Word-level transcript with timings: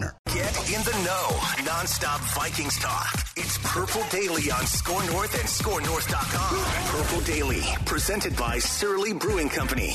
Get 0.00 0.56
in 0.68 0.82
the 0.84 1.02
know. 1.04 1.64
Non-stop 1.64 2.20
Vikings 2.34 2.78
talk. 2.78 3.12
It's 3.36 3.58
Purple 3.58 4.02
Daily 4.10 4.50
on 4.50 4.66
Score 4.66 5.04
North 5.06 5.34
and 5.34 5.48
ScoreNorth.com. 5.48 7.00
Purple 7.00 7.20
Daily, 7.22 7.62
presented 7.84 8.36
by 8.36 8.58
Surly 8.58 9.12
Brewing 9.12 9.48
Company. 9.48 9.94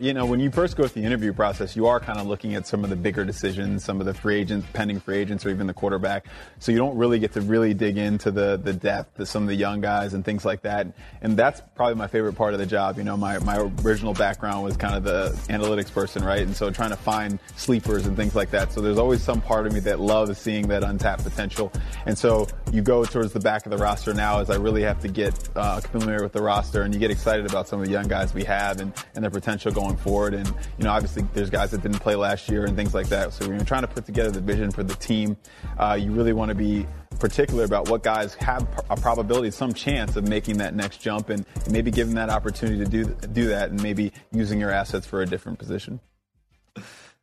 You 0.00 0.14
know, 0.14 0.26
when 0.26 0.38
you 0.38 0.52
first 0.52 0.76
go 0.76 0.86
through 0.86 1.02
the 1.02 1.06
interview 1.06 1.32
process, 1.32 1.74
you 1.74 1.88
are 1.88 1.98
kind 1.98 2.20
of 2.20 2.28
looking 2.28 2.54
at 2.54 2.68
some 2.68 2.84
of 2.84 2.90
the 2.90 2.94
bigger 2.94 3.24
decisions, 3.24 3.82
some 3.82 3.98
of 3.98 4.06
the 4.06 4.14
free 4.14 4.36
agents, 4.36 4.64
pending 4.72 5.00
free 5.00 5.18
agents, 5.18 5.44
or 5.44 5.50
even 5.50 5.66
the 5.66 5.74
quarterback. 5.74 6.26
So 6.60 6.70
you 6.70 6.78
don't 6.78 6.96
really 6.96 7.18
get 7.18 7.32
to 7.32 7.40
really 7.40 7.74
dig 7.74 7.98
into 7.98 8.30
the 8.30 8.60
the 8.62 8.72
depth 8.72 9.18
of 9.18 9.26
some 9.26 9.42
of 9.42 9.48
the 9.48 9.56
young 9.56 9.80
guys 9.80 10.14
and 10.14 10.24
things 10.24 10.44
like 10.44 10.62
that. 10.62 10.86
And 11.20 11.36
that's 11.36 11.62
probably 11.74 11.96
my 11.96 12.06
favorite 12.06 12.34
part 12.34 12.52
of 12.52 12.60
the 12.60 12.66
job. 12.66 12.96
You 12.96 13.02
know, 13.02 13.16
my, 13.16 13.40
my 13.40 13.58
original 13.82 14.14
background 14.14 14.62
was 14.62 14.76
kind 14.76 14.94
of 14.94 15.02
the 15.02 15.30
analytics 15.52 15.92
person, 15.92 16.24
right? 16.24 16.42
And 16.42 16.54
so 16.54 16.70
trying 16.70 16.90
to 16.90 16.96
find 16.96 17.40
sleepers 17.56 18.06
and 18.06 18.16
things 18.16 18.36
like 18.36 18.52
that. 18.52 18.72
So 18.72 18.80
there's 18.80 18.98
always 18.98 19.20
some 19.20 19.40
part 19.40 19.66
of 19.66 19.72
me 19.72 19.80
that 19.80 19.98
loves 19.98 20.38
seeing 20.38 20.68
that 20.68 20.84
untapped 20.84 21.24
potential. 21.24 21.72
And 22.06 22.16
so 22.16 22.46
you 22.70 22.82
go 22.82 23.04
towards 23.04 23.32
the 23.32 23.40
back 23.40 23.66
of 23.66 23.72
the 23.72 23.78
roster 23.78 24.14
now 24.14 24.38
as 24.38 24.48
I 24.48 24.58
really 24.58 24.82
have 24.82 25.00
to 25.00 25.08
get 25.08 25.48
uh, 25.56 25.80
familiar 25.80 26.22
with 26.22 26.34
the 26.34 26.42
roster 26.42 26.82
and 26.82 26.94
you 26.94 27.00
get 27.00 27.10
excited 27.10 27.46
about 27.46 27.66
some 27.66 27.80
of 27.80 27.86
the 27.86 27.90
young 27.90 28.06
guys 28.06 28.32
we 28.32 28.44
have 28.44 28.80
and, 28.80 28.92
and 29.16 29.24
their 29.24 29.32
potential 29.32 29.72
going 29.72 29.87
forward. 29.96 30.34
And, 30.34 30.46
you 30.78 30.84
know, 30.84 30.90
obviously 30.90 31.24
there's 31.34 31.50
guys 31.50 31.70
that 31.70 31.82
didn't 31.82 32.00
play 32.00 32.14
last 32.14 32.48
year 32.48 32.64
and 32.64 32.76
things 32.76 32.94
like 32.94 33.08
that. 33.08 33.32
So 33.32 33.46
when 33.46 33.56
you're 33.56 33.64
trying 33.64 33.82
to 33.82 33.88
put 33.88 34.06
together 34.06 34.30
the 34.30 34.40
vision 34.40 34.70
for 34.70 34.82
the 34.82 34.94
team, 34.94 35.36
uh, 35.78 35.98
you 36.00 36.12
really 36.12 36.32
want 36.32 36.50
to 36.50 36.54
be 36.54 36.86
particular 37.18 37.64
about 37.64 37.88
what 37.88 38.02
guys 38.02 38.34
have 38.34 38.66
a 38.90 38.96
probability, 38.96 39.50
some 39.50 39.72
chance 39.72 40.16
of 40.16 40.28
making 40.28 40.58
that 40.58 40.74
next 40.74 40.98
jump 40.98 41.30
and 41.30 41.44
maybe 41.70 41.90
giving 41.90 42.14
that 42.14 42.30
opportunity 42.30 42.78
to 42.78 42.90
do, 42.90 43.04
do 43.32 43.48
that 43.48 43.70
and 43.70 43.82
maybe 43.82 44.12
using 44.32 44.60
your 44.60 44.70
assets 44.70 45.06
for 45.06 45.22
a 45.22 45.26
different 45.26 45.58
position. 45.58 46.00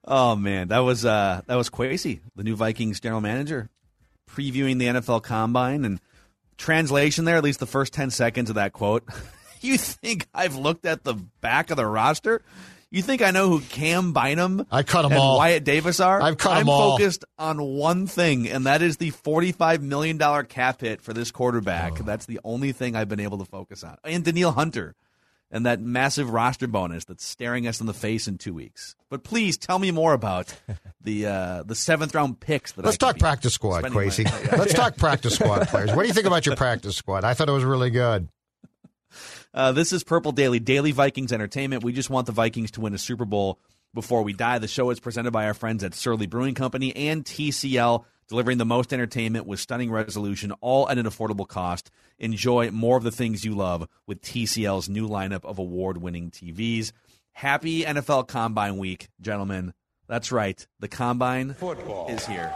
Oh 0.08 0.36
man, 0.36 0.68
that 0.68 0.80
was 0.80 1.04
uh, 1.04 1.42
that 1.48 1.56
was 1.56 1.70
Kwesi, 1.70 2.20
the 2.36 2.44
new 2.44 2.56
Vikings 2.56 3.00
general 3.00 3.22
manager, 3.22 3.70
previewing 4.30 4.78
the 4.78 4.86
NFL 4.86 5.24
Combine 5.24 5.84
and 5.84 6.00
translation 6.58 7.26
there. 7.26 7.38
At 7.38 7.44
least 7.44 7.60
the 7.60 7.66
first 7.66 7.92
ten 7.92 8.12
seconds 8.12 8.50
of 8.50 8.56
that 8.56 8.72
quote. 8.72 9.04
you 9.62 9.78
think 9.78 10.28
I've 10.34 10.56
looked 10.56 10.86
at 10.86 11.04
the 11.04 11.16
back 11.42 11.72
of 11.72 11.78
the 11.78 11.86
roster? 11.86 12.42
You 12.92 13.02
think 13.02 13.22
I 13.22 13.32
know 13.32 13.50
who 13.50 13.60
Cam 13.62 14.14
Bynum 14.14 14.68
I 14.72 14.84
cut 14.84 15.04
'em 15.06 15.12
and 15.12 15.20
all. 15.20 15.38
Wyatt 15.38 15.64
Davis 15.64 16.00
are? 16.00 16.22
I've 16.22 16.38
cut 16.38 16.54
I'm 16.54 16.70
all. 16.70 16.98
focused 16.98 17.26
on 17.38 17.62
one 17.62 18.08
thing, 18.08 18.48
and 18.48 18.68
that 18.68 18.82
is 18.82 18.98
the 18.98 19.12
$45 19.12 19.82
million 19.82 20.18
cap 20.46 20.82
hit 20.82 21.02
for 21.02 21.12
this 21.12 21.32
quarterback. 21.32 22.00
Oh. 22.00 22.04
That's 22.04 22.26
the 22.26 22.40
only 22.44 22.72
thing 22.72 22.96
I've 22.96 23.10
been 23.10 23.20
able 23.20 23.40
to 23.40 23.46
focus 23.46 23.84
on. 23.84 23.98
And 24.06 24.24
Danielle 24.24 24.54
Hunter 24.54 24.96
and 25.52 25.66
that 25.66 25.80
massive 25.80 26.32
roster 26.32 26.68
bonus 26.68 27.06
that's 27.06 27.24
staring 27.24 27.68
us 27.68 27.80
in 27.80 27.88
the 27.88 27.94
face 27.94 28.28
in 28.28 28.38
two 28.38 28.54
weeks. 28.54 28.96
But 29.10 29.24
please 29.24 29.58
tell 29.58 29.80
me 29.80 29.92
more 29.92 30.14
about 30.14 30.54
the 31.02 31.28
uh, 31.28 31.64
the 31.64 31.76
seventh 31.76 32.16
round 32.16 32.40
picks. 32.40 32.74
That 32.74 32.86
I've 32.86 32.98
got 32.98 33.14
to 33.14 33.14
be. 33.14 33.18
Let's 33.18 33.20
talk 33.20 33.20
practice 33.20 33.54
squad, 33.54 33.84
Kwesi. 33.86 34.26
Let's 34.58 34.74
talk 34.74 34.98
practice 34.98 35.36
squad 35.36 35.68
players. 35.68 35.94
What 35.96 36.04
do 36.04 36.08
you 36.08 36.14
think 36.14 36.28
about 36.28 36.46
your 36.46 36.56
practice 36.56 36.96
squad? 36.96 37.24
I 37.24 37.34
could 37.34 37.48
talk 37.48 37.62
Uh, 39.56 39.72
this 39.72 39.94
is 39.94 40.04
Purple 40.04 40.34
Daily, 40.34 40.60
Daily 40.60 40.92
Vikings 40.92 41.32
Entertainment. 41.32 41.82
We 41.82 41.94
just 41.94 42.10
want 42.10 42.26
the 42.26 42.34
Vikings 42.34 42.72
to 42.72 42.82
win 42.82 42.94
a 42.94 42.98
Super 42.98 43.24
Bowl 43.24 43.58
before 43.94 44.22
we 44.22 44.34
die. 44.34 44.60
The 44.60 44.68
show 44.68 44.90
is 44.90 45.00
presented 45.00 45.32
by 45.32 45.46
our 45.46 45.54
friends 45.54 45.82
at 45.82 45.94
Surly 45.94 46.28
Brewing 46.28 46.56
Company 46.56 46.94
and 46.94 47.24
TCL, 47.24 48.04
delivering 48.28 48.58
the 48.58 48.66
most 48.66 48.92
entertainment 48.92 49.48
with 49.48 49.62
stunning 49.62 49.90
resolution, 49.90 50.52
all 50.60 50.90
at 50.90 50.98
an 50.98 51.06
affordable 51.06 51.48
cost. 51.48 51.90
Enjoy 52.20 52.70
more 52.70 52.98
of 52.98 53.04
the 53.04 53.12
things 53.12 53.46
you 53.46 53.56
love 53.56 53.88
with 54.06 54.22
TCL's 54.22 54.90
new 54.90 55.08
lineup 55.08 55.46
of 55.46 55.58
award 55.58 56.02
winning 56.02 56.32
TVs. 56.32 56.92
Happy 57.32 57.84
NFL 57.84 58.28
Combine 58.28 58.78
Week, 58.78 59.08
gentlemen. 59.22 59.74
That's 60.10 60.34
right. 60.34 60.68
The 60.82 60.90
Combine 60.90 61.54
Football. 61.54 62.10
is 62.10 62.28
here. 62.28 62.54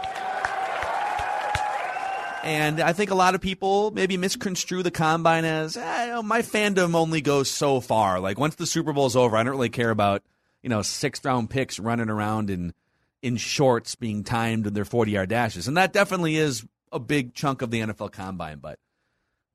And 2.42 2.80
I 2.80 2.92
think 2.92 3.10
a 3.10 3.14
lot 3.14 3.34
of 3.34 3.40
people 3.40 3.90
maybe 3.90 4.16
misconstrue 4.16 4.82
the 4.82 4.90
combine 4.90 5.44
as 5.44 5.76
eh, 5.76 6.20
my 6.22 6.42
fandom 6.42 6.94
only 6.94 7.20
goes 7.20 7.50
so 7.50 7.80
far. 7.80 8.20
Like 8.20 8.38
once 8.38 8.54
the 8.54 8.66
Super 8.66 8.92
Bowl's 8.92 9.16
over, 9.16 9.36
I 9.36 9.42
don't 9.42 9.52
really 9.52 9.68
care 9.68 9.90
about 9.90 10.22
you 10.62 10.68
know 10.68 10.82
sixth 10.82 11.24
round 11.24 11.50
picks 11.50 11.78
running 11.78 12.10
around 12.10 12.50
in 12.50 12.72
in 13.22 13.36
shorts 13.36 13.94
being 13.94 14.24
timed 14.24 14.66
in 14.66 14.74
their 14.74 14.84
forty 14.84 15.12
yard 15.12 15.28
dashes, 15.28 15.68
and 15.68 15.76
that 15.76 15.92
definitely 15.92 16.36
is 16.36 16.64
a 16.92 16.98
big 16.98 17.34
chunk 17.34 17.62
of 17.62 17.70
the 17.70 17.80
NFL 17.80 18.12
combine. 18.12 18.58
But 18.58 18.78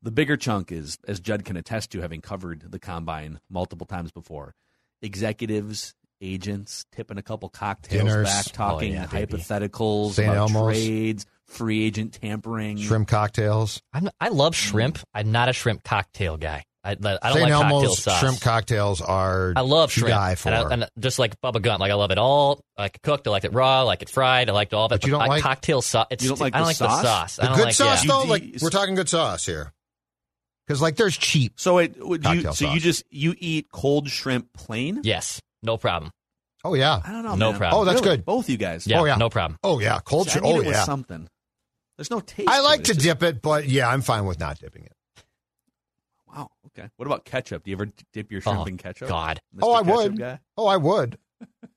the 0.01 0.11
bigger 0.11 0.37
chunk 0.37 0.71
is, 0.71 0.99
as 1.07 1.19
Judd 1.19 1.45
can 1.45 1.57
attest 1.57 1.91
to, 1.91 2.01
having 2.01 2.21
covered 2.21 2.71
the 2.71 2.79
combine 2.79 3.39
multiple 3.49 3.87
times 3.87 4.11
before, 4.11 4.53
executives. 5.01 5.95
Agents 6.21 6.85
tipping 6.95 7.17
a 7.17 7.21
couple 7.21 7.49
cocktails 7.49 8.03
Dinners. 8.03 8.27
back, 8.27 8.45
oh, 8.47 8.51
talking 8.53 8.93
Oh, 8.97 9.01
yeah, 9.01 9.05
hypotheticals 9.07 10.11
St. 10.13 10.27
about 10.29 10.37
Elmo's. 10.49 10.77
trades, 10.77 11.25
free 11.47 11.85
agent 11.85 12.13
tampering. 12.21 12.77
Shrimp 12.77 13.07
cocktails. 13.07 13.81
I'm, 13.93 14.09
I 14.19 14.29
love 14.29 14.55
shrimp. 14.55 14.99
I'm 15.13 15.31
not 15.31 15.49
a 15.49 15.53
shrimp 15.53 15.83
cocktail 15.83 16.37
guy. 16.37 16.63
I, 16.83 16.91
I 16.91 16.93
don't 16.93 17.03
St. 17.03 17.23
like 17.23 17.33
cocktail 17.33 17.61
Elmo's 17.61 17.97
sauce. 18.03 18.19
shrimp 18.19 18.41
cocktails 18.41 19.01
are 19.01 19.53
I 19.55 19.61
love 19.61 19.91
shrimp. 19.91 20.09
die 20.09 20.35
for. 20.35 20.49
And, 20.49 20.55
I, 20.55 20.73
and 20.73 20.89
just 20.99 21.17
like 21.19 21.39
Bubba 21.41 21.61
Gunn, 21.61 21.79
like 21.79 21.91
I 21.91 21.95
love 21.95 22.11
it 22.11 22.17
all. 22.19 22.63
I 22.77 22.83
like 22.83 22.95
it 22.97 23.01
cooked. 23.01 23.27
I 23.27 23.31
like 23.31 23.43
it 23.43 23.53
raw. 23.53 23.79
I 23.79 23.81
like 23.81 24.01
it 24.03 24.09
fried. 24.09 24.49
I 24.49 24.53
liked 24.53 24.73
all 24.73 24.85
of 24.85 24.91
it. 24.91 25.01
But 25.01 25.05
you 25.07 25.11
don't 25.11 25.27
like- 25.27 25.41
cocktail 25.41 25.81
sauce. 25.81 26.07
It's, 26.11 26.23
You 26.23 26.29
don't 26.29 26.39
like 26.39 26.53
I 26.55 26.59
don't 26.59 26.65
the 26.65 26.67
like 26.67 26.75
sauce? 26.77 27.01
the 27.01 27.07
sauce. 27.07 27.39
I 27.39 27.41
the 27.41 27.47
don't 27.49 27.57
good 27.57 27.65
like, 27.65 27.73
sauce 27.73 28.05
yeah. 28.05 28.11
though, 28.11 28.23
like 28.23 28.43
we're 28.61 28.69
talking 28.69 28.95
good 28.95 29.09
sauce 29.09 29.45
here. 29.45 29.73
Because 30.67 30.81
like 30.81 30.95
there's 30.95 31.17
cheap. 31.17 31.53
So 31.59 31.79
it 31.79 31.95
would 32.03 32.23
you 32.23 32.29
Cocktail 32.35 32.53
so 32.53 32.71
you 32.71 32.79
just 32.79 33.03
you 33.11 33.35
eat 33.37 33.67
cold 33.71 34.09
shrimp 34.09 34.53
plain? 34.53 35.01
Yes, 35.03 35.39
no 35.65 35.77
problem. 35.77 36.11
Oh 36.63 36.73
yeah. 36.73 37.01
I 37.03 37.11
don't 37.11 37.23
know. 37.23 37.35
No 37.35 37.51
man. 37.51 37.59
problem. 37.59 37.81
Oh, 37.81 37.85
that's 37.85 38.01
Really? 38.01 38.17
good. 38.17 38.25
Both 38.25 38.49
you 38.49 38.57
guys. 38.57 38.87
Yeah, 38.87 39.01
Oh, 39.01 39.05
yeah. 39.05 39.15
no 39.17 39.29
problem. 39.29 39.57
Oh 39.63 39.79
yeah. 39.79 39.99
Cold 40.03 40.29
See, 40.29 40.39
I 40.39 40.41
need 40.43 40.49
Oh 40.49 40.55
it 40.61 40.65
with 40.65 40.75
yeah. 40.75 40.83
something. 40.83 41.27
There's 41.97 42.09
no 42.11 42.19
taste. 42.19 42.49
I 42.49 42.57
to 42.57 42.63
like 42.63 42.79
it. 42.81 42.85
to 42.85 42.91
It's 42.93 43.03
dip 43.03 43.23
it, 43.23 43.41
but 43.41 43.67
yeah, 43.67 43.87
I'm 43.87 44.01
fine 44.01 44.25
with 44.25 44.39
not 44.39 44.59
dipping 44.59 44.83
it. 44.85 44.93
Wow. 46.27 46.49
Okay. 46.67 46.89
What 46.97 47.05
about 47.05 47.23
ketchup? 47.25 47.63
Do 47.63 47.71
you 47.71 47.77
ever 47.77 47.87
dip 48.13 48.31
your 48.31 48.41
shrimp 48.41 48.59
Oh, 48.59 48.65
in 48.65 48.77
ketchup? 48.77 49.07
God. 49.07 49.39
Mr. 49.55 49.59
Oh, 49.63 49.73
I 49.73 49.83
Ketchup 49.83 49.95
would. 49.95 50.17
Guy? 50.19 50.39
Oh, 50.57 50.67
I 50.67 50.77
would. 50.77 51.17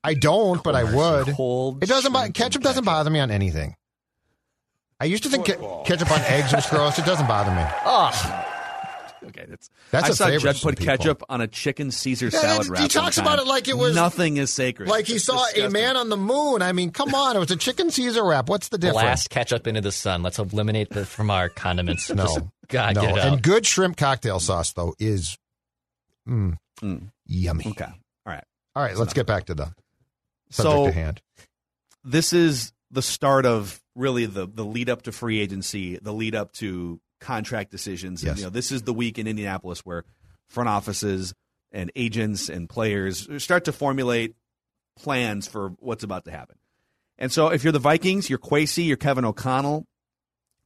I 0.03 0.13
don't, 0.13 0.63
but 0.63 0.75
I 0.75 0.83
would. 0.83 1.33
Cold. 1.35 1.83
It 1.83 1.87
doesn't. 1.87 2.11
Bo- 2.11 2.19
shrimp 2.21 2.35
ketchup 2.35 2.61
doesn't 2.63 2.83
bother 2.85 3.09
me 3.09 3.19
on 3.19 3.31
anything. 3.31 3.75
I 4.99 5.05
used 5.05 5.23
to 5.23 5.29
think 5.29 5.45
ke- 5.45 5.85
ketchup 5.85 6.11
on 6.11 6.19
eggs 6.21 6.53
was 6.53 6.65
gross. 6.69 6.99
It 6.99 7.05
doesn't 7.05 7.27
bother 7.27 7.51
me. 7.51 7.63
Oh, 7.85 8.55
Okay, 9.25 9.45
that's 9.49 9.69
That's 9.91 10.05
I 10.05 10.09
a 10.09 10.13
saw 10.13 10.25
favorite 10.27 10.39
Judd 10.41 10.55
for 10.55 10.59
some 10.61 10.69
put 10.71 10.79
people. 10.79 10.97
ketchup 10.97 11.23
on 11.29 11.41
a 11.41 11.47
chicken 11.47 11.91
Caesar 11.91 12.27
Yeah, 12.27 12.39
salad 12.39 12.77
he 12.79 12.87
talks 12.87 13.17
one 13.17 13.25
about 13.27 13.39
it 13.39 13.47
like 13.47 13.67
it 13.67 13.77
was- 13.77 13.93
nothing 13.95 14.37
is 14.37 14.53
sacred. 14.53 14.87
Like 14.87 15.07
he 15.07 15.15
It's 15.15 15.25
saw 15.25 15.45
a 15.55 15.69
man 15.69 15.97
on 15.97 16.09
the 16.09 16.17
moon. 16.17 16.61
I 16.61 16.71
mean, 16.71 16.91
come 16.91 17.13
on. 17.13 17.35
It 17.35 17.39
was 17.39 17.51
a 17.51 17.55
chicken 17.57 17.91
Caesar 17.91 18.23
wrap. 18.23 18.47
What's 18.49 18.69
the 18.69 18.77
difference? 18.77 19.01
blast 19.03 19.29
ketchup 19.29 19.67
into 19.67 19.81
the 19.81 19.91
sun. 19.91 20.23
Let's 20.23 20.39
eliminate 20.39 20.89
the 20.91 21.05
from 21.05 21.29
our 21.29 21.49
condiments. 21.49 22.09
No. 22.15 22.23
Just, 22.23 22.39
God, 22.69 22.95
no. 22.95 23.01
get 23.01 23.17
out. 23.17 23.33
And 23.33 23.41
good 23.41 23.65
shrimp 23.65 23.97
cocktail 23.97 24.39
sauce 24.39 24.71
though 24.73 24.95
is 24.99 25.37
mm, 26.27 26.57
Mm. 26.81 27.09
yummy. 27.25 27.65
Okay. 27.67 27.85
All 27.85 27.93
right. 28.33 28.43
All 28.75 28.83
right, 28.83 28.95
let's 28.95 29.13
get 29.13 29.25
back 29.25 29.45
to 29.47 29.53
the 29.53 29.65
subject 30.49 30.73
So- 30.75 30.87
at 30.87 30.93
hand. 30.93 31.21
this 32.03 32.31
is 32.33 32.71
the 32.91 33.01
start 33.01 33.45
of 33.45 33.81
really 33.95 34.25
the 34.25 34.47
the 34.47 34.63
lead 34.63 34.89
up 34.89 35.01
to 35.03 35.11
free 35.11 35.39
agency, 35.39 35.97
the 36.01 36.13
lead 36.13 36.35
up 36.35 36.53
to 36.53 36.99
contract 37.19 37.71
decisions. 37.71 38.23
And, 38.23 38.37
you 38.37 38.43
know, 38.45 38.49
this 38.49 38.71
is 38.71 38.83
the 38.83 38.93
week 38.93 39.19
in 39.19 39.27
Indianapolis 39.27 39.85
where 39.85 40.05
front 40.47 40.69
offices 40.69 41.33
and 41.71 41.91
agents 41.95 42.49
and 42.49 42.67
players 42.67 43.27
start 43.43 43.65
to 43.65 43.71
formulate 43.71 44.35
plans 44.97 45.47
for 45.47 45.69
what's 45.79 46.03
about 46.03 46.25
to 46.25 46.31
happen. 46.31 46.57
And 47.17 47.31
so 47.31 47.49
if 47.49 47.63
you're 47.63 47.73
the 47.73 47.79
Vikings, 47.79 48.29
you're 48.29 48.39
Kwesi, 48.39 48.87
you're 48.87 48.97
Kevin 48.97 49.25
O'Connell. 49.25 49.85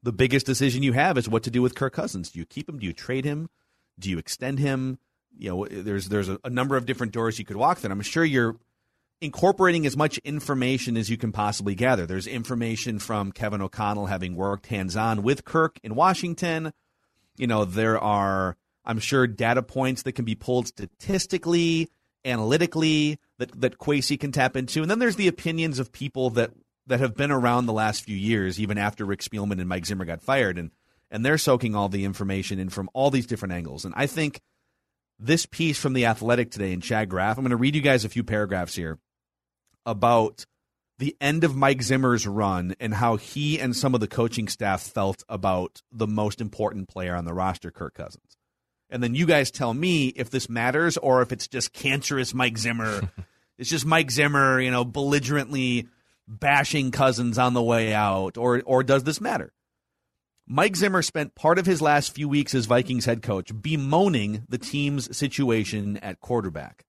The 0.03 0.13
biggest 0.13 0.45
decision 0.45 0.83
you 0.83 0.93
have 0.93 1.17
is 1.17 1.27
what 1.27 1.43
to 1.43 1.51
do 1.51 1.61
with 1.61 1.75
Kirk 1.75 1.93
Cousins. 1.93 2.31
Do 2.31 2.39
you 2.39 2.45
keep 2.45 2.69
him? 2.69 2.77
Do 2.77 2.85
you 2.85 2.93
trade 2.93 3.25
him? 3.25 3.49
Do 3.97 4.09
you 4.09 4.17
extend 4.17 4.59
him? 4.59 4.99
You 5.37 5.49
know, 5.49 5.67
there's 5.69 6.09
there's 6.09 6.29
a, 6.29 6.39
a 6.43 6.49
number 6.49 6.75
of 6.75 6.85
different 6.85 7.13
doors 7.13 7.39
you 7.39 7.45
could 7.45 7.55
walk 7.55 7.79
through. 7.79 7.91
I'm 7.91 8.01
sure 8.01 8.23
you're 8.23 8.55
incorporating 9.23 9.85
as 9.85 9.95
much 9.95 10.17
information 10.19 10.97
as 10.97 11.09
you 11.09 11.17
can 11.17 11.31
possibly 11.31 11.75
gather. 11.75 12.05
There's 12.05 12.27
information 12.27 12.99
from 12.99 13.31
Kevin 13.31 13.61
O'Connell 13.61 14.07
having 14.07 14.35
worked 14.35 14.67
hands 14.67 14.97
on 14.97 15.23
with 15.23 15.45
Kirk 15.45 15.79
in 15.81 15.95
Washington. 15.95 16.73
You 17.37 17.47
know, 17.47 17.63
there 17.63 17.97
are, 17.97 18.57
I'm 18.83 18.99
sure, 18.99 19.25
data 19.25 19.63
points 19.63 20.03
that 20.03 20.11
can 20.11 20.25
be 20.25 20.35
pulled 20.35 20.67
statistically, 20.67 21.89
analytically, 22.25 23.17
that, 23.39 23.59
that 23.61 23.77
Kwesi 23.77 24.19
can 24.19 24.33
tap 24.33 24.57
into. 24.57 24.81
And 24.81 24.91
then 24.91 24.99
there's 24.99 25.15
the 25.15 25.29
opinions 25.29 25.79
of 25.79 25.93
people 25.93 26.29
that, 26.31 26.51
that 26.87 26.99
have 26.99 27.15
been 27.15 27.31
around 27.31 27.65
the 27.65 27.73
last 27.73 28.03
few 28.03 28.17
years, 28.17 28.59
even 28.59 28.77
after 28.77 29.05
Rick 29.05 29.21
Spielman 29.21 29.59
and 29.59 29.69
Mike 29.69 29.85
Zimmer 29.85 30.05
got 30.05 30.21
fired. 30.21 30.57
And, 30.57 30.71
and 31.09 31.25
they're 31.25 31.37
soaking 31.37 31.75
all 31.75 31.87
the 31.87 32.03
information 32.03 32.59
in 32.59 32.67
from 32.69 32.89
all 32.93 33.09
these 33.09 33.25
different 33.25 33.53
angles. 33.53 33.85
And 33.85 33.93
I 33.95 34.05
think 34.05 34.41
this 35.17 35.45
piece 35.45 35.79
from 35.79 35.93
The 35.93 36.07
Athletic 36.07 36.51
today 36.51 36.73
in 36.73 36.81
Chad 36.81 37.07
Graff, 37.07 37.37
I'm 37.37 37.43
going 37.43 37.51
to 37.51 37.55
read 37.57 37.75
you 37.75 37.81
guys 37.81 38.03
a 38.03 38.09
few 38.09 38.25
paragraphs 38.25 38.75
here 38.75 38.99
about 39.85 40.45
the 40.99 41.15
end 41.19 41.43
of 41.43 41.55
Mike 41.55 41.81
Zimmer's 41.81 42.27
run 42.27 42.75
and 42.79 42.93
how 42.93 43.17
he 43.17 43.59
and 43.59 43.75
some 43.75 43.93
of 43.93 43.99
the 43.99 44.07
coaching 44.07 44.47
staff 44.47 44.81
felt 44.81 45.23
about 45.27 45.81
the 45.91 46.07
most 46.07 46.39
important 46.39 46.87
player 46.87 47.15
on 47.15 47.25
the 47.25 47.33
roster, 47.33 47.71
Kirk 47.71 47.95
Cousins. 47.95 48.37
And 48.89 49.01
then 49.01 49.15
you 49.15 49.25
guys 49.25 49.49
tell 49.49 49.73
me 49.73 50.09
if 50.09 50.29
this 50.29 50.49
matters 50.49 50.97
or 50.97 51.21
if 51.21 51.31
it's 51.31 51.47
just 51.47 51.73
cancerous 51.73 52.33
Mike 52.33 52.57
Zimmer. 52.57 53.09
it's 53.57 53.69
just 53.69 53.85
Mike 53.85 54.11
Zimmer, 54.11 54.61
you 54.61 54.71
know, 54.71 54.85
belligerently 54.85 55.87
bashing 56.27 56.91
Cousins 56.91 57.37
on 57.37 57.53
the 57.53 57.63
way 57.63 57.93
out, 57.93 58.37
or 58.37 58.61
or 58.65 58.83
does 58.83 59.03
this 59.03 59.19
matter? 59.19 59.51
Mike 60.47 60.75
Zimmer 60.75 61.01
spent 61.01 61.35
part 61.35 61.57
of 61.57 61.65
his 61.65 61.81
last 61.81 62.13
few 62.13 62.27
weeks 62.27 62.53
as 62.53 62.65
Vikings 62.65 63.05
head 63.05 63.21
coach 63.21 63.51
bemoaning 63.61 64.43
the 64.49 64.57
team's 64.57 65.15
situation 65.15 65.97
at 65.97 66.19
quarterback. 66.19 66.85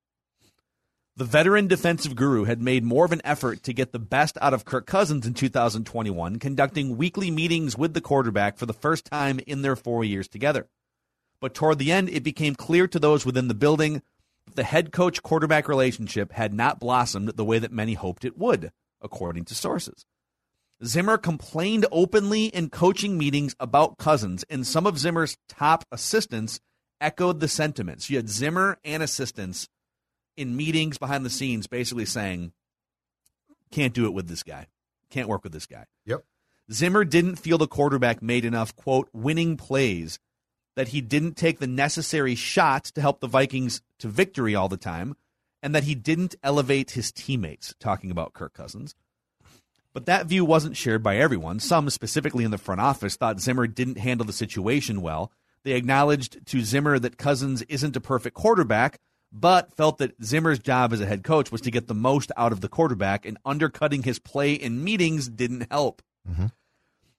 The 1.16 1.24
veteran 1.24 1.68
defensive 1.68 2.16
guru 2.16 2.42
had 2.42 2.60
made 2.60 2.82
more 2.82 3.04
of 3.04 3.12
an 3.12 3.20
effort 3.22 3.62
to 3.62 3.72
get 3.72 3.92
the 3.92 4.00
best 4.00 4.36
out 4.40 4.52
of 4.52 4.64
Kirk 4.64 4.84
Cousins 4.84 5.24
in 5.24 5.34
2021, 5.34 6.40
conducting 6.40 6.96
weekly 6.96 7.30
meetings 7.30 7.78
with 7.78 7.94
the 7.94 8.00
quarterback 8.00 8.58
for 8.58 8.66
the 8.66 8.72
first 8.72 9.04
time 9.04 9.38
in 9.46 9.62
their 9.62 9.76
four 9.76 10.02
years 10.02 10.26
together. 10.26 10.66
But 11.40 11.54
toward 11.54 11.78
the 11.78 11.92
end, 11.92 12.08
it 12.08 12.24
became 12.24 12.56
clear 12.56 12.88
to 12.88 12.98
those 12.98 13.24
within 13.24 13.46
the 13.46 13.54
building 13.54 14.02
that 14.46 14.56
the 14.56 14.64
head 14.64 14.90
coach 14.90 15.22
quarterback 15.22 15.68
relationship 15.68 16.32
had 16.32 16.52
not 16.52 16.80
blossomed 16.80 17.28
the 17.28 17.44
way 17.44 17.60
that 17.60 17.70
many 17.70 17.94
hoped 17.94 18.24
it 18.24 18.36
would, 18.36 18.72
according 19.00 19.44
to 19.44 19.54
sources. 19.54 20.06
Zimmer 20.84 21.16
complained 21.16 21.86
openly 21.92 22.46
in 22.46 22.70
coaching 22.70 23.16
meetings 23.16 23.54
about 23.60 23.98
Cousins, 23.98 24.44
and 24.50 24.66
some 24.66 24.84
of 24.84 24.98
Zimmer's 24.98 25.38
top 25.48 25.84
assistants 25.92 26.58
echoed 27.00 27.38
the 27.38 27.46
sentiments. 27.46 28.10
You 28.10 28.16
had 28.16 28.28
Zimmer 28.28 28.78
and 28.84 29.00
assistants 29.00 29.68
in 30.36 30.56
meetings 30.56 30.98
behind 30.98 31.24
the 31.24 31.30
scenes 31.30 31.66
basically 31.66 32.04
saying, 32.04 32.52
can't 33.70 33.94
do 33.94 34.06
it 34.06 34.14
with 34.14 34.28
this 34.28 34.42
guy. 34.42 34.66
Can't 35.10 35.28
work 35.28 35.44
with 35.44 35.52
this 35.52 35.66
guy. 35.66 35.86
Yep. 36.06 36.24
Zimmer 36.72 37.04
didn't 37.04 37.36
feel 37.36 37.58
the 37.58 37.66
quarterback 37.66 38.22
made 38.22 38.44
enough, 38.44 38.74
quote, 38.74 39.08
winning 39.12 39.56
plays, 39.56 40.18
that 40.76 40.88
he 40.88 41.00
didn't 41.00 41.36
take 41.36 41.58
the 41.58 41.66
necessary 41.66 42.34
shots 42.34 42.90
to 42.92 43.00
help 43.00 43.20
the 43.20 43.28
Vikings 43.28 43.82
to 43.98 44.08
victory 44.08 44.54
all 44.54 44.68
the 44.68 44.76
time, 44.76 45.16
and 45.62 45.74
that 45.74 45.84
he 45.84 45.94
didn't 45.94 46.34
elevate 46.42 46.92
his 46.92 47.12
teammates, 47.12 47.74
talking 47.78 48.10
about 48.10 48.32
Kirk 48.32 48.54
Cousins. 48.54 48.94
But 49.92 50.06
that 50.06 50.26
view 50.26 50.44
wasn't 50.44 50.76
shared 50.76 51.02
by 51.02 51.16
everyone. 51.16 51.60
Some, 51.60 51.88
specifically 51.90 52.44
in 52.44 52.50
the 52.50 52.58
front 52.58 52.80
office, 52.80 53.14
thought 53.14 53.40
Zimmer 53.40 53.66
didn't 53.66 53.98
handle 53.98 54.26
the 54.26 54.32
situation 54.32 55.00
well. 55.00 55.30
They 55.62 55.72
acknowledged 55.72 56.44
to 56.46 56.62
Zimmer 56.62 56.98
that 56.98 57.16
Cousins 57.16 57.62
isn't 57.62 57.96
a 57.96 58.00
perfect 58.00 58.34
quarterback, 58.34 58.98
but 59.36 59.74
felt 59.74 59.98
that 59.98 60.14
Zimmer's 60.22 60.60
job 60.60 60.92
as 60.92 61.00
a 61.00 61.06
head 61.06 61.24
coach 61.24 61.50
was 61.50 61.60
to 61.62 61.72
get 61.72 61.88
the 61.88 61.94
most 61.94 62.30
out 62.36 62.52
of 62.52 62.60
the 62.60 62.68
quarterback, 62.68 63.26
and 63.26 63.36
undercutting 63.44 64.04
his 64.04 64.20
play 64.20 64.52
in 64.52 64.84
meetings 64.84 65.28
didn't 65.28 65.66
help. 65.72 66.02
Mm-hmm. 66.28 66.46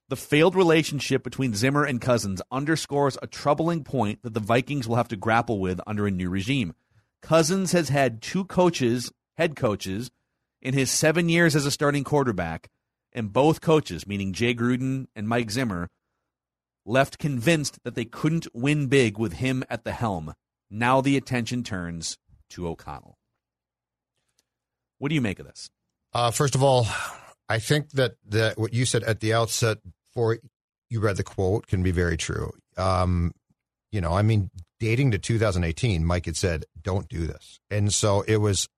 The 0.08 0.16
failed 0.16 0.56
relationship 0.56 1.22
between 1.22 1.54
Zimmer 1.54 1.84
and 1.84 2.00
Cousins 2.00 2.40
underscores 2.50 3.18
a 3.20 3.26
troubling 3.26 3.84
point 3.84 4.22
that 4.22 4.32
the 4.32 4.40
Vikings 4.40 4.88
will 4.88 4.96
have 4.96 5.08
to 5.08 5.16
grapple 5.16 5.58
with 5.58 5.78
under 5.86 6.06
a 6.06 6.10
new 6.10 6.30
regime. 6.30 6.74
Cousins 7.20 7.72
has 7.72 7.90
had 7.90 8.22
two 8.22 8.44
coaches, 8.44 9.12
head 9.36 9.54
coaches, 9.54 10.10
in 10.62 10.72
his 10.72 10.90
seven 10.90 11.28
years 11.28 11.54
as 11.54 11.66
a 11.66 11.70
starting 11.70 12.02
quarterback, 12.02 12.70
and 13.12 13.32
both 13.32 13.60
coaches, 13.60 14.06
meaning 14.06 14.32
Jay 14.32 14.54
Gruden 14.54 15.06
and 15.14 15.28
Mike 15.28 15.50
Zimmer, 15.50 15.88
left 16.86 17.18
convinced 17.18 17.82
that 17.84 17.94
they 17.94 18.04
couldn't 18.06 18.46
win 18.54 18.86
big 18.86 19.18
with 19.18 19.34
him 19.34 19.64
at 19.68 19.84
the 19.84 19.92
helm. 19.92 20.32
Now 20.70 21.00
the 21.00 21.16
attention 21.16 21.62
turns 21.62 22.18
to 22.50 22.66
O'Connell. 22.68 23.18
What 24.98 25.10
do 25.10 25.14
you 25.14 25.20
make 25.20 25.38
of 25.38 25.46
this? 25.46 25.70
Uh, 26.12 26.30
first 26.30 26.54
of 26.54 26.62
all, 26.62 26.86
I 27.48 27.58
think 27.58 27.90
that 27.90 28.14
that 28.28 28.58
what 28.58 28.72
you 28.72 28.86
said 28.86 29.04
at 29.04 29.20
the 29.20 29.34
outset, 29.34 29.78
for 30.14 30.38
you 30.88 31.00
read 31.00 31.16
the 31.16 31.24
quote, 31.24 31.66
can 31.66 31.82
be 31.82 31.90
very 31.90 32.16
true. 32.16 32.52
Um, 32.76 33.32
you 33.92 34.00
know, 34.00 34.12
I 34.12 34.22
mean, 34.22 34.50
dating 34.80 35.10
to 35.12 35.18
2018, 35.18 36.04
Mike 36.04 36.26
had 36.26 36.36
said, 36.36 36.64
"Don't 36.80 37.08
do 37.08 37.26
this," 37.26 37.60
and 37.70 37.92
so 37.92 38.22
it 38.22 38.38
was 38.38 38.68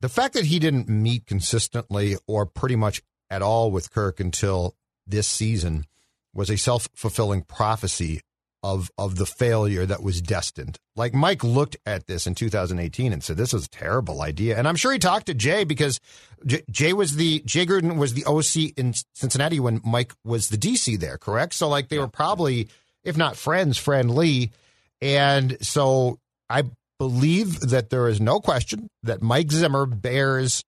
the 0.00 0.08
fact 0.08 0.34
that 0.34 0.46
he 0.46 0.58
didn't 0.58 0.88
meet 0.88 1.26
consistently 1.26 2.16
or 2.26 2.44
pretty 2.44 2.76
much 2.76 3.02
at 3.30 3.40
all 3.40 3.70
with 3.70 3.90
Kirk 3.90 4.20
until 4.20 4.76
this 5.06 5.26
season 5.26 5.86
was 6.34 6.50
a 6.50 6.56
self 6.56 6.88
fulfilling 6.94 7.42
prophecy 7.42 8.20
of 8.62 8.90
of 8.96 9.16
the 9.16 9.26
failure 9.26 9.84
that 9.86 10.02
was 10.02 10.22
destined. 10.22 10.78
Like 10.94 11.14
Mike 11.14 11.42
looked 11.42 11.76
at 11.84 12.06
this 12.06 12.26
in 12.26 12.34
2018 12.34 13.12
and 13.12 13.22
said, 13.22 13.36
"This 13.36 13.54
is 13.54 13.66
a 13.66 13.70
terrible 13.70 14.22
idea." 14.22 14.56
And 14.58 14.68
I'm 14.68 14.76
sure 14.76 14.92
he 14.92 14.98
talked 14.98 15.26
to 15.26 15.34
Jay 15.34 15.64
because 15.64 16.00
J- 16.46 16.62
Jay 16.70 16.92
was 16.92 17.16
the 17.16 17.42
Jay 17.44 17.66
Gruden 17.66 17.96
was 17.96 18.14
the 18.14 18.24
OC 18.24 18.72
in 18.76 18.94
Cincinnati 19.14 19.60
when 19.60 19.80
Mike 19.84 20.12
was 20.24 20.48
the 20.48 20.58
DC 20.58 20.98
there, 20.98 21.18
correct? 21.18 21.54
So 21.54 21.68
like 21.68 21.88
they 21.88 21.98
were 21.98 22.08
probably, 22.08 22.68
if 23.04 23.16
not 23.16 23.36
friends, 23.36 23.78
friendly. 23.78 24.52
And 25.00 25.56
so 25.60 26.18
I 26.48 26.64
believe 26.98 27.58
that 27.60 27.90
there 27.90 28.08
is 28.08 28.20
no 28.20 28.38
question 28.38 28.88
that 29.02 29.22
Mike 29.22 29.50
Zimmer 29.50 29.86
bears 29.86 30.62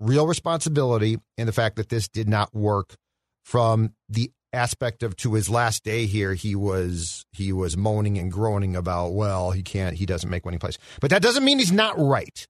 real 0.00 0.26
responsibility 0.26 1.18
in 1.38 1.46
the 1.46 1.52
fact 1.52 1.76
that 1.76 1.88
this 1.88 2.08
did 2.08 2.28
not 2.28 2.54
work 2.54 2.96
from 3.44 3.92
the 4.08 4.30
aspect 4.56 5.02
of 5.02 5.14
to 5.16 5.34
his 5.34 5.48
last 5.48 5.84
day 5.84 6.06
here 6.06 6.34
he 6.34 6.56
was 6.56 7.24
he 7.32 7.52
was 7.52 7.76
moaning 7.76 8.18
and 8.18 8.32
groaning 8.32 8.74
about 8.74 9.12
well 9.12 9.52
he 9.52 9.62
can't 9.62 9.96
he 9.96 10.06
doesn't 10.06 10.30
make 10.30 10.44
winning 10.44 10.58
plays 10.58 10.78
but 11.00 11.10
that 11.10 11.22
doesn't 11.22 11.44
mean 11.44 11.58
he's 11.58 11.72
not 11.72 11.98
right. 11.98 12.46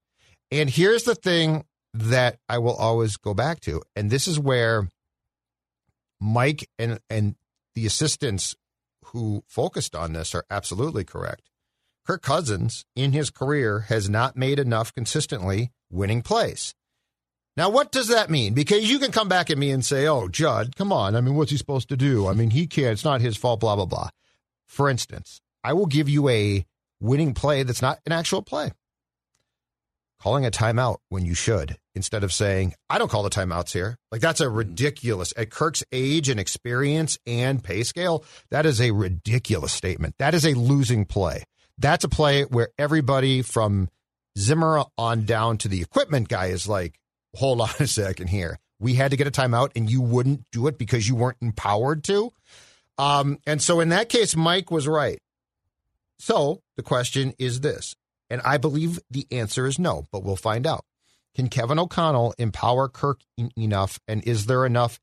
And 0.50 0.70
here's 0.70 1.02
the 1.02 1.14
thing 1.16 1.64
that 1.92 2.38
I 2.48 2.58
will 2.58 2.74
always 2.74 3.16
go 3.16 3.34
back 3.34 3.60
to 3.60 3.82
and 3.94 4.10
this 4.10 4.26
is 4.26 4.38
where 4.38 4.88
Mike 6.20 6.70
and 6.78 7.00
and 7.10 7.34
the 7.74 7.86
assistants 7.86 8.54
who 9.06 9.42
focused 9.46 9.94
on 9.94 10.12
this 10.12 10.34
are 10.34 10.44
absolutely 10.50 11.04
correct. 11.04 11.50
Kirk 12.06 12.22
Cousins 12.22 12.84
in 12.94 13.12
his 13.12 13.30
career 13.30 13.80
has 13.88 14.08
not 14.08 14.36
made 14.36 14.58
enough 14.58 14.94
consistently 14.94 15.72
winning 15.90 16.22
plays 16.22 16.72
now, 17.56 17.70
what 17.70 17.90
does 17.90 18.08
that 18.08 18.28
mean? 18.30 18.52
Because 18.52 18.90
you 18.90 18.98
can 18.98 19.12
come 19.12 19.28
back 19.28 19.50
at 19.50 19.56
me 19.56 19.70
and 19.70 19.84
say, 19.84 20.06
oh, 20.06 20.28
Judd, 20.28 20.76
come 20.76 20.92
on. 20.92 21.16
I 21.16 21.22
mean, 21.22 21.36
what's 21.36 21.50
he 21.50 21.56
supposed 21.56 21.88
to 21.88 21.96
do? 21.96 22.28
I 22.28 22.34
mean, 22.34 22.50
he 22.50 22.66
can't. 22.66 22.92
It's 22.92 23.04
not 23.04 23.22
his 23.22 23.36
fault, 23.36 23.60
blah, 23.60 23.76
blah, 23.76 23.86
blah. 23.86 24.10
For 24.66 24.90
instance, 24.90 25.40
I 25.64 25.72
will 25.72 25.86
give 25.86 26.08
you 26.08 26.28
a 26.28 26.66
winning 27.00 27.32
play 27.32 27.62
that's 27.62 27.80
not 27.80 27.98
an 28.04 28.12
actual 28.12 28.42
play. 28.42 28.72
Calling 30.20 30.44
a 30.44 30.50
timeout 30.50 30.98
when 31.08 31.24
you 31.24 31.34
should, 31.34 31.76
instead 31.94 32.24
of 32.24 32.32
saying, 32.32 32.74
I 32.90 32.98
don't 32.98 33.10
call 33.10 33.22
the 33.22 33.30
timeouts 33.30 33.72
here. 33.72 33.96
Like, 34.10 34.20
that's 34.20 34.40
a 34.40 34.48
ridiculous, 34.50 35.32
at 35.36 35.50
Kirk's 35.50 35.84
age 35.92 36.28
and 36.28 36.40
experience 36.40 37.18
and 37.26 37.64
pay 37.64 37.84
scale, 37.84 38.24
that 38.50 38.66
is 38.66 38.80
a 38.80 38.90
ridiculous 38.90 39.72
statement. 39.72 40.14
That 40.18 40.34
is 40.34 40.44
a 40.44 40.54
losing 40.54 41.06
play. 41.06 41.44
That's 41.78 42.04
a 42.04 42.08
play 42.08 42.42
where 42.44 42.68
everybody 42.78 43.42
from 43.42 43.88
Zimmer 44.38 44.84
on 44.98 45.24
down 45.24 45.58
to 45.58 45.68
the 45.68 45.80
equipment 45.80 46.28
guy 46.28 46.46
is 46.46 46.66
like, 46.66 46.98
hold 47.36 47.60
on 47.60 47.70
a 47.80 47.86
second 47.86 48.28
here. 48.28 48.58
We 48.78 48.94
had 48.94 49.12
to 49.12 49.16
get 49.16 49.26
a 49.26 49.30
timeout 49.30 49.70
and 49.76 49.90
you 49.90 50.00
wouldn't 50.00 50.44
do 50.52 50.66
it 50.66 50.78
because 50.78 51.08
you 51.08 51.14
weren't 51.14 51.38
empowered 51.40 52.04
to. 52.04 52.32
Um, 52.98 53.38
and 53.46 53.60
so 53.60 53.80
in 53.80 53.90
that 53.90 54.08
case, 54.08 54.36
Mike 54.36 54.70
was 54.70 54.86
right. 54.88 55.20
So 56.18 56.62
the 56.76 56.82
question 56.82 57.34
is 57.38 57.60
this, 57.60 57.94
and 58.30 58.40
I 58.42 58.56
believe 58.56 58.98
the 59.10 59.26
answer 59.30 59.66
is 59.66 59.78
no, 59.78 60.06
but 60.10 60.22
we'll 60.24 60.36
find 60.36 60.66
out. 60.66 60.84
Can 61.34 61.48
Kevin 61.48 61.78
O'Connell 61.78 62.34
empower 62.38 62.88
Kirk 62.88 63.20
enough? 63.56 64.00
And 64.08 64.26
is 64.26 64.46
there 64.46 64.64
enough 64.64 64.98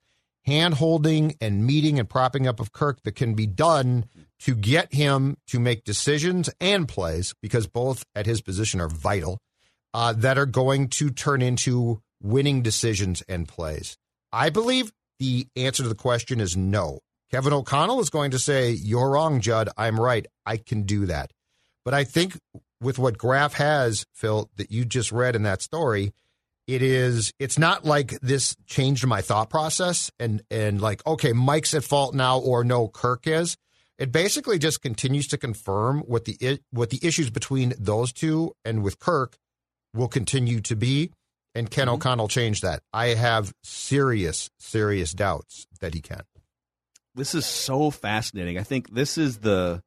hand 0.46 0.76
holding 0.76 1.36
and 1.40 1.66
meeting 1.66 2.00
and 2.00 2.10
propping 2.10 2.48
up 2.48 2.60
of 2.60 2.72
Kirk 2.72 3.04
that 3.04 3.16
can 3.16 3.36
be 3.36 3.46
done 3.46 4.06
to 4.40 4.56
get 4.56 4.94
him 4.94 5.38
to 5.48 5.60
make 5.60 5.84
decisions 5.84 6.50
and 6.60 6.88
plays, 6.88 7.34
because 7.42 7.68
both 7.68 8.04
at 8.16 8.26
his 8.26 8.42
position 8.42 8.82
are 8.82 8.90
vital, 8.90 9.40
uh, 9.94 10.12
that 10.14 10.38
are 10.38 10.48
going 10.48 10.88
to 10.90 11.12
turn 11.12 11.42
into 11.42 12.02
winning 12.24 12.64
decisions 12.64 13.22
and 13.30 13.48
plays. 13.48 13.98
I 14.32 14.50
believe 14.50 14.92
the 15.20 15.48
answer 15.56 15.84
to 15.84 15.90
the 15.90 15.96
question 15.96 16.40
is 16.40 16.58
no. 16.58 17.00
Kevin 17.32 17.54
O'Connell 17.54 18.00
is 18.00 18.10
going 18.10 18.32
to 18.32 18.40
say, 18.40 18.72
You're 18.72 19.12
wrong, 19.12 19.42
Judd. 19.42 19.70
I'm 19.78 20.00
right. 20.00 20.26
I 20.46 20.58
can 20.58 20.84
do 20.84 21.06
that. 21.06 21.32
But 21.86 21.94
I 21.94 22.04
think 22.04 22.38
with 22.82 22.98
what 22.98 23.18
Graff 23.18 23.54
has, 23.54 24.06
Phil, 24.14 24.50
that 24.58 24.72
you 24.72 24.86
just 24.86 25.12
read 25.12 25.36
in 25.36 25.44
that 25.44 25.62
story, 25.62 26.14
it 26.68 26.82
is 26.82 27.34
it's 27.40 27.60
not 27.60 27.86
like 27.86 28.20
this 28.22 28.56
changed 28.66 29.06
my 29.06 29.22
thought 29.22 29.50
process 29.50 30.12
and 30.20 30.42
and 30.50 30.82
like, 30.82 31.06
okay, 31.06 31.34
Mike's 31.34 31.74
at 31.74 31.84
fault 31.84 32.14
now 32.14 32.40
or 32.40 32.64
no, 32.64 32.88
Kirk 32.88 33.28
is. 33.28 33.58
It 33.98 34.12
basically 34.12 34.58
just 34.58 34.82
continues 34.82 35.28
to 35.28 35.38
confirm 35.38 36.00
what 36.02 36.26
the 36.26 36.60
what 36.72 36.90
the 36.90 37.00
issues 37.02 37.30
between 37.30 37.74
those 37.78 38.14
two 38.14 38.54
and 38.64 38.84
with 38.84 39.00
Kirk 39.00 39.38
will 39.94 40.08
continue 40.08 40.62
to 40.62 40.76
be. 40.76 41.12
And 41.56 41.70
Ken 41.70 41.88
Mm-hmm. 41.88 41.96
O'Connell 41.96 42.28
changed 42.28 42.64
that. 42.64 42.82
I 42.92 43.08
have 43.10 43.54
serious, 43.64 44.50
serious 44.60 45.12
doubts 45.14 45.68
that 45.82 45.94
he 45.94 46.02
can. 46.02 46.24
this 47.16 47.36
is 47.36 47.46
so 47.46 47.92
fascinating. 47.92 48.58
I 48.58 48.64
think 48.64 48.92
this 48.94 49.18
is 49.18 49.38
the 49.40 49.84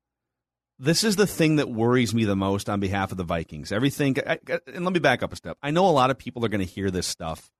this 0.79 1.03
is 1.05 1.17
the 1.17 1.27
thing 1.27 1.57
that 1.57 1.71
worries 1.71 2.15
me 2.15 2.25
the 2.25 2.37
most 2.37 2.69
on 2.69 2.81
behalf 2.81 3.11
of 3.11 3.17
the 3.17 3.25
Vikings. 3.25 3.73
Everything, 3.73 4.15
I, 4.27 4.39
I- 4.49 4.59
and 4.73 4.85
let 4.85 4.93
me 4.93 5.01
back 5.01 5.23
up 5.23 5.33
a 5.33 5.37
step. 5.37 5.57
I 5.63 5.71
know 5.71 5.87
a 5.89 5.91
lot 5.91 6.11
of 6.11 6.19
people 6.19 6.45
are 6.45 6.49
going 6.51 6.61
to 6.65 6.71
hear 6.71 6.91
this 6.91 7.07
stuff 7.07 7.51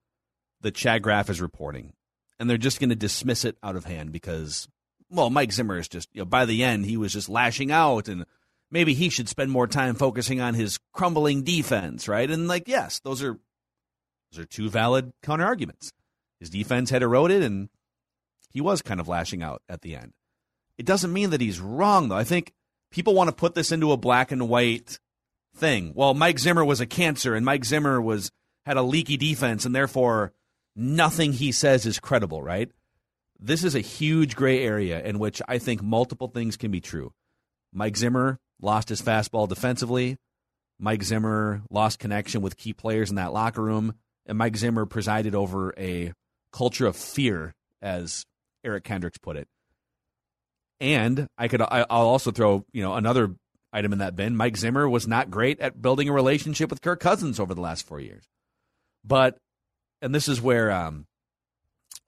that 0.61 0.75
Chad 0.75 1.03
Graff 1.03 1.31
is 1.31 1.41
reporting, 1.41 1.95
and 2.39 2.49
they're 2.49 2.59
just 2.59 2.79
going 2.79 2.91
to 2.91 2.95
dismiss 2.97 3.45
it 3.47 3.57
out 3.63 3.75
of 3.75 3.87
hand 3.87 4.13
because, 4.13 4.69
well, 5.11 5.31
Mike 5.31 5.51
Zimmer 5.53 5.79
is 5.79 5.89
just, 5.89 6.11
you 6.13 6.21
know, 6.21 6.25
by 6.27 6.45
the 6.45 6.63
end, 6.63 6.85
he 6.85 6.99
was 6.99 7.13
just 7.15 7.29
lashing 7.31 7.73
out, 7.73 8.07
and 8.09 8.27
maybe 8.71 8.93
he 8.93 9.09
should 9.09 9.29
spend 9.31 9.51
more 9.51 9.67
time 9.67 9.95
focusing 9.95 10.41
on 10.43 10.53
his 10.53 10.79
crumbling 10.93 11.43
defense, 11.43 12.07
right? 12.09 12.31
And 12.31 12.47
like, 12.49 12.69
yes, 12.69 13.01
those 13.01 13.23
are 13.23 13.39
those 14.31 14.45
are 14.45 14.47
two 14.47 14.69
valid 14.69 15.13
counter 15.23 15.45
arguments. 15.45 15.93
His 16.41 16.51
defense 16.51 16.91
had 16.91 17.03
eroded, 17.03 17.43
and 17.43 17.69
he 18.51 18.61
was 18.61 18.83
kind 18.83 19.01
of 19.01 19.09
lashing 19.09 19.43
out 19.43 19.63
at 19.69 19.83
the 19.83 19.97
end. 19.97 20.13
It 20.79 20.87
doesn't 20.87 21.13
mean 21.13 21.31
that 21.31 21.41
he's 21.41 21.61
wrong, 21.61 22.09
though. 22.09 22.17
I 22.17 22.25
think 22.25 22.53
people 22.91 23.15
want 23.15 23.29
to 23.29 23.37
put 23.37 23.55
this 23.55 23.73
into 23.73 23.93
a 23.93 23.97
black 23.97 24.31
and 24.31 24.49
white 24.49 24.99
thing. 25.55 25.93
Well, 25.95 26.15
Mike 26.15 26.39
Zimmer 26.39 26.65
was 26.65 26.81
a 26.81 26.87
cancer, 26.87 27.35
and 27.35 27.45
Mike 27.45 27.65
Zimmer 27.65 28.01
was 28.01 28.31
had 28.67 28.77
a 28.77 28.83
leaky 28.83 29.17
defense, 29.17 29.65
and 29.65 29.75
therefore 29.75 30.33
nothing 30.75 31.33
he 31.33 31.53
says 31.53 31.87
is 31.87 31.99
credible. 31.99 32.43
Right? 32.43 32.71
This 33.39 33.65
is 33.65 33.75
a 33.75 33.81
huge 33.81 34.37
gray 34.37 34.63
area 34.65 35.03
in 35.03 35.19
which 35.19 35.41
I 35.49 35.59
think 35.59 35.83
multiple 35.83 36.29
things 36.29 36.57
can 36.57 36.71
be 36.71 36.81
true. 36.81 37.13
Mike 37.73 37.97
Zimmer 37.97 38.39
lost 38.61 38.89
his 38.89 39.03
fastball 39.03 39.49
defensively. 39.49 40.19
Mike 40.79 41.03
Zimmer 41.03 41.63
lost 41.71 41.99
connection 41.99 42.43
with 42.43 42.57
key 42.57 42.73
players 42.73 43.11
in 43.11 43.17
that 43.17 43.33
locker 43.33 43.63
room, 43.63 43.95
and 44.27 44.39
Mike 44.39 44.57
Zimmer 44.57 44.87
presided 44.87 45.35
over 45.35 45.73
a 45.79 46.13
culture 46.53 46.87
of 46.87 46.97
fear, 46.97 47.55
as 47.81 48.25
Eric 48.65 48.85
Kendricks 48.85 49.19
put 49.19 49.37
it. 49.37 49.49
And 50.81 51.29
I 51.39 51.49
could 51.49 51.63
I'll 51.63 51.87
also 51.91 52.31
throw 52.31 52.65
you 52.73 52.83
know 52.83 52.95
another 52.95 53.35
item 53.73 53.93
in 53.93 53.99
that 54.01 54.17
bin. 54.17 54.37
Mike 54.37 54.57
Zimmer 54.57 54.89
was 54.89 55.09
not 55.09 55.31
great 55.31 55.61
at 55.61 55.81
building 55.81 56.09
a 56.09 56.13
relationship 56.13 56.71
with 56.71 56.83
Kirk 56.83 57.01
Cousins 57.01 57.41
over 57.41 57.55
the 57.55 57.61
last 57.61 57.87
four 57.87 58.01
years, 58.01 58.25
but 59.05 59.39
and 60.03 60.15
this 60.15 60.29
is 60.29 60.41
where 60.41 60.71
um, 60.71 61.07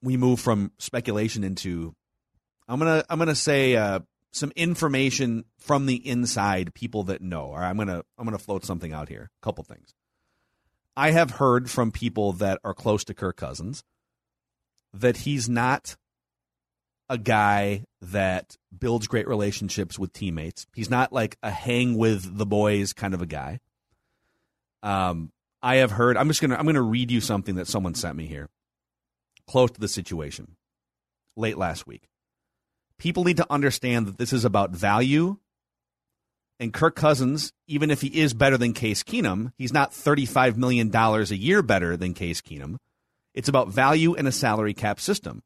we 0.01 0.17
move 0.17 0.39
from 0.39 0.71
speculation 0.77 1.43
into 1.43 1.93
I'm 2.67 2.77
gonna 2.77 3.03
I'm 3.09 3.17
gonna 3.17 3.35
say 3.35 3.75
uh, 3.75 3.99
some 4.31 4.51
information 4.55 5.45
from 5.57 5.87
the 5.87 5.95
inside, 6.07 6.73
people 6.75 7.03
that 7.03 7.21
know. 7.21 7.45
Or 7.45 7.59
I'm 7.61 7.77
gonna 7.77 8.03
I'm 8.17 8.25
gonna 8.25 8.37
float 8.37 8.63
something 8.63 8.93
out 8.93 9.09
here. 9.09 9.29
A 9.41 9.43
couple 9.43 9.63
things. 9.63 9.93
I 10.99 11.11
have 11.11 11.31
heard 11.31 11.71
from 11.71 11.93
people 11.93 12.33
that 12.33 12.59
are 12.61 12.73
close 12.73 13.05
to 13.05 13.13
Kirk 13.13 13.37
Cousins 13.37 13.85
that 14.93 15.15
he's 15.15 15.47
not 15.47 15.95
a 17.07 17.17
guy 17.17 17.85
that 18.01 18.57
builds 18.77 19.07
great 19.07 19.25
relationships 19.25 19.97
with 19.97 20.11
teammates. 20.11 20.67
He's 20.75 20.89
not 20.89 21.13
like 21.13 21.37
a 21.41 21.51
hang 21.51 21.97
with 21.97 22.37
the 22.37 22.45
boys 22.45 22.91
kind 22.91 23.13
of 23.13 23.21
a 23.21 23.25
guy. 23.25 23.61
Um, 24.83 25.31
I 25.63 25.77
have 25.77 25.91
heard. 25.91 26.17
I'm 26.17 26.27
just 26.27 26.41
gonna 26.41 26.57
I'm 26.57 26.65
gonna 26.65 26.81
read 26.81 27.11
you 27.11 27.21
something 27.21 27.55
that 27.55 27.67
someone 27.67 27.95
sent 27.95 28.17
me 28.17 28.25
here, 28.25 28.49
close 29.47 29.71
to 29.71 29.79
the 29.79 29.87
situation, 29.87 30.57
late 31.37 31.57
last 31.57 31.87
week. 31.87 32.09
People 32.97 33.23
need 33.23 33.37
to 33.37 33.47
understand 33.49 34.05
that 34.05 34.17
this 34.17 34.33
is 34.33 34.43
about 34.43 34.71
value. 34.71 35.37
And 36.59 36.73
Kirk 36.73 36.95
Cousins, 36.95 37.53
even 37.67 37.89
if 37.89 38.01
he 38.01 38.07
is 38.19 38.33
better 38.33 38.57
than 38.57 38.73
Case 38.73 39.01
Keenum, 39.03 39.53
he's 39.57 39.71
not 39.71 39.91
$35 39.91 40.57
million 40.57 40.93
a 40.93 41.23
year 41.35 41.61
better 41.61 41.95
than 41.95 42.13
Case 42.13 42.41
Keenum. 42.41 42.75
It's 43.33 43.47
about 43.47 43.69
value 43.69 44.15
and 44.15 44.27
a 44.27 44.31
salary 44.31 44.73
cap 44.73 44.99
system. 44.99 45.41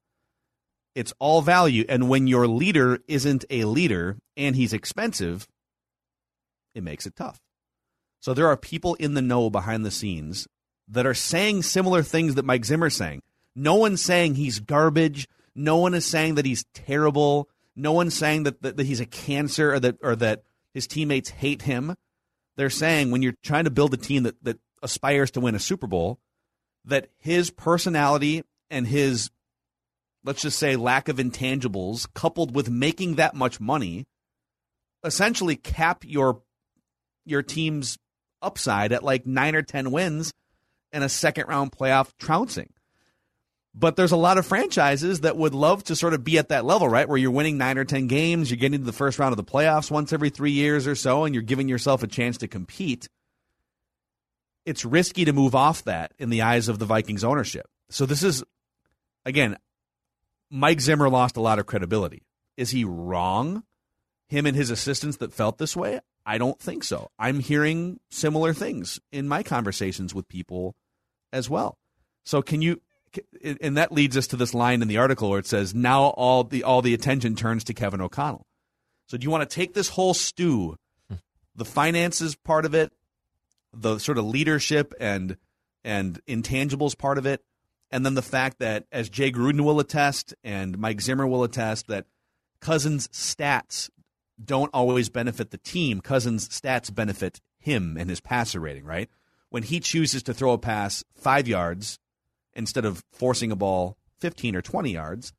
It's 0.95 1.13
all 1.19 1.41
value. 1.41 1.85
And 1.87 2.09
when 2.09 2.27
your 2.27 2.47
leader 2.47 2.99
isn't 3.07 3.45
a 3.49 3.65
leader 3.65 4.17
and 4.35 4.55
he's 4.55 4.73
expensive, 4.73 5.47
it 6.73 6.83
makes 6.83 7.05
it 7.05 7.15
tough. 7.15 7.39
So 8.19 8.33
there 8.33 8.47
are 8.47 8.57
people 8.57 8.95
in 8.95 9.13
the 9.13 9.21
know 9.21 9.49
behind 9.49 9.85
the 9.85 9.91
scenes 9.91 10.47
that 10.87 11.05
are 11.05 11.13
saying 11.13 11.63
similar 11.63 12.03
things 12.03 12.35
that 12.35 12.45
Mike 12.45 12.65
Zimmer's 12.65 12.95
saying. 12.95 13.21
No 13.55 13.75
one's 13.75 14.01
saying 14.01 14.35
he's 14.35 14.59
garbage. 14.59 15.27
No 15.55 15.77
one 15.77 15.93
is 15.93 16.05
saying 16.05 16.35
that 16.35 16.45
he's 16.45 16.65
terrible. 16.73 17.49
No 17.75 17.91
one's 17.91 18.15
saying 18.15 18.43
that, 18.43 18.61
that, 18.61 18.77
that 18.77 18.85
he's 18.85 18.99
a 18.99 19.05
cancer 19.05 19.73
or 19.73 19.79
that 19.79 19.97
or 20.01 20.15
that 20.15 20.43
his 20.73 20.87
teammates 20.87 21.29
hate 21.29 21.63
him. 21.63 21.95
They're 22.55 22.69
saying 22.69 23.11
when 23.11 23.21
you're 23.21 23.35
trying 23.43 23.63
to 23.65 23.71
build 23.71 23.93
a 23.93 23.97
team 23.97 24.23
that, 24.23 24.43
that 24.43 24.59
aspires 24.81 25.31
to 25.31 25.39
win 25.39 25.55
a 25.55 25.59
Super 25.59 25.87
Bowl, 25.87 26.19
that 26.85 27.09
his 27.17 27.49
personality 27.49 28.43
and 28.69 28.87
his 28.87 29.29
let's 30.23 30.41
just 30.41 30.57
say 30.57 30.75
lack 30.75 31.09
of 31.09 31.17
intangibles 31.17 32.07
coupled 32.13 32.55
with 32.55 32.69
making 32.69 33.15
that 33.15 33.35
much 33.35 33.59
money 33.59 34.05
essentially 35.03 35.55
cap 35.55 36.03
your 36.05 36.41
your 37.25 37.43
team's 37.43 37.97
upside 38.41 38.91
at 38.91 39.03
like 39.03 39.25
9 39.25 39.55
or 39.55 39.61
10 39.61 39.91
wins 39.91 40.33
and 40.91 41.03
a 41.03 41.09
second 41.09 41.47
round 41.47 41.71
playoff 41.71 42.11
trouncing. 42.19 42.69
But 43.75 43.95
there's 43.95 44.11
a 44.11 44.17
lot 44.17 44.37
of 44.37 44.45
franchises 44.45 45.21
that 45.21 45.35
would 45.35 45.55
love 45.55 45.83
to 45.85 45.95
sort 45.95 46.13
of 46.13 46.23
be 46.23 46.37
at 46.37 46.49
that 46.49 46.63
level, 46.63 46.87
right? 46.87 47.09
Where 47.09 47.17
you're 47.17 47.31
winning 47.31 47.57
9 47.57 47.79
or 47.79 47.85
10 47.85 48.07
games, 48.07 48.51
you're 48.51 48.57
getting 48.57 48.79
to 48.79 48.85
the 48.85 48.93
first 48.93 49.17
round 49.17 49.33
of 49.33 49.37
the 49.37 49.43
playoffs 49.43 49.89
once 49.89 50.13
every 50.13 50.29
3 50.29 50.51
years 50.51 50.85
or 50.85 50.95
so 50.95 51.25
and 51.25 51.33
you're 51.33 51.41
giving 51.41 51.67
yourself 51.67 52.03
a 52.03 52.07
chance 52.07 52.37
to 52.37 52.47
compete. 52.47 53.09
It's 54.65 54.85
risky 54.85 55.25
to 55.25 55.33
move 55.33 55.55
off 55.55 55.83
that 55.85 56.13
in 56.19 56.29
the 56.29 56.43
eyes 56.43 56.69
of 56.69 56.77
the 56.77 56.85
Vikings 56.85 57.23
ownership. 57.23 57.67
So 57.89 58.05
this 58.05 58.21
is 58.21 58.43
again 59.25 59.57
Mike 60.51 60.79
Zimmer 60.79 61.09
lost 61.09 61.35
a 61.35 61.41
lot 61.41 61.57
of 61.57 61.65
credibility. 61.65 62.21
Is 62.55 62.69
he 62.69 62.85
wrong? 62.85 63.63
Him 64.27 64.45
and 64.45 64.55
his 64.55 64.69
assistants 64.69 65.17
that 65.17 65.33
felt 65.33 65.57
this 65.57 65.75
way? 65.75 65.99
I 66.25 66.37
don't 66.37 66.59
think 66.59 66.83
so. 66.83 67.09
I'm 67.17 67.39
hearing 67.39 67.99
similar 68.11 68.53
things 68.53 68.99
in 69.11 69.27
my 69.27 69.41
conversations 69.41 70.13
with 70.13 70.27
people 70.27 70.75
as 71.33 71.49
well. 71.49 71.77
So 72.23 72.41
can 72.41 72.61
you 72.61 72.81
and 73.61 73.77
that 73.77 73.91
leads 73.91 74.17
us 74.17 74.27
to 74.27 74.35
this 74.35 74.53
line 74.53 74.81
in 74.81 74.87
the 74.87 74.97
article 74.97 75.29
where 75.29 75.39
it 75.39 75.47
says 75.47 75.73
now 75.73 76.03
all 76.05 76.43
the 76.43 76.63
all 76.63 76.81
the 76.81 76.93
attention 76.93 77.35
turns 77.35 77.63
to 77.65 77.73
Kevin 77.73 78.01
O'Connell. 78.01 78.45
So 79.07 79.17
do 79.17 79.23
you 79.23 79.29
want 79.29 79.47
to 79.47 79.55
take 79.55 79.73
this 79.73 79.89
whole 79.89 80.13
stew, 80.13 80.77
the 81.55 81.65
finances 81.65 82.35
part 82.35 82.65
of 82.65 82.73
it, 82.73 82.91
the 83.73 83.99
sort 83.99 84.17
of 84.17 84.25
leadership 84.25 84.93
and 84.99 85.37
and 85.83 86.23
intangibles 86.25 86.97
part 86.97 87.17
of 87.17 87.25
it, 87.25 87.43
and 87.91 88.05
then 88.05 88.15
the 88.15 88.21
fact 88.21 88.59
that, 88.59 88.85
as 88.91 89.09
Jay 89.09 89.31
Gruden 89.31 89.61
will 89.61 89.79
attest 89.79 90.33
and 90.43 90.77
Mike 90.77 91.01
Zimmer 91.01 91.27
will 91.27 91.43
attest, 91.43 91.87
that 91.87 92.05
Cousins' 92.59 93.07
stats 93.09 93.89
don't 94.43 94.71
always 94.73 95.09
benefit 95.09 95.51
the 95.51 95.57
team. 95.57 96.01
Cousins' 96.01 96.47
stats 96.49 96.93
benefit 96.93 97.39
him 97.59 97.97
and 97.97 98.09
his 98.09 98.19
passer 98.19 98.59
rating, 98.59 98.85
right? 98.85 99.09
When 99.49 99.63
he 99.63 99.79
chooses 99.79 100.23
to 100.23 100.33
throw 100.33 100.53
a 100.53 100.57
pass 100.57 101.03
five 101.13 101.47
yards 101.47 101.99
instead 102.55 102.85
of 102.85 103.03
forcing 103.11 103.51
a 103.51 103.55
ball 103.55 103.97
15 104.19 104.55
or 104.55 104.61
20 104.61 104.91
yards, 104.91 105.33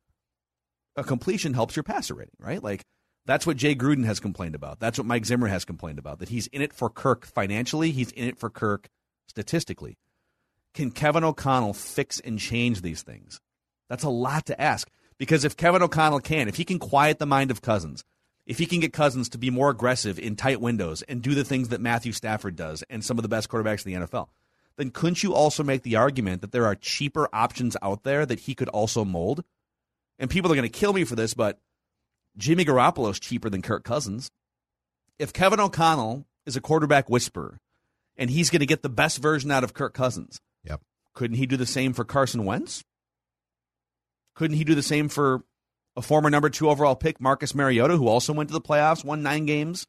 a 0.95 1.03
completion 1.03 1.53
helps 1.53 1.75
your 1.75 1.83
passer 1.83 2.13
rating, 2.13 2.35
right? 2.39 2.63
Like, 2.63 2.83
that's 3.25 3.47
what 3.47 3.57
Jay 3.57 3.75
Gruden 3.75 4.05
has 4.05 4.19
complained 4.19 4.55
about. 4.55 4.79
That's 4.79 4.97
what 4.97 5.07
Mike 5.07 5.25
Zimmer 5.25 5.47
has 5.47 5.65
complained 5.65 5.99
about. 5.99 6.19
That 6.19 6.29
he's 6.29 6.47
in 6.47 6.61
it 6.61 6.73
for 6.73 6.89
Kirk 6.89 7.25
financially, 7.25 7.91
he's 7.91 8.11
in 8.11 8.27
it 8.27 8.37
for 8.37 8.49
Kirk 8.49 8.87
statistically. 9.27 9.97
Can 10.73 10.91
Kevin 10.91 11.23
O'Connell 11.23 11.73
fix 11.73 12.19
and 12.19 12.37
change 12.37 12.81
these 12.81 13.01
things? 13.01 13.39
That's 13.89 14.03
a 14.03 14.09
lot 14.09 14.45
to 14.47 14.61
ask. 14.61 14.89
Because 15.17 15.45
if 15.45 15.55
Kevin 15.55 15.81
O'Connell 15.81 16.19
can, 16.19 16.47
if 16.47 16.57
he 16.57 16.65
can 16.65 16.79
quiet 16.79 17.19
the 17.19 17.25
mind 17.25 17.49
of 17.49 17.61
Cousins, 17.61 18.03
if 18.45 18.57
he 18.59 18.65
can 18.65 18.81
get 18.81 18.93
Cousins 18.93 19.29
to 19.29 19.37
be 19.37 19.49
more 19.49 19.69
aggressive 19.69 20.19
in 20.19 20.35
tight 20.35 20.61
windows 20.61 21.01
and 21.03 21.21
do 21.21 21.33
the 21.33 21.45
things 21.45 21.69
that 21.69 21.81
Matthew 21.81 22.11
Stafford 22.11 22.55
does 22.55 22.83
and 22.89 23.03
some 23.03 23.17
of 23.17 23.23
the 23.23 23.29
best 23.29 23.49
quarterbacks 23.49 23.85
in 23.85 23.93
the 23.93 24.05
NFL, 24.05 24.27
then 24.77 24.89
couldn't 24.91 25.23
you 25.23 25.33
also 25.33 25.63
make 25.63 25.83
the 25.83 25.95
argument 25.95 26.41
that 26.41 26.51
there 26.51 26.65
are 26.65 26.75
cheaper 26.75 27.27
options 27.33 27.77
out 27.81 28.03
there 28.03 28.25
that 28.25 28.41
he 28.41 28.55
could 28.55 28.69
also 28.69 29.05
mold? 29.05 29.43
And 30.19 30.29
people 30.29 30.51
are 30.51 30.55
going 30.55 30.69
to 30.69 30.79
kill 30.79 30.93
me 30.93 31.03
for 31.03 31.15
this, 31.15 31.33
but 31.33 31.59
Jimmy 32.37 32.65
Garoppolo 32.65 33.09
is 33.11 33.19
cheaper 33.19 33.49
than 33.49 33.61
Kirk 33.61 33.83
Cousins. 33.83 34.31
If 35.19 35.33
Kevin 35.33 35.59
O'Connell 35.59 36.25
is 36.45 36.55
a 36.55 36.61
quarterback 36.61 37.09
whisperer 37.09 37.59
and 38.17 38.29
he's 38.29 38.49
going 38.49 38.59
to 38.61 38.65
get 38.65 38.81
the 38.83 38.89
best 38.89 39.19
version 39.21 39.51
out 39.51 39.63
of 39.63 39.73
Kirk 39.73 39.93
Cousins, 39.93 40.39
Yep. 40.65 40.81
couldn't 41.13 41.37
he 41.37 41.45
do 41.45 41.57
the 41.57 41.65
same 41.65 41.93
for 41.93 42.03
Carson 42.03 42.43
Wentz? 42.45 42.83
Couldn't 44.35 44.57
he 44.57 44.63
do 44.63 44.75
the 44.75 44.83
same 44.83 45.07
for 45.09 45.43
a 45.95 46.01
former 46.01 46.29
number 46.29 46.49
two 46.49 46.69
overall 46.69 46.95
pick, 46.95 47.21
Marcus 47.21 47.55
Mariota, 47.55 47.95
who 47.95 48.07
also 48.07 48.33
went 48.33 48.49
to 48.49 48.53
the 48.53 48.61
playoffs, 48.61 49.05
won 49.05 49.23
nine 49.23 49.45
games, 49.45 49.87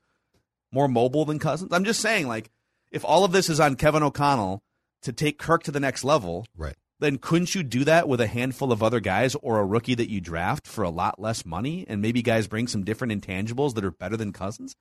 more 0.71 0.87
mobile 0.88 1.25
than 1.25 1.38
Cousins? 1.40 1.73
I'm 1.73 1.85
just 1.85 2.00
saying, 2.00 2.28
like, 2.28 2.50
if 2.93 3.05
all 3.05 3.25
of 3.25 3.33
this 3.33 3.49
is 3.49 3.59
on 3.59 3.75
Kevin 3.75 4.05
O'Connell 4.05 4.62
to 5.07 5.13
take 5.13 5.39
Kirk 5.39 5.63
to 5.65 5.71
the 5.73 5.81
next 5.81 6.05
level, 6.05 6.47
Right. 6.57 6.75
then 7.01 7.19
couldn't 7.19 7.55
you 7.55 7.63
do 7.63 7.85
that 7.85 8.09
with 8.09 8.21
a 8.21 8.27
handful 8.27 8.71
of 8.73 8.83
other 8.83 9.01
guys 9.01 9.35
or 9.37 9.59
a 9.59 9.65
rookie 9.65 9.95
that 9.95 10.11
you 10.11 10.21
draft 10.21 10.67
for 10.67 10.85
a 10.85 10.91
lot 10.91 11.19
less 11.21 11.45
money 11.47 11.85
and 11.89 12.03
maybe 12.03 12.23
guys 12.23 12.47
bring 12.47 12.67
some 12.69 12.85
different 12.85 13.13
intangibles 13.13 13.75
that 13.75 13.85
are 13.85 13.91
better 13.91 14.17
than 14.17 14.33
Cousins? 14.33 14.77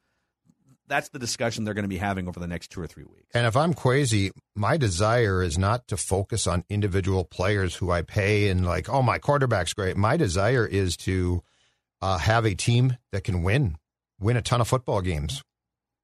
That's 0.87 1.09
the 1.09 1.17
discussion 1.19 1.63
they're 1.63 1.73
going 1.73 1.83
to 1.85 1.89
be 1.89 1.97
having 1.97 2.27
over 2.27 2.39
the 2.39 2.45
next 2.47 2.69
two 2.69 2.79
or 2.79 2.85
three 2.85 3.05
weeks. 3.05 3.29
And 3.33 3.47
if 3.47 3.57
I'm 3.57 3.73
crazy, 3.73 4.31
my 4.55 4.77
desire 4.77 5.41
is 5.41 5.57
not 5.57 5.87
to 5.87 5.97
focus 5.97 6.45
on 6.45 6.63
individual 6.69 7.23
players 7.23 7.75
who 7.75 7.89
I 7.91 8.03
pay 8.03 8.49
and 8.49 8.65
like, 8.65 8.87
oh, 8.87 9.01
my 9.01 9.17
quarterback's 9.17 9.73
great. 9.73 9.97
My 9.97 10.15
desire 10.15 10.65
is 10.65 10.95
to 10.97 11.41
uh, 12.03 12.19
have 12.19 12.45
a 12.45 12.53
team 12.53 12.97
that 13.11 13.23
can 13.23 13.41
win, 13.41 13.77
win 14.19 14.37
a 14.37 14.43
ton 14.43 14.61
of 14.61 14.67
football 14.67 15.01
games, 15.01 15.41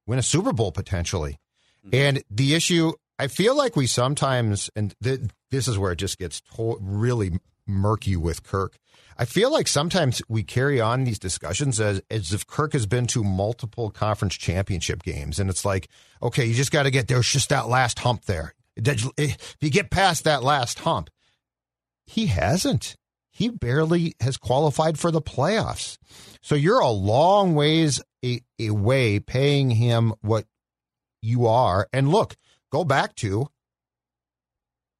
win 0.06 0.18
a 0.18 0.22
Super 0.22 0.52
Bowl 0.52 0.72
potentially. 0.72 1.38
And 1.92 2.22
the 2.30 2.54
issue, 2.54 2.92
I 3.22 3.28
feel 3.28 3.56
like 3.56 3.76
we 3.76 3.86
sometimes, 3.86 4.68
and 4.74 4.96
th- 5.00 5.20
this 5.52 5.68
is 5.68 5.78
where 5.78 5.92
it 5.92 5.96
just 6.00 6.18
gets 6.18 6.40
to- 6.56 6.76
really 6.80 7.30
murky 7.68 8.16
with 8.16 8.42
Kirk. 8.42 8.76
I 9.16 9.26
feel 9.26 9.52
like 9.52 9.68
sometimes 9.68 10.20
we 10.28 10.42
carry 10.42 10.80
on 10.80 11.04
these 11.04 11.20
discussions 11.20 11.78
as, 11.78 12.02
as 12.10 12.32
if 12.32 12.48
Kirk 12.48 12.72
has 12.72 12.84
been 12.86 13.06
to 13.06 13.22
multiple 13.22 13.90
conference 13.90 14.34
championship 14.34 15.04
games. 15.04 15.38
And 15.38 15.48
it's 15.48 15.64
like, 15.64 15.88
okay, 16.20 16.46
you 16.46 16.54
just 16.54 16.72
got 16.72 16.82
to 16.82 16.90
get, 16.90 17.06
there's 17.06 17.30
just 17.30 17.50
that 17.50 17.68
last 17.68 18.00
hump 18.00 18.24
there. 18.24 18.54
Eh, 18.84 18.96
if 19.16 19.56
you 19.60 19.70
get 19.70 19.92
past 19.92 20.24
that 20.24 20.42
last 20.42 20.80
hump, 20.80 21.08
he 22.04 22.26
hasn't. 22.26 22.96
He 23.30 23.50
barely 23.50 24.14
has 24.18 24.36
qualified 24.36 24.98
for 24.98 25.12
the 25.12 25.22
playoffs. 25.22 25.96
So 26.40 26.56
you're 26.56 26.80
a 26.80 26.90
long 26.90 27.54
ways 27.54 28.02
away 28.58 29.20
paying 29.20 29.70
him 29.70 30.12
what 30.22 30.46
you 31.20 31.46
are. 31.46 31.86
And 31.92 32.10
look, 32.10 32.34
go 32.72 32.84
back 32.84 33.14
to 33.16 33.46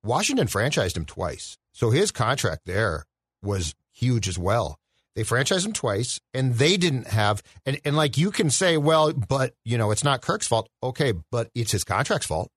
Washington 0.04 0.46
franchised 0.46 0.96
him 0.96 1.04
twice. 1.04 1.56
So 1.72 1.90
his 1.90 2.10
contract 2.10 2.62
there 2.66 3.04
was 3.42 3.74
huge 3.92 4.28
as 4.28 4.38
well. 4.38 4.78
They 5.14 5.22
franchised 5.22 5.66
him 5.66 5.72
twice 5.72 6.20
and 6.32 6.54
they 6.54 6.76
didn't 6.76 7.08
have 7.08 7.42
and, 7.64 7.80
and 7.84 7.96
like 7.96 8.16
you 8.18 8.30
can 8.30 8.50
say, 8.50 8.76
well, 8.76 9.12
but 9.12 9.54
you 9.64 9.78
know, 9.78 9.90
it's 9.90 10.04
not 10.04 10.22
Kirk's 10.22 10.46
fault. 10.46 10.68
Okay, 10.82 11.12
but 11.30 11.50
it's 11.54 11.72
his 11.72 11.84
contract's 11.84 12.26
fault. 12.26 12.50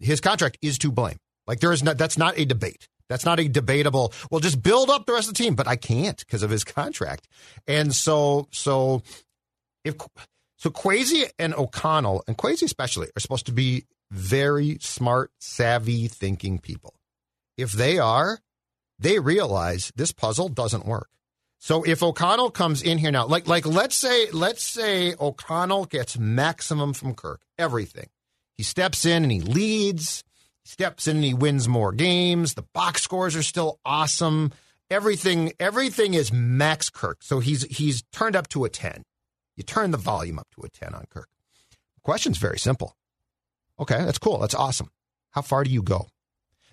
His 0.00 0.20
contract 0.20 0.58
is 0.62 0.78
to 0.78 0.90
blame. 0.90 1.18
Like 1.46 1.60
there 1.60 1.72
is 1.72 1.82
not 1.82 1.98
that's 1.98 2.18
not 2.18 2.38
a 2.38 2.44
debate. 2.44 2.88
That's 3.08 3.24
not 3.24 3.40
a 3.40 3.48
debatable. 3.48 4.12
Well, 4.30 4.40
just 4.40 4.62
build 4.62 4.88
up 4.88 5.06
the 5.06 5.12
rest 5.12 5.28
of 5.28 5.34
the 5.34 5.42
team, 5.42 5.54
but 5.54 5.68
I 5.68 5.76
can't 5.76 6.18
because 6.18 6.42
of 6.42 6.50
his 6.50 6.64
contract. 6.64 7.28
And 7.66 7.94
so 7.94 8.48
so 8.52 9.02
if 9.84 9.96
so 10.56 10.70
Kwesi 10.70 11.28
and 11.40 11.54
O'Connell, 11.54 12.22
and 12.28 12.38
Kwesi 12.38 12.62
especially, 12.62 13.08
are 13.16 13.20
supposed 13.20 13.46
to 13.46 13.52
be 13.52 13.84
very 14.12 14.76
smart, 14.80 15.32
savvy 15.38 16.06
thinking 16.06 16.58
people. 16.58 16.94
If 17.56 17.72
they 17.72 17.98
are, 17.98 18.40
they 18.98 19.18
realize 19.18 19.90
this 19.96 20.12
puzzle 20.12 20.48
doesn't 20.48 20.86
work. 20.86 21.08
So 21.58 21.82
if 21.82 22.02
O'Connell 22.02 22.50
comes 22.50 22.82
in 22.82 22.98
here 22.98 23.10
now, 23.10 23.26
like 23.26 23.48
like 23.48 23.64
let's 23.64 23.96
say 23.96 24.30
let's 24.32 24.62
say 24.62 25.14
O'Connell 25.18 25.86
gets 25.86 26.18
maximum 26.18 26.92
from 26.92 27.14
Kirk, 27.14 27.40
everything. 27.56 28.08
He 28.56 28.64
steps 28.64 29.06
in 29.06 29.22
and 29.22 29.32
he 29.32 29.40
leads, 29.40 30.24
he 30.64 30.70
steps 30.70 31.06
in 31.06 31.16
and 31.16 31.24
he 31.24 31.34
wins 31.34 31.68
more 31.68 31.92
games. 31.92 32.54
The 32.54 32.66
box 32.74 33.02
scores 33.02 33.34
are 33.34 33.42
still 33.42 33.78
awesome. 33.84 34.52
Everything 34.90 35.52
everything 35.58 36.14
is 36.14 36.32
max 36.32 36.90
Kirk. 36.90 37.22
So 37.22 37.38
he's 37.38 37.62
he's 37.64 38.02
turned 38.12 38.36
up 38.36 38.48
to 38.48 38.64
a 38.64 38.68
10. 38.68 39.04
You 39.56 39.62
turn 39.62 39.90
the 39.90 39.98
volume 39.98 40.38
up 40.38 40.48
to 40.56 40.62
a 40.62 40.68
10 40.68 40.94
on 40.94 41.04
Kirk. 41.10 41.28
The 41.94 42.00
question's 42.02 42.38
very 42.38 42.58
simple. 42.58 42.96
Okay, 43.82 44.04
that's 44.04 44.18
cool. 44.18 44.38
That's 44.38 44.54
awesome. 44.54 44.90
How 45.32 45.42
far 45.42 45.64
do 45.64 45.70
you 45.70 45.82
go? 45.82 46.06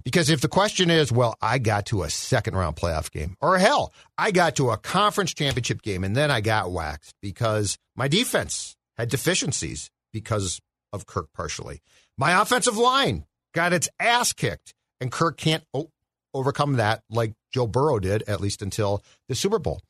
Because 0.04 0.30
if 0.30 0.42
the 0.42 0.48
question 0.48 0.90
is, 0.90 1.12
well, 1.12 1.36
I 1.42 1.58
got 1.58 1.88
to 1.88 2.04
a 2.04 2.10
second 2.10 2.56
round 2.56 2.76
playoff 2.76 3.12
game, 3.12 3.36
or 3.42 3.58
hell, 3.58 3.94
I 4.18 4.32
got 4.32 4.56
to 4.58 4.70
a 4.70 4.78
conference 4.78 5.34
championship 5.34 5.82
game 5.82 6.04
and 6.04 6.16
then 6.16 6.32
I 6.32 6.42
got 6.42 6.72
waxed 6.72 7.16
because 7.22 7.78
my 7.96 8.08
defense 8.08 8.78
had 8.98 9.10
deficiencies 9.10 9.90
because 10.14 10.62
of 10.94 11.06
Kirk 11.06 11.28
partially. 11.34 11.82
My 12.18 12.42
offensive 12.42 12.78
line 12.78 13.26
got 13.54 13.74
its 13.74 13.90
ass 14.00 14.34
kicked, 14.34 14.74
and 15.02 15.12
Kirk 15.12 15.38
can't 15.38 15.64
o- 15.74 15.90
overcome 16.34 16.74
that 16.74 17.02
like 17.10 17.34
Joe 17.52 17.68
Burrow 17.68 18.00
did, 18.00 18.24
at 18.28 18.42
least 18.42 18.62
until 18.62 19.04
the 19.28 19.36
Super 19.36 19.60
Bowl. 19.60 19.82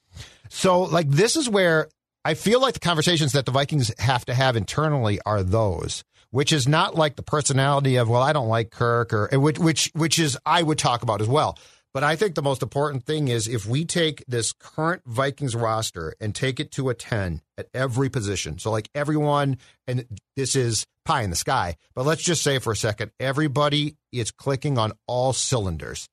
So, 0.49 0.82
like, 0.82 1.10
this 1.10 1.36
is 1.36 1.49
where 1.49 1.89
I 2.25 2.34
feel 2.34 2.62
like 2.62 2.73
the 2.73 2.79
conversations 2.79 3.32
that 3.34 3.45
the 3.45 3.51
Vikings 3.51 3.91
have 3.99 4.25
to 4.25 4.34
have 4.34 4.55
internally 4.55 5.19
are 5.25 5.43
those, 5.43 6.03
which 6.32 6.54
is 6.54 6.68
not 6.68 6.96
like 6.96 7.15
the 7.15 7.24
personality 7.24 7.96
of, 7.96 8.10
well, 8.10 8.22
I 8.22 8.34
don't 8.34 8.48
like 8.48 8.72
Kirk, 8.72 9.13
or 9.13 9.30
which, 9.34 9.60
which, 9.60 9.92
which 9.94 10.20
is 10.20 10.38
I 10.46 10.62
would 10.62 10.78
talk 10.78 11.02
about 11.04 11.22
as 11.22 11.28
well. 11.28 11.58
But 11.92 12.04
I 12.04 12.15
think 12.15 12.36
the 12.36 12.44
most 12.44 12.62
important 12.62 13.04
thing 13.06 13.30
is 13.30 13.48
if 13.48 13.65
we 13.65 13.84
take 13.84 14.24
this 14.28 14.54
current 14.54 15.02
Vikings 15.08 15.56
roster 15.56 16.13
and 16.20 16.36
take 16.36 16.60
it 16.60 16.72
to 16.74 16.89
a 16.89 16.94
10 16.94 17.42
at 17.58 17.68
every 17.74 18.10
position. 18.10 18.60
So, 18.60 18.70
like 18.70 18.89
everyone, 18.94 19.58
and 19.88 20.06
this 20.36 20.56
is 20.56 20.86
pie 21.04 21.24
in 21.24 21.32
the 21.32 21.36
sky, 21.36 21.78
but 21.96 22.06
let's 22.06 22.22
just 22.22 22.44
say 22.44 22.60
for 22.60 22.74
a 22.74 22.76
second, 22.76 23.12
everybody 23.20 23.96
is 24.12 24.30
clicking 24.30 24.78
on 24.78 24.94
all 25.08 25.34
cylinders. 25.34 26.08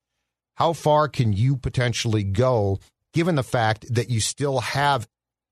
How 0.55 0.72
far 0.72 1.09
can 1.09 1.35
you 1.35 1.59
potentially 1.59 2.24
go 2.24 2.79
given 3.12 3.35
the 3.35 3.42
fact 3.42 3.92
that 3.94 4.09
you 4.09 4.20
still 4.20 4.61
have 4.61 5.07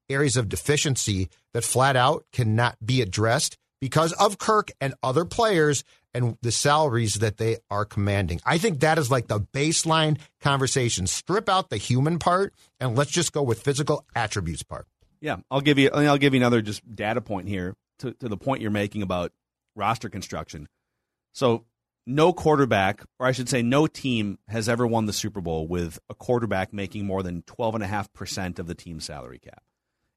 areas 0.08 0.38
of 0.38 0.48
deficiency 0.48 1.28
that 1.52 1.64
flat 1.64 1.96
out 1.96 2.24
cannot 2.32 2.76
be 2.84 3.02
addressed 3.02 3.58
because 3.84 4.14
of 4.14 4.38
Kirk 4.38 4.70
and 4.80 4.94
other 5.02 5.26
players 5.26 5.84
and 6.14 6.38
the 6.40 6.50
salaries 6.50 7.16
that 7.16 7.36
they 7.36 7.58
are 7.70 7.84
commanding. 7.84 8.40
I 8.42 8.56
think 8.56 8.80
that 8.80 8.96
is 8.96 9.10
like 9.10 9.26
the 9.26 9.40
baseline 9.40 10.18
conversation. 10.40 11.06
Strip 11.06 11.50
out 11.50 11.68
the 11.68 11.76
human 11.76 12.18
part 12.18 12.54
and 12.80 12.96
let's 12.96 13.10
just 13.10 13.34
go 13.34 13.42
with 13.42 13.60
physical 13.60 14.06
attributes 14.16 14.62
part. 14.62 14.86
Yeah, 15.20 15.36
I'll 15.50 15.60
give 15.60 15.78
you. 15.78 15.90
I'll 15.92 16.16
give 16.16 16.32
you 16.32 16.40
another 16.40 16.62
just 16.62 16.80
data 16.96 17.20
point 17.20 17.46
here 17.46 17.74
to, 17.98 18.12
to 18.12 18.28
the 18.30 18.38
point 18.38 18.62
you're 18.62 18.70
making 18.70 19.02
about 19.02 19.32
roster 19.76 20.08
construction. 20.08 20.66
So, 21.34 21.66
no 22.06 22.32
quarterback, 22.32 23.02
or 23.20 23.26
I 23.26 23.32
should 23.32 23.50
say, 23.50 23.60
no 23.60 23.86
team 23.86 24.38
has 24.48 24.66
ever 24.66 24.86
won 24.86 25.04
the 25.04 25.12
Super 25.12 25.42
Bowl 25.42 25.68
with 25.68 25.98
a 26.08 26.14
quarterback 26.14 26.72
making 26.72 27.04
more 27.04 27.22
than 27.22 27.42
twelve 27.42 27.74
and 27.74 27.84
a 27.84 27.86
half 27.86 28.10
percent 28.14 28.58
of 28.58 28.66
the 28.66 28.74
team's 28.74 29.04
salary 29.04 29.40
cap. 29.40 29.62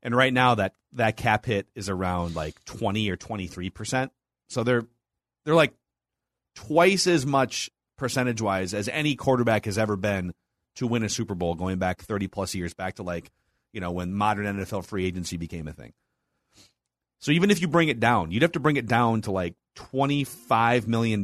And 0.08 0.16
right 0.16 0.32
now, 0.32 0.56
that 0.56 0.72
that 0.94 1.18
cap 1.18 1.46
hit 1.46 1.68
is 1.76 1.90
around 1.90 2.34
like 2.34 2.64
twenty 2.64 3.10
or 3.10 3.18
twenty 3.18 3.48
three 3.48 3.70
percent. 3.70 4.14
So 4.48 4.64
they're 4.64 4.86
they're 5.44 5.54
like 5.54 5.74
twice 6.56 7.08
as 7.08 7.26
much 7.26 7.70
percentage 7.98 8.42
wise 8.42 8.74
as 8.74 8.88
any 8.88 9.18
quarterback 9.18 9.66
has 9.66 9.78
ever 9.78 9.98
been 9.98 10.34
to 10.78 10.88
win 10.88 11.04
a 11.04 11.10
Super 11.10 11.36
Bowl, 11.36 11.56
going 11.56 11.78
back 11.78 12.02
thirty 12.04 12.28
plus 12.28 12.56
years, 12.56 12.74
back 12.74 12.96
to 12.96 13.04
like 13.04 13.30
you 13.74 13.82
know, 13.82 13.92
when 13.92 14.14
modern 14.14 14.46
NFL 14.46 14.86
free 14.86 15.04
agency 15.06 15.36
became 15.36 15.68
a 15.68 15.74
thing. 15.74 15.92
So 17.20 17.34
even 17.34 17.52
if 17.52 17.60
you 17.60 17.68
bring 17.68 17.90
it 17.90 18.00
down, 18.00 18.32
you'd 18.32 18.44
have 18.44 18.54
to 18.54 18.62
bring 18.62 18.78
it 18.78 18.88
down 18.88 19.24
to 19.24 19.32
like 19.32 19.56
$25 19.76 20.88
million. 20.88 21.20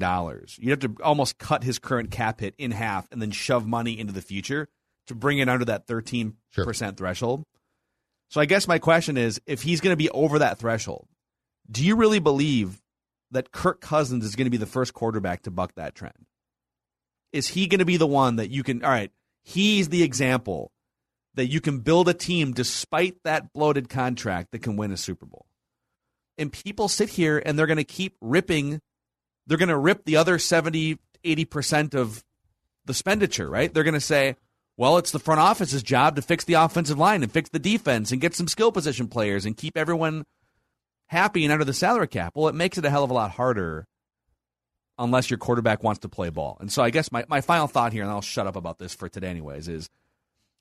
You'd 0.60 0.82
have 0.84 0.98
to 0.98 1.04
almost 1.04 1.38
cut 1.38 1.63
his 1.63 1.80
current 1.80 2.12
cap 2.12 2.41
hit 2.41 2.54
in 2.58 2.72
half 2.72 3.08
and 3.13 3.22
then 3.22 3.32
shove 3.32 3.65
money 3.65 3.98
into 3.98 4.12
the 4.12 4.22
future 4.22 4.67
to 5.08 5.15
bring 5.15 5.39
it 5.39 5.48
under 5.48 5.63
that 5.65 5.88
13% 5.88 6.34
Sure. 6.52 6.74
threshold. 6.74 7.46
So 8.34 8.41
I 8.41 8.46
guess 8.46 8.67
my 8.67 8.80
question 8.80 9.15
is 9.15 9.39
if 9.46 9.62
he's 9.62 9.80
going 9.80 9.93
to 9.93 9.96
be 9.96 10.10
over 10.10 10.39
that 10.39 10.58
threshold, 10.58 11.08
do 11.69 11.86
you 11.86 11.96
really 11.96 12.17
believe 12.17 12.82
that 13.30 13.52
Kirk 13.52 13.80
Cousins 13.80 14.26
is 14.26 14.36
going 14.36 14.48
to 14.48 14.50
be 14.50 14.58
the 14.58 14.65
first 14.65 14.96
quarterback 14.96 15.43
to 15.43 15.52
buck 15.52 15.76
that 15.76 15.93
trend? 15.93 16.26
Is 17.32 17.50
he 17.50 17.67
going 17.67 17.78
to 17.78 17.86
be 17.86 17.98
the 17.98 18.08
one 18.08 18.38
that 18.38 18.50
you 18.50 18.63
can, 18.63 18.84
all 18.84 18.89
right, 18.89 19.12
he's 19.43 19.89
the 19.89 20.02
example 20.02 20.72
that 21.36 21.46
you 21.46 21.62
can 21.62 21.82
build 21.82 22.10
a 22.10 22.13
team 22.15 22.54
despite 22.54 23.17
that 23.24 23.54
bloated 23.54 23.88
contract 23.88 24.50
that 24.52 24.63
can 24.63 24.78
win 24.78 24.91
a 24.91 24.98
Super 24.98 25.28
Bowl. 25.28 25.46
And 26.39 26.52
people 26.52 26.88
sit 26.88 27.10
here 27.10 27.39
and 27.46 27.56
they're 27.56 27.67
going 27.67 27.78
to 27.78 27.84
keep 27.84 28.15
ripping, 28.19 28.82
they're 29.46 29.60
going 29.60 29.69
to 29.69 29.78
rip 29.78 30.06
the 30.06 30.17
other 30.17 30.39
70, 30.39 30.98
80% 31.24 31.93
of 31.93 32.24
the 32.86 32.93
expenditure, 32.93 33.48
right? 33.48 33.72
They're 33.72 33.84
going 33.84 33.93
to 33.93 34.00
say, 34.00 34.38
well, 34.78 34.98
it's 34.98 35.12
the 35.12 35.20
front 35.20 35.40
office's 35.40 35.84
job 35.84 36.16
to 36.16 36.22
fix 36.22 36.46
the 36.46 36.56
offensive 36.56 36.98
line 36.98 37.24
and 37.24 37.32
fix 37.32 37.50
the 37.50 37.60
defense 37.60 38.12
and 38.12 38.22
get 38.22 38.36
some 38.36 38.48
skill 38.48 38.72
position 38.72 39.08
players 39.08 39.46
and 39.46 39.56
keep 39.56 39.78
everyone 39.78 40.24
happy 41.08 41.44
and 41.44 41.52
under 41.52 41.66
the 41.66 41.74
salary 41.74 42.08
cap. 42.08 42.34
Well, 42.36 42.48
it 42.48 42.56
makes 42.56 42.78
it 42.78 42.86
a 42.86 42.90
hell 42.90 43.04
of 43.04 43.12
a 43.12 43.14
lot 43.14 43.32
harder 43.32 43.86
unless 44.98 45.30
your 45.30 45.38
quarterback 45.38 45.84
wants 45.84 46.00
to 46.00 46.10
play 46.10 46.30
ball. 46.30 46.58
And 46.60 46.72
so 46.72 46.84
I 46.84 46.90
guess 46.90 47.12
my, 47.12 47.26
my 47.28 47.42
final 47.42 47.68
thought 47.68 47.94
here, 47.94 48.04
and 48.04 48.12
I'll 48.12 48.22
shut 48.22 48.48
up 48.48 48.56
about 48.56 48.80
this 48.80 48.94
for 48.94 49.10
today 49.10 49.28
anyways, 49.28 49.68
is 49.68 49.90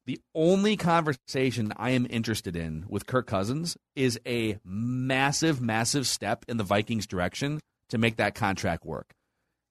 the 0.05 0.21
only 0.35 0.77
conversation 0.77 1.73
I 1.77 1.91
am 1.91 2.07
interested 2.11 2.57
in 2.57 2.85
with 2.89 3.07
Kirk 3.07 3.27
Cousins 3.27 3.77
is 3.95 4.19
a 4.27 4.59
massive, 4.65 5.61
massive 5.61 6.07
step 6.07 6.45
in 6.49 6.57
the 6.57 6.65
Vikings' 6.65 7.07
direction 7.07 7.61
to 7.89 7.99
make 7.99 8.17
that 8.17 8.35
contract 8.35 8.85
work. 8.85 9.15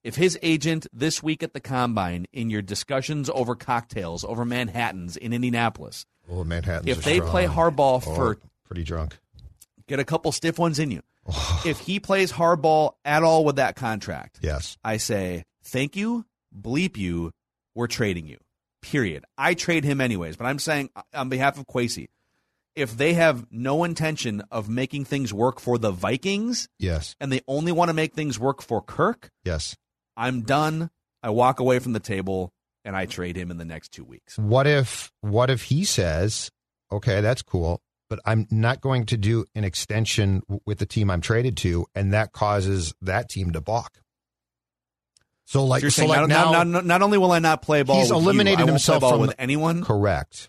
If 0.04 0.16
his 0.16 0.38
agent 0.42 0.86
this 0.92 1.22
week 1.22 1.42
at 1.42 1.52
the 1.54 1.60
combine, 1.60 2.26
in 2.32 2.50
your 2.50 2.62
discussions 2.62 3.30
over 3.32 3.54
cocktails 3.54 4.24
over 4.24 4.44
Manhattans 4.44 5.16
in 5.16 5.32
Indianapolis, 5.32 6.06
Oh, 6.28 6.42
Manhattan. 6.44 6.88
if 6.88 7.02
they 7.04 7.20
play 7.20 7.46
hardball 7.46 7.96
Oh, 8.06 8.14
for 8.14 8.38
pretty 8.66 8.82
drunk. 8.84 9.18
get 9.86 10.00
a 10.00 10.04
couple 10.04 10.32
stiff 10.32 10.58
ones 10.58 10.78
in 10.80 10.90
you, 10.90 11.02
if 11.64 11.78
he 11.80 12.00
plays 12.00 12.32
hardball 12.32 12.94
at 13.04 13.22
all 13.22 13.44
with 13.44 13.56
that 13.56 13.76
contract, 13.76 14.40
Yes. 14.42 14.76
I 14.82 14.96
say 14.96 15.44
thank 15.62 15.94
you, 15.94 16.26
bleep 16.56 16.96
you, 16.96 17.30
we're 17.74 17.86
trading 17.86 18.26
you. 18.26 18.38
Period. 18.80 19.24
I 19.38 19.54
trade 19.54 19.84
him 19.84 20.00
anyways, 20.00 20.36
but 20.36 20.46
I'm 20.46 20.58
saying 20.58 20.90
uh, 20.96 21.02
on 21.14 21.28
behalf 21.28 21.56
of 21.58 21.66
Kwesi, 21.68 22.08
if 22.74 22.96
they 22.96 23.12
have 23.14 23.46
no 23.52 23.84
intention 23.84 24.42
of 24.50 24.68
making 24.68 25.04
things 25.04 25.32
work 25.32 25.60
for 25.60 25.78
the 25.78 25.92
Vikings 25.92 26.68
Yes. 26.80 27.14
and 27.20 27.30
they 27.30 27.42
only 27.46 27.70
want 27.70 27.90
to 27.90 27.94
make 27.94 28.14
things 28.14 28.40
work 28.40 28.60
for 28.62 28.82
Kirk, 28.82 29.30
Yes. 29.44 29.76
I'm 30.16 30.42
done. 30.42 30.90
I 31.22 31.30
walk 31.30 31.60
away 31.60 31.78
from 31.78 31.92
the 31.92 32.00
table 32.00 32.52
and 32.84 32.96
I 32.96 33.06
trade 33.06 33.36
him 33.36 33.50
in 33.50 33.58
the 33.58 33.64
next 33.64 33.92
two 33.92 34.04
weeks. 34.04 34.38
What 34.38 34.66
if 34.66 35.10
what 35.20 35.50
if 35.50 35.62
he 35.64 35.84
says, 35.84 36.50
"Okay, 36.90 37.20
that's 37.20 37.42
cool, 37.42 37.80
but 38.10 38.18
I'm 38.24 38.46
not 38.50 38.80
going 38.80 39.06
to 39.06 39.16
do 39.16 39.44
an 39.54 39.64
extension 39.64 40.42
with 40.66 40.78
the 40.78 40.86
team 40.86 41.10
I'm 41.10 41.20
traded 41.20 41.56
to," 41.58 41.86
and 41.94 42.12
that 42.12 42.32
causes 42.32 42.92
that 43.00 43.28
team 43.28 43.52
to 43.52 43.60
balk. 43.60 44.00
So 45.46 45.64
like, 45.64 45.80
So 45.80 45.84
you're 45.84 45.90
so 45.90 45.96
saying 46.00 46.08
like 46.10 46.20
not, 46.20 46.28
now, 46.28 46.50
not, 46.52 46.66
not, 46.66 46.84
not 46.86 47.02
only 47.02 47.18
will 47.18 47.32
I 47.32 47.38
not 47.38 47.62
play 47.62 47.82
ball 47.82 47.96
He's 48.00 48.10
with 48.10 48.16
you, 48.18 48.22
eliminated 48.24 48.60
won't 48.60 48.70
himself 48.70 49.02
from 49.02 49.20
with 49.20 49.34
anyone. 49.38 49.84
correct. 49.84 50.48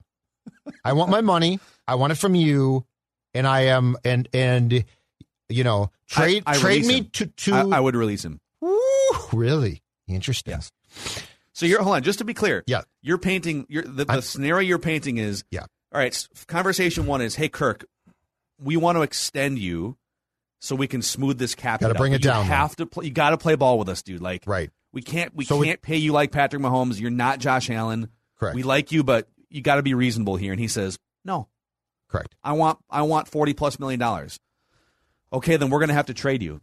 I 0.84 0.94
want 0.94 1.12
my 1.12 1.22
money. 1.22 1.60
I 1.88 1.96
want 1.96 2.12
it 2.14 2.16
from 2.18 2.36
you, 2.36 2.86
and 3.34 3.46
I 3.48 3.62
am 3.66 3.98
and 4.06 4.28
and 4.34 4.86
you 5.50 5.64
know 5.64 5.92
trade 6.08 6.44
I- 6.46 6.54
I 6.54 6.58
trade 6.58 6.86
me 6.86 6.98
him. 7.00 7.10
to 7.14 7.26
to 7.28 7.54
I, 7.54 7.78
I 7.78 7.80
would 7.80 7.96
release 7.96 8.24
him. 8.24 8.40
Really 9.32 9.82
interesting. 10.08 10.52
Yes. 10.54 10.72
So 11.54 11.66
you're 11.66 11.82
hold 11.82 11.96
on, 11.96 12.04
just 12.04 12.20
to 12.20 12.26
be 12.26 12.34
clear. 12.34 12.64
Yeah. 12.68 12.82
You're 13.02 13.18
painting. 13.18 13.66
You're, 13.70 13.84
the, 13.84 14.06
the 14.06 14.22
scenario 14.22 14.68
you're 14.68 14.80
painting 14.80 15.18
is. 15.18 15.44
Yeah. 15.52 15.62
All 15.92 16.00
right. 16.00 16.28
Conversation 16.48 17.06
one 17.06 17.22
is, 17.22 17.36
hey 17.36 17.50
Kirk, 17.50 17.86
we 18.60 18.78
want 18.78 18.98
to 18.98 19.02
extend 19.02 19.60
you 19.60 19.98
so 20.60 20.76
we 20.76 20.88
can 20.88 21.02
smooth 21.02 21.38
this 21.38 21.56
cap. 21.56 21.80
Gotta 21.82 21.94
hit 21.94 21.98
bring 22.00 22.14
up. 22.14 22.20
it 22.20 22.24
down, 22.24 22.44
You 22.46 22.50
though. 22.50 22.56
have 22.56 22.76
to. 22.78 22.86
Play, 22.86 23.06
you 23.06 23.12
got 23.12 23.32
to 23.32 23.38
play 23.38 23.56
ball 23.56 23.78
with 23.80 23.90
us, 23.90 24.02
dude. 24.02 24.22
Like 24.22 24.44
Right. 24.48 24.70
we 24.92 25.02
can't. 25.02 25.34
We 25.36 25.46
So 25.46 25.58
we- 25.58 25.68
can't 25.68 25.82
pay 25.82 25.98
you 25.98 26.12
like 26.12 26.32
Patrick 26.32 26.62
Mahomes. 26.62 27.00
You're 27.00 27.12
not 27.12 27.40
Josh 27.40 27.70
Allen. 27.70 28.10
Correct. 28.40 28.56
We 28.56 28.64
like 28.64 28.92
you, 28.92 29.04
but 29.04 29.28
you 29.50 29.62
got 29.62 29.76
to 29.76 29.84
be 29.84 29.94
reasonable 29.94 30.36
here. 30.36 30.52
And 30.52 30.60
he 30.60 30.68
says, 30.68 30.98
no. 31.24 31.48
Correct. 32.10 32.36
I 32.44 32.54
want 32.54 32.80
I 32.90 33.02
want 33.04 33.28
forty 33.28 33.54
plus 33.54 33.80
million 33.80 34.00
dollars. 34.00 34.40
Okay, 35.32 35.58
then 35.58 35.70
we're 35.70 35.80
going 35.80 35.90
to 35.90 35.96
have 35.96 36.06
to 36.08 36.14
trade 36.14 36.44
you, 36.44 36.62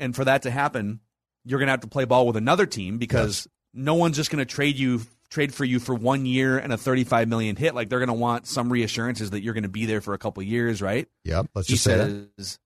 and 0.00 0.16
for 0.16 0.24
that 0.24 0.42
to 0.42 0.50
happen, 0.50 1.00
you're 1.46 1.58
going 1.58 1.68
to 1.68 1.72
have 1.72 1.80
to 1.80 1.88
play 1.88 2.04
ball 2.04 2.26
with 2.26 2.36
another 2.36 2.66
team 2.66 2.98
because 2.98 3.46
no 3.72 3.94
one's 3.94 4.16
just 4.16 4.30
going 4.30 4.44
to 4.44 4.52
trade 4.52 4.76
you 4.76 5.00
trade 5.30 5.54
for 5.54 5.64
you 5.64 5.78
for 5.78 5.94
one 5.94 6.26
year 6.26 6.58
and 6.58 6.72
a 6.72 6.76
thirty 6.76 7.04
five 7.04 7.28
million 7.28 7.56
hit. 7.56 7.74
Like 7.74 7.88
they're 7.88 8.00
going 8.00 8.08
to 8.08 8.14
want 8.14 8.46
some 8.46 8.70
reassurances 8.70 9.30
that 9.30 9.42
you're 9.42 9.54
going 9.54 9.62
to 9.62 9.68
be 9.68 9.86
there 9.86 10.00
for 10.00 10.12
a 10.12 10.18
couple 10.18 10.42
years, 10.42 10.82
right? 10.82 11.08
Yep. 11.24 11.46
Let's 11.54 11.68
he 11.68 11.74
just 11.74 11.84
say 11.84 11.96
that. 11.96 12.28
says, 12.36 12.58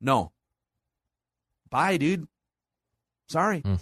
"No, 0.00 0.32
bye, 1.68 1.96
dude. 1.96 2.26
Sorry." 3.28 3.60
Hmm. 3.60 3.74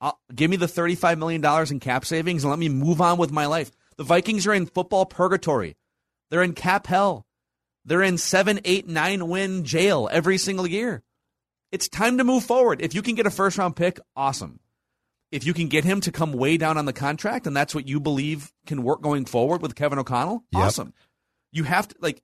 I'll, 0.00 0.18
give 0.34 0.50
me 0.50 0.56
the 0.56 0.66
$35 0.66 1.16
million 1.16 1.44
in 1.70 1.78
cap 1.78 2.04
savings 2.04 2.42
and 2.42 2.50
let 2.50 2.58
me 2.58 2.68
move 2.68 3.00
on 3.00 3.18
with 3.18 3.30
my 3.30 3.46
life. 3.46 3.70
The 3.96 4.02
Vikings 4.02 4.48
are 4.48 4.52
in 4.52 4.66
football 4.66 5.06
purgatory. 5.06 5.76
They're 6.28 6.42
in 6.42 6.54
cap 6.54 6.88
hell. 6.88 7.24
They're 7.84 8.02
in 8.02 8.18
seven, 8.18 8.58
eight, 8.64 8.88
nine 8.88 9.28
win 9.28 9.64
jail 9.64 10.08
every 10.10 10.38
single 10.38 10.66
year. 10.66 11.04
It's 11.72 11.88
time 11.88 12.18
to 12.18 12.24
move 12.24 12.44
forward. 12.44 12.80
If 12.82 12.94
you 12.94 13.02
can 13.02 13.14
get 13.14 13.26
a 13.26 13.30
first 13.30 13.58
round 13.58 13.74
pick, 13.76 13.98
awesome. 14.14 14.60
If 15.30 15.46
you 15.46 15.54
can 15.54 15.68
get 15.68 15.84
him 15.84 16.00
to 16.02 16.12
come 16.12 16.32
way 16.32 16.58
down 16.58 16.76
on 16.76 16.84
the 16.84 16.92
contract 16.92 17.46
and 17.46 17.56
that's 17.56 17.74
what 17.74 17.88
you 17.88 17.98
believe 17.98 18.52
can 18.66 18.82
work 18.82 19.00
going 19.00 19.24
forward 19.24 19.62
with 19.62 19.74
Kevin 19.74 19.98
O'Connell, 19.98 20.44
Yep. 20.52 20.62
awesome. 20.62 20.92
You 21.50 21.64
have 21.64 21.88
to, 21.88 21.94
like, 22.00 22.22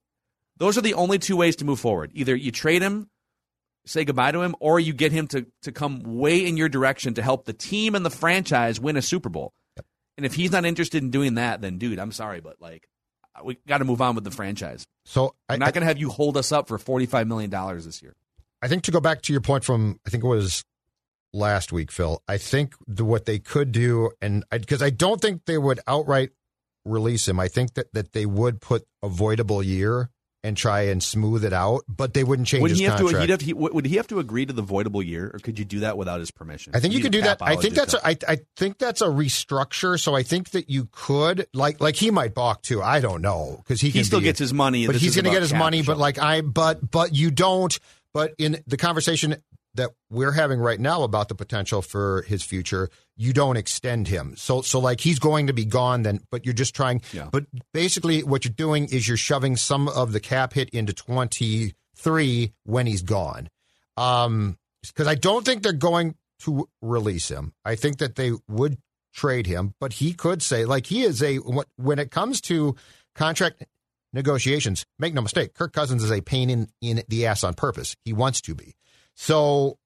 those 0.58 0.76
are 0.76 0.82
the 0.82 0.94
only 0.94 1.18
two 1.18 1.36
ways 1.36 1.56
to 1.56 1.64
move 1.64 1.80
forward. 1.80 2.10
Either 2.14 2.36
you 2.36 2.50
trade 2.52 2.82
him, 2.82 3.08
say 3.86 4.04
goodbye 4.04 4.32
to 4.32 4.42
him, 4.42 4.54
or 4.60 4.78
you 4.78 4.92
get 4.92 5.12
him 5.12 5.26
to, 5.28 5.46
to 5.62 5.72
come 5.72 6.02
way 6.18 6.44
in 6.46 6.58
your 6.58 6.68
direction 6.68 7.14
to 7.14 7.22
help 7.22 7.46
the 7.46 7.52
team 7.54 7.94
and 7.94 8.04
the 8.04 8.10
franchise 8.10 8.78
win 8.78 8.96
a 8.98 9.02
Super 9.02 9.30
Bowl. 9.30 9.54
And 10.18 10.26
if 10.26 10.34
he's 10.34 10.50
not 10.50 10.64
interested 10.66 11.02
in 11.02 11.10
doing 11.10 11.34
that, 11.34 11.60
then 11.62 11.78
dude, 11.78 11.98
I'm 11.98 12.12
sorry, 12.12 12.40
but 12.40 12.60
like, 12.60 12.88
we 13.44 13.56
got 13.68 13.78
to 13.78 13.84
move 13.84 14.02
on 14.02 14.16
with 14.16 14.24
the 14.24 14.32
franchise. 14.32 14.84
So 15.04 15.34
I'm 15.48 15.60
not 15.60 15.72
going 15.72 15.82
to 15.82 15.86
have 15.86 15.96
you 15.98 16.10
hold 16.10 16.36
us 16.36 16.50
up 16.50 16.66
for 16.68 16.76
$45 16.76 17.26
million 17.28 17.50
this 17.76 18.02
year. 18.02 18.16
I 18.62 18.68
think 18.68 18.82
to 18.84 18.90
go 18.90 19.00
back 19.00 19.22
to 19.22 19.32
your 19.32 19.40
point 19.40 19.64
from 19.64 20.00
I 20.06 20.10
think 20.10 20.24
it 20.24 20.28
was 20.28 20.64
last 21.32 21.72
week, 21.72 21.92
Phil. 21.92 22.22
I 22.28 22.38
think 22.38 22.74
the, 22.86 23.04
what 23.04 23.26
they 23.26 23.38
could 23.38 23.72
do, 23.72 24.10
and 24.20 24.44
because 24.50 24.82
I, 24.82 24.90
don't 24.90 25.20
think 25.20 25.44
they 25.44 25.58
would 25.58 25.80
outright 25.86 26.30
release 26.84 27.28
him. 27.28 27.38
I 27.38 27.48
think 27.48 27.74
that 27.74 27.92
that 27.92 28.12
they 28.12 28.26
would 28.26 28.60
put 28.60 28.86
a 29.02 29.08
voidable 29.08 29.64
year 29.64 30.10
and 30.44 30.56
try 30.56 30.82
and 30.82 31.02
smooth 31.02 31.44
it 31.44 31.52
out, 31.52 31.82
but 31.88 32.14
they 32.14 32.22
wouldn't 32.22 32.46
change 32.46 32.62
Would 32.62 32.70
his 32.70 32.78
he 32.78 32.84
have 32.84 32.96
to? 32.98 33.02
contract. 33.04 33.22
He'd 33.22 33.30
have, 33.30 33.40
he, 33.40 33.52
would 33.52 33.84
he 33.84 33.96
have 33.96 34.06
to 34.06 34.20
agree 34.20 34.46
to 34.46 34.52
the 34.52 34.62
voidable 34.62 35.04
year, 35.04 35.32
or 35.34 35.40
could 35.40 35.58
you 35.58 35.64
do 35.64 35.80
that 35.80 35.98
without 35.98 36.20
his 36.20 36.30
permission? 36.30 36.74
I 36.76 36.80
think 36.80 36.94
you 36.94 37.00
could 37.00 37.12
do 37.12 37.22
that. 37.22 37.38
I 37.40 37.56
think 37.56 37.74
that's 37.74 37.94
a, 37.94 38.06
I, 38.06 38.16
I 38.26 38.38
think 38.56 38.78
that's 38.78 39.00
a 39.02 39.08
restructure. 39.08 39.98
So 40.00 40.14
I 40.14 40.22
think 40.22 40.50
that 40.50 40.70
you 40.70 40.88
could 40.92 41.48
like 41.52 41.80
like 41.80 41.96
he 41.96 42.10
might 42.10 42.34
balk 42.34 42.62
too. 42.62 42.80
I 42.80 43.00
don't 43.00 43.20
know 43.20 43.56
because 43.58 43.80
he 43.80 43.90
he 43.90 44.04
still 44.04 44.20
be- 44.20 44.24
gets 44.24 44.38
his 44.38 44.54
money, 44.54 44.86
but 44.86 44.96
he's 44.96 45.14
going 45.14 45.24
to 45.24 45.30
get 45.30 45.42
his 45.42 45.52
money. 45.52 45.82
But 45.82 45.98
like 45.98 46.18
I, 46.18 46.40
but 46.40 46.88
but 46.88 47.14
you 47.14 47.30
don't. 47.30 47.78
But 48.14 48.34
in 48.38 48.62
the 48.66 48.76
conversation 48.76 49.36
that 49.74 49.90
we're 50.10 50.32
having 50.32 50.58
right 50.58 50.80
now 50.80 51.02
about 51.02 51.28
the 51.28 51.34
potential 51.34 51.82
for 51.82 52.22
his 52.22 52.42
future, 52.42 52.88
you 53.16 53.32
don't 53.32 53.56
extend 53.56 54.08
him. 54.08 54.34
So 54.36 54.62
so 54.62 54.78
like 54.80 55.00
he's 55.00 55.18
going 55.18 55.46
to 55.46 55.52
be 55.52 55.64
gone 55.64 56.02
then. 56.02 56.20
But 56.30 56.44
you're 56.44 56.54
just 56.54 56.74
trying. 56.74 57.02
Yeah. 57.12 57.28
But 57.30 57.46
basically, 57.72 58.22
what 58.22 58.44
you're 58.44 58.54
doing 58.54 58.86
is 58.86 59.06
you're 59.06 59.16
shoving 59.16 59.56
some 59.56 59.88
of 59.88 60.12
the 60.12 60.20
cap 60.20 60.54
hit 60.54 60.70
into 60.70 60.92
23 60.92 62.52
when 62.64 62.86
he's 62.86 63.02
gone. 63.02 63.48
Um, 63.96 64.58
because 64.82 65.06
I 65.06 65.16
don't 65.16 65.44
think 65.44 65.62
they're 65.62 65.72
going 65.72 66.14
to 66.40 66.68
release 66.80 67.28
him. 67.28 67.52
I 67.64 67.74
think 67.74 67.98
that 67.98 68.14
they 68.14 68.32
would 68.48 68.78
trade 69.12 69.46
him, 69.46 69.74
but 69.80 69.94
he 69.94 70.12
could 70.12 70.42
say 70.42 70.64
like 70.64 70.86
he 70.86 71.02
is 71.02 71.22
a 71.22 71.36
what 71.36 71.66
when 71.76 71.98
it 71.98 72.10
comes 72.10 72.40
to 72.42 72.76
contract 73.14 73.64
negotiations. 74.12 74.84
Make 74.98 75.14
no 75.14 75.22
mistake, 75.22 75.54
Kirk 75.54 75.72
Cousins 75.72 76.02
is 76.02 76.10
a 76.10 76.20
pain 76.20 76.50
in 76.50 76.68
in 76.80 77.02
the 77.08 77.26
ass 77.26 77.44
on 77.44 77.54
purpose. 77.54 77.96
He 78.04 78.12
wants 78.12 78.40
to 78.42 78.54
be. 78.54 78.74
So 79.14 79.78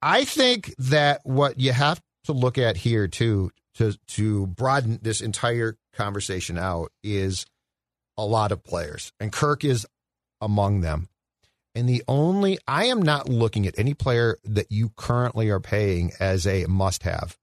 I 0.00 0.24
think 0.24 0.74
that 0.78 1.20
what 1.24 1.60
you 1.60 1.72
have 1.72 2.00
to 2.24 2.32
look 2.32 2.58
at 2.58 2.76
here 2.76 3.08
too 3.08 3.50
to 3.74 3.94
to 4.08 4.46
broaden 4.46 4.98
this 5.02 5.20
entire 5.20 5.76
conversation 5.92 6.58
out 6.58 6.92
is 7.02 7.46
a 8.16 8.24
lot 8.24 8.52
of 8.52 8.64
players, 8.64 9.12
and 9.20 9.32
Kirk 9.32 9.64
is 9.64 9.86
among 10.40 10.80
them. 10.80 11.08
And 11.74 11.88
the 11.88 12.02
only 12.08 12.58
I 12.66 12.86
am 12.86 13.00
not 13.02 13.28
looking 13.28 13.66
at 13.66 13.78
any 13.78 13.94
player 13.94 14.36
that 14.44 14.72
you 14.72 14.90
currently 14.96 15.48
are 15.50 15.60
paying 15.60 16.12
as 16.18 16.46
a 16.46 16.66
must 16.66 17.04
have. 17.04 17.36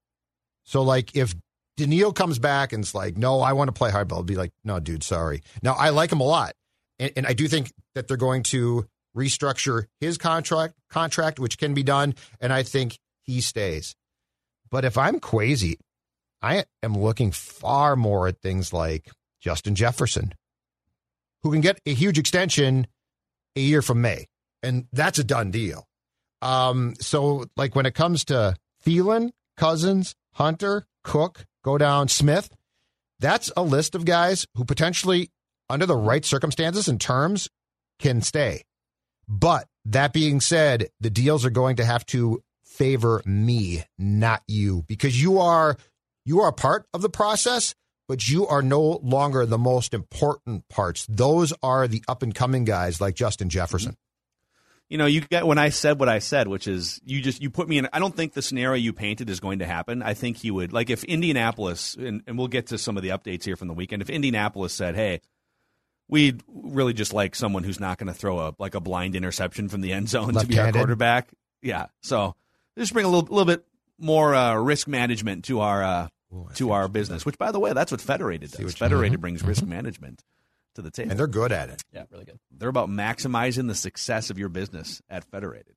So 0.64 0.82
like 0.82 1.16
if 1.16 1.34
Danielle 1.76 2.12
comes 2.12 2.38
back 2.38 2.72
and 2.72 2.82
it's 2.82 2.94
like, 2.94 3.16
no, 3.16 3.40
I 3.40 3.52
want 3.52 3.68
to 3.68 3.72
play 3.72 3.90
hardball, 3.90 4.18
I'll 4.18 4.22
be 4.22 4.36
like, 4.36 4.52
no, 4.64 4.80
dude, 4.80 5.02
sorry. 5.02 5.42
Now 5.62 5.74
I 5.74 5.90
like 5.90 6.10
him 6.10 6.20
a 6.20 6.24
lot. 6.24 6.54
And, 6.98 7.12
and 7.16 7.26
I 7.26 7.34
do 7.34 7.48
think 7.48 7.72
that 7.94 8.08
they're 8.08 8.16
going 8.16 8.42
to 8.44 8.86
restructure 9.16 9.86
his 10.00 10.18
contract 10.18 10.74
contract, 10.90 11.38
which 11.38 11.58
can 11.58 11.74
be 11.74 11.82
done, 11.82 12.14
and 12.40 12.52
I 12.52 12.62
think 12.62 12.98
he 13.22 13.40
stays. 13.40 13.94
But 14.70 14.84
if 14.84 14.98
I'm 14.98 15.20
crazy, 15.20 15.78
I 16.42 16.64
am 16.82 16.94
looking 16.94 17.32
far 17.32 17.96
more 17.96 18.28
at 18.28 18.40
things 18.40 18.72
like 18.72 19.10
Justin 19.40 19.74
Jefferson, 19.74 20.34
who 21.42 21.50
can 21.50 21.60
get 21.60 21.80
a 21.86 21.94
huge 21.94 22.18
extension 22.18 22.86
a 23.54 23.60
year 23.60 23.82
from 23.82 24.02
May, 24.02 24.26
and 24.62 24.86
that's 24.92 25.18
a 25.18 25.24
done 25.24 25.50
deal. 25.50 25.86
Um, 26.42 26.94
so 27.00 27.46
like 27.56 27.74
when 27.74 27.86
it 27.86 27.94
comes 27.94 28.24
to 28.26 28.56
Thielen, 28.84 29.30
Cousins, 29.56 30.14
Hunter, 30.34 30.84
Cook, 31.02 31.44
go 31.66 31.76
down 31.76 32.08
Smith, 32.08 32.48
that's 33.18 33.50
a 33.56 33.62
list 33.62 33.94
of 33.94 34.04
guys 34.04 34.46
who 34.54 34.64
potentially, 34.64 35.30
under 35.68 35.84
the 35.84 35.96
right 35.96 36.24
circumstances 36.24 36.88
and 36.88 37.00
terms, 37.00 37.48
can 37.98 38.22
stay. 38.22 38.62
But 39.28 39.66
that 39.84 40.12
being 40.12 40.40
said, 40.40 40.88
the 41.00 41.10
deals 41.10 41.44
are 41.44 41.50
going 41.50 41.76
to 41.76 41.84
have 41.84 42.06
to 42.06 42.40
favor 42.64 43.20
me, 43.24 43.82
not 43.98 44.42
you, 44.46 44.84
because 44.86 45.20
you 45.20 45.40
are 45.40 45.76
you 46.24 46.40
are 46.40 46.48
a 46.48 46.52
part 46.52 46.86
of 46.92 47.02
the 47.02 47.08
process, 47.08 47.74
but 48.08 48.28
you 48.28 48.46
are 48.46 48.62
no 48.62 49.00
longer 49.02 49.46
the 49.46 49.58
most 49.58 49.94
important 49.94 50.68
parts. 50.68 51.06
Those 51.08 51.52
are 51.62 51.88
the 51.88 52.02
up 52.08 52.22
and 52.22 52.34
coming 52.34 52.64
guys 52.64 53.00
like 53.00 53.14
Justin 53.14 53.48
Jefferson. 53.48 53.96
You 54.88 54.98
know, 54.98 55.06
you 55.06 55.20
get 55.20 55.46
when 55.46 55.58
I 55.58 55.70
said 55.70 55.98
what 55.98 56.08
I 56.08 56.20
said, 56.20 56.46
which 56.46 56.68
is 56.68 57.00
you 57.04 57.20
just 57.20 57.42
you 57.42 57.50
put 57.50 57.68
me 57.68 57.78
in. 57.78 57.88
I 57.92 57.98
don't 57.98 58.14
think 58.14 58.34
the 58.34 58.42
scenario 58.42 58.80
you 58.80 58.92
painted 58.92 59.28
is 59.28 59.40
going 59.40 59.58
to 59.58 59.66
happen. 59.66 60.02
I 60.02 60.14
think 60.14 60.36
he 60.36 60.50
would 60.50 60.72
like 60.72 60.90
if 60.90 61.02
Indianapolis, 61.04 61.96
and, 61.96 62.22
and 62.26 62.38
we'll 62.38 62.48
get 62.48 62.68
to 62.68 62.78
some 62.78 62.96
of 62.96 63.02
the 63.02 63.08
updates 63.10 63.44
here 63.44 63.56
from 63.56 63.68
the 63.68 63.74
weekend. 63.74 64.02
If 64.02 64.10
Indianapolis 64.10 64.72
said, 64.72 64.94
"Hey, 64.94 65.22
we'd 66.08 66.42
really 66.46 66.92
just 66.92 67.12
like 67.12 67.34
someone 67.34 67.64
who's 67.64 67.80
not 67.80 67.98
going 67.98 68.06
to 68.12 68.14
throw 68.14 68.38
a 68.38 68.54
like 68.58 68.76
a 68.76 68.80
blind 68.80 69.16
interception 69.16 69.68
from 69.68 69.80
the 69.80 69.92
end 69.92 70.08
zone 70.08 70.34
to 70.34 70.46
be 70.46 70.58
our 70.58 70.70
quarterback," 70.70 71.30
yeah. 71.62 71.86
So 72.02 72.36
just 72.78 72.92
bring 72.92 73.06
a 73.06 73.08
little, 73.08 73.28
little 73.28 73.44
bit 73.44 73.66
more 73.98 74.36
uh, 74.36 74.54
risk 74.54 74.86
management 74.86 75.46
to 75.46 75.60
our 75.60 75.82
uh, 75.82 76.08
to 76.54 76.70
our 76.70 76.86
business. 76.86 77.26
Which, 77.26 77.38
by 77.38 77.50
the 77.50 77.58
way, 77.58 77.72
that's 77.72 77.90
what 77.90 78.00
Federated 78.00 78.52
does. 78.52 78.62
what 78.62 78.74
Federated 78.74 79.20
brings 79.20 79.42
risk 79.42 79.64
management 79.64 80.22
to 80.76 80.82
the 80.82 80.90
table. 80.90 81.10
and 81.10 81.18
they're 81.18 81.26
good 81.26 81.52
at 81.52 81.68
it. 81.68 81.82
Yeah, 81.92 82.04
really 82.10 82.24
good. 82.24 82.38
They're 82.50 82.68
about 82.68 82.88
maximizing 82.88 83.68
the 83.68 83.74
success 83.74 84.30
of 84.30 84.38
your 84.38 84.48
business 84.48 85.02
at 85.10 85.24
Federated. 85.24 85.74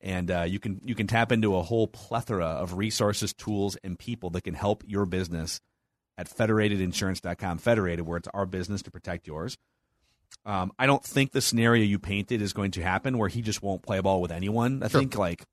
And 0.00 0.30
uh, 0.30 0.42
you 0.42 0.58
can 0.60 0.80
you 0.84 0.94
can 0.94 1.06
tap 1.06 1.32
into 1.32 1.56
a 1.56 1.62
whole 1.62 1.86
plethora 1.88 2.46
of 2.46 2.74
resources, 2.78 3.32
tools, 3.34 3.76
and 3.84 3.98
people 3.98 4.30
that 4.30 4.42
can 4.42 4.54
help 4.54 4.82
your 4.86 5.06
business 5.06 5.60
at 6.16 6.28
federatedinsurance.com. 6.28 7.58
Federated, 7.58 8.06
where 8.06 8.16
it's 8.18 8.28
our 8.32 8.46
business 8.46 8.82
to 8.82 8.90
protect 8.90 9.26
yours. 9.26 9.56
Um, 10.44 10.72
I 10.78 10.86
don't 10.86 11.02
think 11.02 11.32
the 11.32 11.40
scenario 11.40 11.84
you 11.84 11.98
painted 11.98 12.42
is 12.42 12.52
going 12.52 12.70
to 12.72 12.82
happen 12.82 13.18
where 13.18 13.28
he 13.28 13.42
just 13.42 13.62
won't 13.62 13.82
play 13.82 14.00
ball 14.00 14.20
with 14.20 14.30
anyone. 14.30 14.82
I 14.82 14.88
Sure. 14.88 15.00
think 15.00 15.16
like 15.16 15.44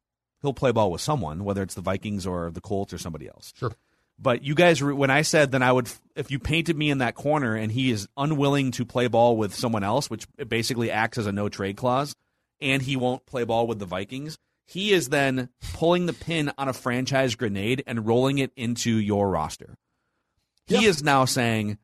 he'll 0.41 0.53
play 0.53 0.71
ball 0.71 0.91
with 0.91 1.01
someone, 1.01 1.43
whether 1.43 1.63
it's 1.63 1.75
the 1.75 1.81
Vikings 1.81 2.27
or 2.27 2.51
the 2.51 2.61
Colts 2.61 2.93
or 2.93 2.97
somebody 2.97 3.27
else. 3.27 3.53
Sure. 3.55 3.71
But 4.17 4.43
you 4.43 4.55
guys, 4.55 4.81
when 4.81 5.09
I 5.09 5.23
said 5.23 5.51
then 5.51 5.61
I 5.61 5.71
would, 5.71 5.89
if 6.15 6.31
you 6.31 6.39
painted 6.39 6.77
me 6.77 6.89
in 6.89 6.99
that 6.99 7.15
corner 7.15 7.55
and 7.55 7.71
he 7.71 7.91
is 7.91 8.07
unwilling 8.15 8.71
to 8.71 8.85
play 8.85 9.07
ball 9.07 9.35
with 9.35 9.53
someone 9.53 9.83
else, 9.83 10.09
which 10.09 10.25
basically 10.47 10.89
acts 10.89 11.17
as 11.17 11.27
a 11.27 11.31
no 11.33 11.49
trade 11.49 11.75
clause, 11.77 12.15
and 12.61 12.81
he 12.81 12.95
won't 12.95 13.25
play 13.25 13.43
ball 13.43 13.67
with 13.67 13.79
the 13.79 13.85
Vikings, 13.85 14.37
he 14.65 14.93
is 14.93 15.09
then 15.09 15.49
pulling 15.73 16.05
the 16.05 16.13
pin 16.13 16.51
on 16.57 16.69
a 16.69 16.73
franchise 16.73 17.35
grenade 17.35 17.83
and 17.85 18.07
rolling 18.07 18.37
it 18.39 18.51
into 18.55 18.91
your 18.97 19.29
roster. 19.29 19.75
He 20.65 20.83
Yeah. 20.83 20.89
is 20.89 21.03
now 21.03 21.25
saying, 21.25 21.77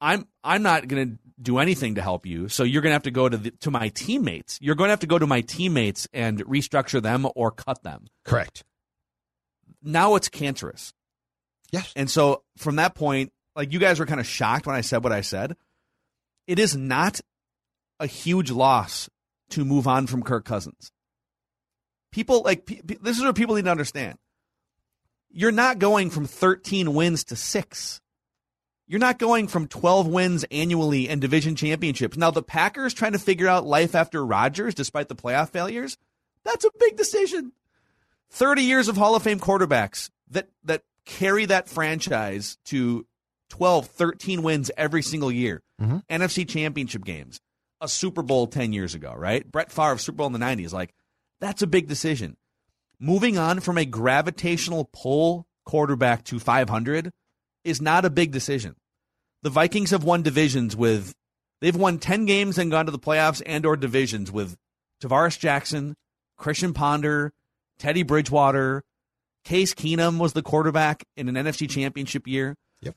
"I'm 0.00 0.26
I'm 0.42 0.62
not 0.62 0.88
going 0.88 1.10
to 1.10 1.18
do 1.40 1.58
anything 1.58 1.96
to 1.96 2.02
help 2.02 2.26
you, 2.26 2.48
so 2.48 2.62
you're 2.64 2.82
going 2.82 2.90
to 2.90 2.94
have 2.94 3.02
to 3.04 3.10
go 3.10 3.28
to 3.28 3.36
the, 3.36 3.50
to 3.50 3.70
my 3.70 3.88
teammates. 3.90 4.58
You're 4.60 4.74
going 4.74 4.88
to 4.88 4.92
have 4.92 5.00
to 5.00 5.06
go 5.06 5.18
to 5.18 5.26
my 5.26 5.42
teammates 5.42 6.08
and 6.12 6.38
restructure 6.46 7.02
them 7.02 7.26
or 7.36 7.50
cut 7.50 7.82
them." 7.82 8.06
Correct. 8.24 8.64
Now 9.84 10.14
it's 10.16 10.28
cancerous. 10.28 10.92
Yes. 11.70 11.92
And 11.94 12.10
so 12.10 12.42
from 12.56 12.76
that 12.76 12.94
point, 12.94 13.32
like 13.54 13.72
you 13.72 13.78
guys 13.78 14.00
were 14.00 14.06
kind 14.06 14.20
of 14.20 14.26
shocked 14.26 14.66
when 14.66 14.74
I 14.74 14.80
said 14.80 15.04
what 15.04 15.12
I 15.12 15.20
said. 15.20 15.56
It 16.46 16.58
is 16.58 16.76
not 16.76 17.20
a 18.00 18.06
huge 18.06 18.50
loss 18.50 19.08
to 19.50 19.64
move 19.64 19.86
on 19.86 20.06
from 20.06 20.22
Kirk 20.22 20.44
Cousins. 20.44 20.90
People 22.12 22.42
like 22.42 22.66
pe- 22.66 22.82
pe- 22.82 22.98
this 23.00 23.18
is 23.18 23.24
what 23.24 23.34
people 23.34 23.54
need 23.56 23.64
to 23.64 23.70
understand. 23.70 24.18
You're 25.30 25.52
not 25.52 25.78
going 25.78 26.10
from 26.10 26.26
13 26.26 26.94
wins 26.94 27.24
to 27.24 27.36
6. 27.36 28.00
You're 28.86 29.00
not 29.00 29.18
going 29.18 29.48
from 29.48 29.66
12 29.66 30.06
wins 30.06 30.44
annually 30.50 31.08
and 31.08 31.20
division 31.20 31.56
championships. 31.56 32.16
Now 32.16 32.30
the 32.30 32.42
Packers 32.42 32.94
trying 32.94 33.12
to 33.12 33.18
figure 33.18 33.48
out 33.48 33.66
life 33.66 33.94
after 33.94 34.24
Rodgers 34.24 34.74
despite 34.74 35.08
the 35.08 35.16
playoff 35.16 35.50
failures, 35.50 35.96
that's 36.44 36.64
a 36.64 36.70
big 36.78 36.96
decision. 36.96 37.52
30 38.30 38.62
years 38.62 38.88
of 38.88 38.96
Hall 38.96 39.14
of 39.14 39.22
Fame 39.22 39.40
quarterbacks 39.40 40.10
that 40.30 40.48
that 40.64 40.82
carry 41.06 41.46
that 41.46 41.68
franchise 41.68 42.56
to 42.66 43.06
12, 43.50 43.86
13 43.86 44.42
wins 44.42 44.70
every 44.76 45.02
single 45.02 45.30
year. 45.30 45.62
Mm-hmm. 45.80 45.98
NFC 46.10 46.48
championship 46.48 47.04
games. 47.04 47.40
A 47.80 47.88
Super 47.88 48.22
Bowl 48.22 48.46
10 48.46 48.72
years 48.72 48.94
ago, 48.94 49.12
right? 49.14 49.50
Brett 49.50 49.70
Favre 49.70 49.92
of 49.92 50.00
Super 50.00 50.16
Bowl 50.16 50.26
in 50.28 50.32
the 50.32 50.38
90s 50.38 50.72
like 50.72 50.94
that's 51.40 51.62
a 51.62 51.66
big 51.66 51.88
decision. 51.88 52.36
Moving 52.98 53.36
on 53.36 53.60
from 53.60 53.76
a 53.76 53.84
gravitational 53.84 54.88
pull 54.92 55.46
quarterback 55.66 56.24
to 56.24 56.38
500 56.38 57.10
is 57.64 57.82
not 57.82 58.04
a 58.04 58.10
big 58.10 58.30
decision. 58.32 58.76
The 59.42 59.50
Vikings 59.50 59.90
have 59.90 60.04
won 60.04 60.22
divisions 60.22 60.74
with 60.74 61.14
they've 61.60 61.76
won 61.76 61.98
10 61.98 62.24
games 62.24 62.56
and 62.56 62.70
gone 62.70 62.86
to 62.86 62.92
the 62.92 62.98
playoffs 62.98 63.42
and 63.44 63.66
or 63.66 63.76
divisions 63.76 64.32
with 64.32 64.56
Tarvaris 65.02 65.38
Jackson, 65.38 65.94
Christian 66.38 66.72
Ponder, 66.72 67.32
Teddy 67.78 68.02
Bridgewater, 68.02 68.82
Case 69.44 69.74
Keenum 69.74 70.18
was 70.18 70.32
the 70.32 70.42
quarterback 70.42 71.04
in 71.16 71.28
an 71.28 71.34
NFC 71.34 71.68
championship 71.68 72.26
year. 72.26 72.56
Yep. 72.80 72.96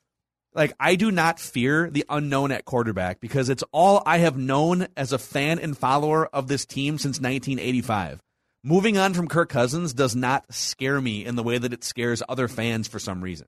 Like 0.53 0.73
I 0.79 0.95
do 0.95 1.11
not 1.11 1.39
fear 1.39 1.89
the 1.89 2.05
unknown 2.09 2.51
at 2.51 2.65
quarterback 2.65 3.19
because 3.19 3.49
it's 3.49 3.63
all 3.71 4.01
I 4.05 4.19
have 4.19 4.37
known 4.37 4.87
as 4.95 5.11
a 5.11 5.19
fan 5.19 5.59
and 5.59 5.77
follower 5.77 6.27
of 6.27 6.47
this 6.47 6.65
team 6.65 6.97
since 6.97 7.19
1985. 7.19 8.21
Moving 8.63 8.97
on 8.97 9.13
from 9.13 9.27
Kirk 9.27 9.49
Cousins 9.49 9.93
does 9.93 10.15
not 10.15 10.45
scare 10.53 10.99
me 10.99 11.25
in 11.25 11.35
the 11.35 11.43
way 11.43 11.57
that 11.57 11.73
it 11.73 11.83
scares 11.83 12.23
other 12.27 12.47
fans 12.47 12.87
for 12.87 12.99
some 12.99 13.21
reason. 13.21 13.47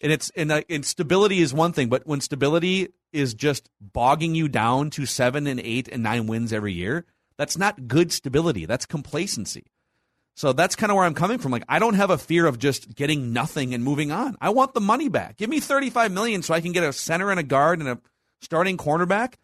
And 0.00 0.12
it's 0.12 0.30
and, 0.30 0.50
uh, 0.52 0.62
and 0.68 0.84
stability 0.84 1.40
is 1.40 1.54
one 1.54 1.72
thing, 1.72 1.88
but 1.88 2.06
when 2.06 2.20
stability 2.20 2.88
is 3.12 3.34
just 3.34 3.68
bogging 3.80 4.34
you 4.34 4.48
down 4.48 4.90
to 4.90 5.06
seven 5.06 5.46
and 5.46 5.60
eight 5.60 5.88
and 5.88 6.02
nine 6.02 6.26
wins 6.26 6.52
every 6.52 6.72
year, 6.72 7.06
that's 7.38 7.56
not 7.56 7.88
good 7.88 8.12
stability. 8.12 8.66
That's 8.66 8.86
complacency. 8.86 9.64
So 10.34 10.52
that's 10.52 10.76
kind 10.76 10.90
of 10.90 10.96
where 10.96 11.04
I'm 11.04 11.14
coming 11.14 11.38
from. 11.38 11.52
Like 11.52 11.64
I 11.68 11.78
don't 11.78 11.94
have 11.94 12.10
a 12.10 12.18
fear 12.18 12.46
of 12.46 12.58
just 12.58 12.94
getting 12.94 13.32
nothing 13.32 13.74
and 13.74 13.84
moving 13.84 14.12
on. 14.12 14.36
I 14.40 14.50
want 14.50 14.74
the 14.74 14.80
money 14.80 15.08
back. 15.08 15.36
Give 15.36 15.50
me 15.50 15.60
35 15.60 16.10
million 16.12 16.42
so 16.42 16.54
I 16.54 16.60
can 16.60 16.72
get 16.72 16.84
a 16.84 16.92
center 16.92 17.30
and 17.30 17.38
a 17.38 17.42
guard 17.42 17.80
and 17.80 17.88
a 17.88 18.00
starting 18.40 18.76
cornerback 18.76 19.34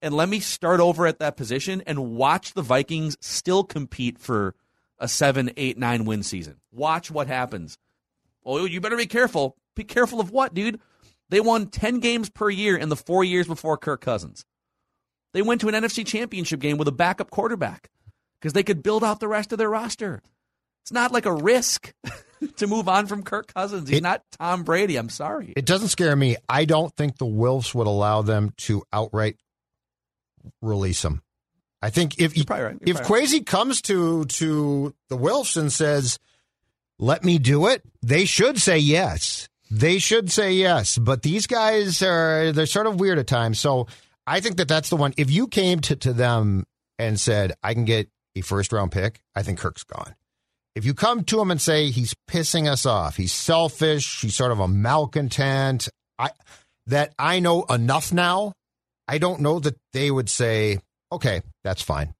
and 0.00 0.14
let 0.14 0.28
me 0.28 0.40
start 0.40 0.80
over 0.80 1.06
at 1.06 1.18
that 1.18 1.36
position 1.36 1.82
and 1.86 2.14
watch 2.14 2.54
the 2.54 2.62
Vikings 2.62 3.16
still 3.20 3.64
compete 3.64 4.18
for 4.18 4.54
a 4.98 5.08
seven, 5.08 5.50
eight, 5.56 5.78
nine 5.78 6.04
win 6.04 6.22
season. 6.22 6.56
Watch 6.72 7.10
what 7.10 7.26
happens. 7.26 7.78
Oh, 8.44 8.64
you 8.64 8.80
better 8.80 8.96
be 8.96 9.06
careful. 9.06 9.56
Be 9.74 9.84
careful 9.84 10.20
of 10.20 10.30
what, 10.30 10.54
dude? 10.54 10.80
They 11.28 11.40
won 11.40 11.66
10 11.66 12.00
games 12.00 12.30
per 12.30 12.48
year 12.48 12.76
in 12.76 12.88
the 12.88 12.96
four 12.96 13.22
years 13.22 13.46
before 13.46 13.76
Kirk 13.76 14.00
Cousins. 14.00 14.44
They 15.34 15.42
went 15.42 15.60
to 15.60 15.68
an 15.68 15.74
NFC 15.74 16.06
championship 16.06 16.60
game 16.60 16.78
with 16.78 16.88
a 16.88 16.92
backup 16.92 17.30
quarterback 17.30 17.90
because 18.40 18.54
they 18.54 18.62
could 18.62 18.82
build 18.82 19.04
out 19.04 19.20
the 19.20 19.28
rest 19.28 19.52
of 19.52 19.58
their 19.58 19.68
roster. 19.68 20.22
It's 20.88 20.92
not 20.94 21.12
like 21.12 21.26
a 21.26 21.32
risk 21.34 21.92
to 22.56 22.66
move 22.66 22.88
on 22.88 23.06
from 23.06 23.22
Kirk 23.22 23.52
Cousins. 23.52 23.90
He's 23.90 23.98
It- 23.98 24.02
not 24.02 24.22
Tom 24.38 24.62
Brady. 24.62 24.96
I'm 24.96 25.10
sorry. 25.10 25.52
It 25.54 25.66
doesn't 25.66 25.88
scare 25.88 26.16
me. 26.16 26.38
I 26.48 26.64
don't 26.64 26.96
think 26.96 27.18
the 27.18 27.26
Wilfs 27.26 27.74
would 27.74 27.86
allow 27.86 28.22
them 28.22 28.54
to 28.56 28.82
outright 28.90 29.36
release 30.62 31.04
him. 31.04 31.20
I 31.82 31.90
think 31.90 32.18
if 32.18 32.32
right. 32.48 32.78
If 32.86 33.02
Kwesi 33.02 33.44
comes 33.44 33.82
to 33.82 34.24
to 34.24 34.94
the 35.10 35.18
Wilfs 35.18 35.58
and 35.58 35.70
says, 35.70 36.18
"Let 36.98 37.22
me 37.22 37.36
do 37.36 37.66
it," 37.66 37.82
they 38.00 38.24
should 38.24 38.58
say 38.58 38.78
yes. 38.78 39.50
They 39.70 39.98
should 39.98 40.32
say 40.32 40.54
yes. 40.54 40.96
But 40.96 41.20
these 41.20 41.46
guys 41.46 42.02
are 42.02 42.50
they're 42.52 42.64
sort 42.64 42.86
of 42.86 42.98
weird 42.98 43.18
at 43.18 43.26
times. 43.26 43.58
So 43.60 43.88
I 44.26 44.40
think 44.40 44.56
that 44.56 44.68
that's 44.68 44.88
the 44.88 44.96
one. 44.96 45.12
If 45.18 45.30
you 45.30 45.48
came 45.48 45.80
to 45.80 45.96
to 45.96 46.14
them 46.14 46.64
and 46.98 47.20
said, 47.20 47.52
"I 47.62 47.74
can 47.74 47.84
get 47.84 48.08
a 48.34 48.40
first 48.40 48.72
round 48.72 48.90
pick," 48.90 49.20
I 49.36 49.42
think 49.42 49.58
Kirk's 49.58 49.84
gone. 49.84 50.14
If 50.78 50.84
you 50.84 50.94
come 50.94 51.24
to 51.24 51.40
him 51.40 51.50
and 51.50 51.60
say 51.60 51.90
he's 51.90 52.14
pissing 52.30 52.68
us 52.68 52.86
off, 52.86 53.16
he's 53.16 53.32
selfish, 53.32 54.20
he's 54.20 54.36
sort 54.36 54.52
of 54.52 54.60
a 54.60 54.68
malcontent, 54.68 55.88
I 56.20 56.30
that 56.86 57.14
I 57.18 57.40
know 57.40 57.64
enough 57.64 58.12
now. 58.12 58.52
I 59.08 59.18
don't 59.18 59.40
know 59.40 59.58
that 59.58 59.76
they 59.92 60.08
would 60.08 60.30
say, 60.30 60.78
okay, 61.10 61.42
that's 61.64 61.82
fine. 61.82 62.14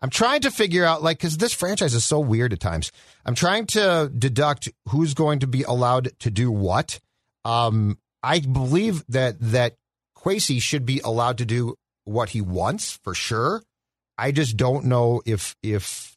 I'm 0.00 0.10
trying 0.10 0.42
to 0.42 0.52
figure 0.52 0.84
out, 0.84 1.02
like, 1.02 1.18
because 1.18 1.38
this 1.38 1.52
franchise 1.52 1.92
is 1.92 2.04
so 2.04 2.20
weird 2.20 2.52
at 2.52 2.60
times. 2.60 2.92
I'm 3.24 3.34
trying 3.34 3.66
to 3.66 4.12
deduct 4.16 4.68
who's 4.90 5.14
going 5.14 5.40
to 5.40 5.48
be 5.48 5.64
allowed 5.64 6.12
to 6.20 6.30
do 6.30 6.52
what. 6.52 7.00
Um, 7.44 7.98
I 8.22 8.38
believe 8.38 9.04
that 9.08 9.40
that 9.40 9.74
Kwesi 10.16 10.62
should 10.62 10.86
be 10.86 11.00
allowed 11.00 11.38
to 11.38 11.44
do 11.44 11.74
what 12.04 12.28
he 12.28 12.40
wants 12.40 13.00
for 13.02 13.12
sure. 13.12 13.64
I 14.16 14.30
just 14.30 14.56
don't 14.56 14.84
know 14.84 15.20
if 15.26 15.56
if 15.64 16.16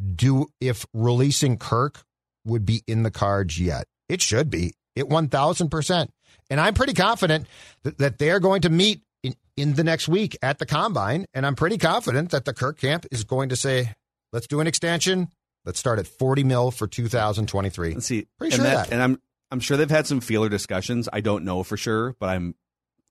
do 0.00 0.46
if 0.60 0.86
releasing 0.94 1.58
Kirk 1.58 2.02
would 2.44 2.64
be 2.64 2.82
in 2.86 3.02
the 3.02 3.10
cards 3.10 3.60
yet. 3.60 3.86
It 4.08 4.22
should 4.22 4.50
be. 4.50 4.74
It 4.96 5.08
1000%. 5.08 6.08
And 6.48 6.60
I'm 6.60 6.74
pretty 6.74 6.94
confident 6.94 7.46
that, 7.84 7.98
that 7.98 8.18
they're 8.18 8.40
going 8.40 8.62
to 8.62 8.70
meet 8.70 9.02
in, 9.22 9.34
in 9.56 9.74
the 9.74 9.84
next 9.84 10.08
week 10.08 10.36
at 10.42 10.58
the 10.58 10.66
combine. 10.66 11.26
And 11.34 11.46
I'm 11.46 11.54
pretty 11.54 11.78
confident 11.78 12.30
that 12.30 12.44
the 12.44 12.52
Kirk 12.52 12.78
camp 12.78 13.06
is 13.10 13.24
going 13.24 13.50
to 13.50 13.56
say, 13.56 13.94
let's 14.32 14.46
do 14.46 14.60
an 14.60 14.66
extension. 14.66 15.28
Let's 15.64 15.78
start 15.78 15.98
at 15.98 16.06
40 16.06 16.44
mil 16.44 16.70
for 16.70 16.86
2023. 16.86 17.94
Let's 17.94 18.06
see. 18.06 18.26
Pretty 18.38 18.54
and 18.54 18.62
sure 18.62 18.64
that, 18.64 18.88
that. 18.88 18.92
and 18.92 19.02
I'm 19.02 19.20
I'm 19.50 19.60
sure 19.60 19.76
they've 19.76 19.90
had 19.90 20.06
some 20.06 20.20
feeler 20.20 20.48
discussions. 20.48 21.08
I 21.12 21.20
don't 21.20 21.44
know 21.44 21.62
for 21.62 21.76
sure, 21.76 22.14
but 22.20 22.28
I'm 22.28 22.54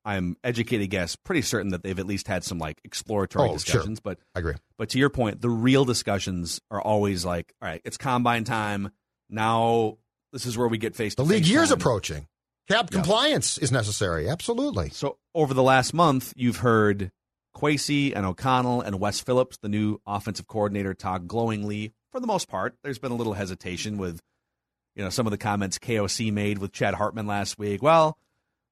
I'm 0.05 0.37
educated 0.43 0.89
guess, 0.89 1.15
pretty 1.15 1.41
certain 1.41 1.71
that 1.71 1.83
they've 1.83 1.97
at 1.99 2.05
least 2.07 2.27
had 2.27 2.43
some 2.43 2.57
like 2.57 2.79
exploratory 2.83 3.45
Oh, 3.49 3.51
sure. 3.51 3.57
discussions. 3.57 3.99
But 3.99 4.17
I 4.35 4.39
agree. 4.39 4.55
but 4.77 4.89
to 4.89 4.97
your 4.99 5.09
point, 5.09 5.41
the 5.41 5.49
real 5.49 5.85
discussions 5.85 6.59
are 6.71 6.81
always 6.81 7.25
like, 7.25 7.53
all 7.61 7.67
right, 7.67 7.81
it's 7.83 7.97
combine 7.97 8.43
time. 8.45 8.91
Now 9.29 9.97
this 10.31 10.45
is 10.45 10.57
where 10.57 10.67
we 10.67 10.77
get 10.77 10.95
faced. 10.95 11.17
The 11.17 11.25
league 11.25 11.45
year's 11.45 11.69
time. 11.69 11.77
approaching. 11.79 12.27
Cap 12.69 12.91
compliance 12.91 13.57
is 13.57 13.71
necessary. 13.71 14.29
Absolutely. 14.29 14.89
So 14.89 15.17
over 15.33 15.53
the 15.53 15.63
last 15.63 15.93
month, 15.93 16.33
you've 16.35 16.57
heard 16.57 17.11
Kwesi 17.57 18.15
and 18.15 18.25
O'Connell 18.25 18.81
and 18.81 18.99
Wes 18.99 19.19
Phillips, 19.19 19.57
the 19.57 19.69
new 19.69 19.99
offensive 20.05 20.47
coordinator, 20.47 20.93
talk 20.93 21.25
glowingly. 21.25 21.93
For 22.11 22.19
the 22.19 22.27
most 22.27 22.47
part, 22.47 22.75
there's 22.83 22.99
been 22.99 23.11
a 23.11 23.15
little 23.15 23.33
hesitation 23.33 23.97
with, 23.97 24.21
you 24.95 25.03
know, 25.03 25.09
some 25.09 25.25
of 25.27 25.31
the 25.31 25.37
comments 25.37 25.79
KOC 25.79 26.31
made 26.31 26.59
with 26.59 26.71
Chad 26.71 26.93
Hartman 26.93 27.25
last 27.27 27.57
week. 27.57 27.81
Well, 27.81 28.17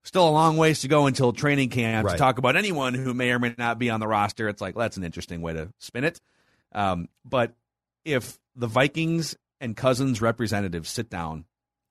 still 0.03 0.27
a 0.27 0.31
long 0.31 0.57
ways 0.57 0.81
to 0.81 0.87
go 0.87 1.05
until 1.07 1.33
training 1.33 1.69
camp 1.69 2.05
Right. 2.05 2.13
to 2.13 2.17
talk 2.17 2.37
about 2.37 2.55
anyone 2.55 2.93
who 2.93 3.13
may 3.13 3.31
or 3.31 3.39
may 3.39 3.53
not 3.57 3.77
be 3.79 3.89
on 3.89 3.99
the 3.99 4.07
roster. 4.07 4.47
It's 4.49 4.61
like 4.61 4.75
that's 4.75 4.97
an 4.97 5.03
interesting 5.03 5.41
way 5.41 5.53
to 5.53 5.73
spin 5.79 6.03
it. 6.03 6.19
Um, 6.71 7.09
but 7.25 7.53
if 8.05 8.37
the 8.55 8.67
Vikings 8.67 9.35
and 9.59 9.75
Cousins 9.75 10.21
representatives 10.21 10.89
sit 10.89 11.09
down 11.09 11.45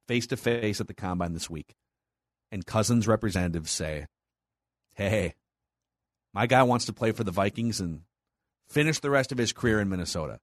face 0.09 0.27
to 0.29 0.37
face 0.37 0.81
at 0.81 0.87
the 0.87 0.95
combine 0.95 1.33
this 1.33 1.51
week, 1.51 1.75
and 2.53 2.65
Cousins 2.65 3.09
representatives 3.09 3.71
say, 3.71 4.07
"Hey, 4.95 5.35
my 6.33 6.47
guy 6.47 6.63
wants 6.63 6.85
to 6.87 6.93
play 6.93 7.13
for 7.13 7.25
the 7.25 7.33
Vikings 7.33 7.81
and 7.81 8.03
finish 8.69 9.01
the 9.01 9.11
rest 9.11 9.33
of 9.33 9.39
his 9.39 9.53
career 9.53 9.81
in 9.81 9.89
Minnesota." 9.89 10.39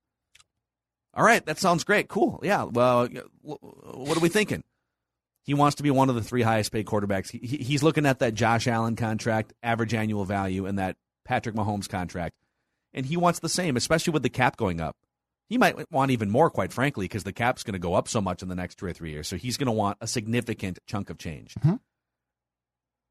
All 1.15 1.23
right, 1.23 1.45
that 1.45 1.59
sounds 1.59 1.83
great. 1.83 2.07
Cool. 2.09 2.39
Yeah. 2.43 2.63
Well, 2.63 3.07
what 3.41 4.17
are 4.17 4.21
we 4.21 4.29
thinking? 4.29 4.63
He 5.43 5.53
wants 5.53 5.75
to 5.75 5.83
be 5.83 5.91
one 5.91 6.09
of 6.09 6.15
the 6.15 6.23
three 6.23 6.41
highest 6.41 6.71
paid 6.71 6.85
quarterbacks. 6.85 7.29
He, 7.29 7.57
he's 7.57 7.83
looking 7.83 8.05
at 8.05 8.19
that 8.19 8.33
Josh 8.33 8.67
Allen 8.67 8.95
contract, 8.95 9.53
average 9.61 9.93
annual 9.93 10.25
value, 10.25 10.65
and 10.65 10.79
that 10.79 10.95
Patrick 11.25 11.55
Mahomes 11.55 11.89
contract. 11.89 12.35
And 12.93 13.05
he 13.05 13.17
wants 13.17 13.39
the 13.39 13.49
same, 13.49 13.75
especially 13.75 14.11
with 14.13 14.23
the 14.23 14.29
cap 14.29 14.55
going 14.55 14.79
up. 14.79 14.95
He 15.49 15.57
might 15.57 15.91
want 15.91 16.11
even 16.11 16.29
more, 16.29 16.49
quite 16.49 16.71
frankly, 16.71 17.05
because 17.05 17.23
the 17.25 17.33
cap's 17.33 17.63
going 17.63 17.73
to 17.73 17.79
go 17.79 17.93
up 17.93 18.07
so 18.07 18.21
much 18.21 18.41
in 18.41 18.47
the 18.47 18.55
next 18.55 18.75
two 18.75 18.85
or 18.85 18.93
three 18.93 19.11
years. 19.11 19.27
So 19.27 19.35
he's 19.35 19.57
going 19.57 19.65
to 19.67 19.71
want 19.73 19.97
a 19.99 20.07
significant 20.07 20.79
chunk 20.87 21.09
of 21.09 21.17
change. 21.17 21.55
Mhm. 21.55 21.79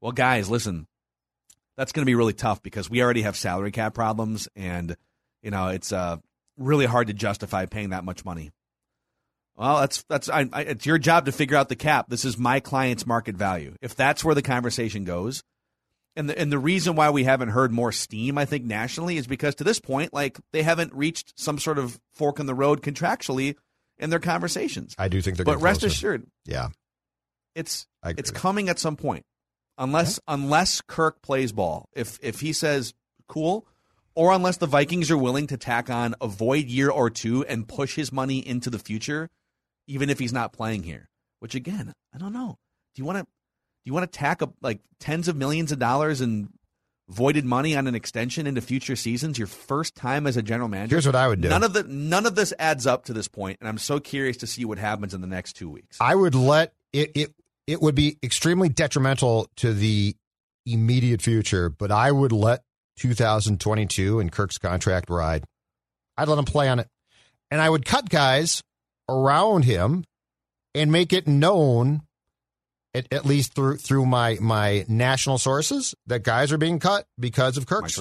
Well, 0.01 0.11
guys, 0.11 0.49
listen, 0.49 0.87
that's 1.77 1.91
going 1.91 2.01
to 2.01 2.09
be 2.09 2.15
really 2.15 2.33
tough 2.33 2.61
because 2.63 2.89
we 2.89 3.01
already 3.01 3.21
have 3.21 3.35
salary 3.37 3.71
cap 3.71 3.93
problems, 3.93 4.47
and 4.55 4.95
you 5.41 5.51
know 5.51 5.67
it's 5.67 5.91
uh, 5.91 6.17
really 6.57 6.85
hard 6.85 7.07
to 7.07 7.13
justify 7.13 7.65
paying 7.65 7.91
that 7.91 8.03
much 8.03 8.25
money. 8.25 8.51
Well, 9.55 9.81
that's 9.81 10.03
that's 10.09 10.29
I, 10.29 10.49
I, 10.51 10.61
it's 10.61 10.85
your 10.85 10.97
job 10.97 11.25
to 11.25 11.31
figure 11.31 11.57
out 11.57 11.69
the 11.69 11.75
cap. 11.75 12.07
This 12.09 12.25
is 12.25 12.37
my 12.37 12.59
client's 12.59 13.05
market 13.05 13.35
value. 13.35 13.75
If 13.81 13.95
that's 13.95 14.23
where 14.23 14.33
the 14.33 14.41
conversation 14.41 15.03
goes, 15.03 15.43
and 16.15 16.29
the 16.29 16.37
and 16.37 16.51
the 16.51 16.59
reason 16.59 16.95
why 16.95 17.11
we 17.11 17.23
haven't 17.23 17.49
heard 17.49 17.71
more 17.71 17.91
steam, 17.91 18.37
I 18.37 18.45
think 18.45 18.65
nationally, 18.65 19.17
is 19.17 19.27
because 19.27 19.55
to 19.55 19.63
this 19.63 19.79
point, 19.79 20.13
like 20.13 20.39
they 20.51 20.63
haven't 20.63 20.93
reached 20.93 21.33
some 21.39 21.59
sort 21.59 21.77
of 21.77 21.99
fork 22.13 22.39
in 22.39 22.47
the 22.47 22.55
road 22.55 22.81
contractually 22.81 23.55
in 23.97 24.09
their 24.09 24.19
conversations. 24.19 24.95
I 24.97 25.07
do 25.07 25.21
think 25.21 25.37
they're 25.37 25.45
But 25.45 25.61
rest 25.61 25.81
closer. 25.81 25.93
assured, 25.93 26.27
Yeah, 26.45 26.69
it's 27.53 27.87
it's 28.03 28.31
coming 28.31 28.69
at 28.69 28.79
some 28.79 28.95
point, 28.95 29.23
unless 29.77 30.19
unless 30.27 30.81
Kirk 30.81 31.21
plays 31.21 31.51
ball. 31.51 31.89
If 31.93 32.17
if 32.23 32.39
he 32.39 32.53
says 32.53 32.95
cool, 33.27 33.67
or 34.15 34.31
unless 34.31 34.57
the 34.57 34.67
Vikings 34.67 35.11
are 35.11 35.17
willing 35.17 35.47
to 35.47 35.57
tack 35.57 35.91
on 35.91 36.15
a 36.21 36.27
void 36.27 36.65
year 36.65 36.89
or 36.89 37.11
two 37.11 37.45
and 37.45 37.67
push 37.67 37.95
his 37.95 38.11
money 38.11 38.39
into 38.39 38.69
the 38.71 38.79
future, 38.79 39.29
even 39.87 40.09
if 40.09 40.19
he's 40.19 40.33
not 40.33 40.53
playing 40.53 40.83
here. 40.83 41.09
Which 41.39 41.55
again, 41.55 41.93
I 42.13 42.17
don't 42.17 42.33
know. 42.33 42.57
Do 42.95 43.01
you 43.01 43.05
want 43.05 43.19
to 43.19 43.23
do 43.23 43.89
you 43.89 43.93
want 43.93 44.09
to 44.09 44.17
tack 44.17 44.41
up 44.41 44.53
like 44.61 44.79
tens 44.99 45.27
of 45.27 45.35
millions 45.35 45.71
of 45.71 45.79
dollars 45.79 46.21
in 46.21 46.49
voided 47.09 47.43
money 47.43 47.75
on 47.75 47.85
an 47.85 47.95
extension 47.95 48.47
into 48.47 48.61
future 48.61 48.95
seasons? 48.95 49.37
Your 49.37 49.47
first 49.47 49.93
time 49.93 50.25
as 50.25 50.37
a 50.37 50.41
general 50.41 50.69
manager. 50.69 50.95
Here's 50.95 51.05
what 51.05 51.15
I 51.15 51.27
would 51.27 51.41
do. 51.41 51.49
None 51.49 51.63
of 51.63 51.73
the 51.73 51.83
none 51.83 52.25
of 52.25 52.35
this 52.35 52.53
adds 52.57 52.87
up 52.87 53.05
to 53.05 53.13
this 53.13 53.27
point, 53.27 53.57
and 53.59 53.67
I'm 53.67 53.77
so 53.77 53.99
curious 53.99 54.37
to 54.37 54.47
see 54.47 54.63
what 54.63 54.77
happens 54.77 55.13
in 55.13 55.21
the 55.21 55.27
next 55.27 55.53
two 55.53 55.69
weeks. 55.69 55.97
I 55.99 56.15
would 56.15 56.35
let 56.35 56.73
it. 56.93 57.11
It 57.15 57.33
it 57.67 57.81
would 57.81 57.95
be 57.95 58.17
extremely 58.23 58.69
detrimental 58.69 59.49
to 59.57 59.73
the 59.73 60.15
immediate 60.65 61.21
future, 61.21 61.69
but 61.69 61.91
I 61.91 62.11
would 62.11 62.31
let 62.31 62.63
2022 62.99 64.19
and 64.19 64.31
Kirk's 64.31 64.57
contract 64.57 65.09
ride. 65.09 65.43
I'd 66.17 66.27
let 66.27 66.37
him 66.37 66.45
play 66.45 66.69
on 66.69 66.79
it, 66.79 66.87
and 67.51 67.59
I 67.59 67.69
would 67.69 67.85
cut 67.85 68.07
guys 68.07 68.63
around 69.09 69.65
him 69.65 70.03
and 70.75 70.91
make 70.91 71.13
it 71.13 71.27
known. 71.27 72.01
At, 72.95 73.11
at 73.11 73.25
least 73.25 73.55
through 73.55 73.77
through 73.77 74.05
my 74.05 74.37
my 74.39 74.85
national 74.87 75.39
sources 75.39 75.95
that 76.05 76.21
guys 76.21 76.51
are 76.51 76.59
being 76.59 76.77
cut 76.77 77.07
because 77.19 77.57
of 77.57 77.65
Kirk's? 77.65 77.99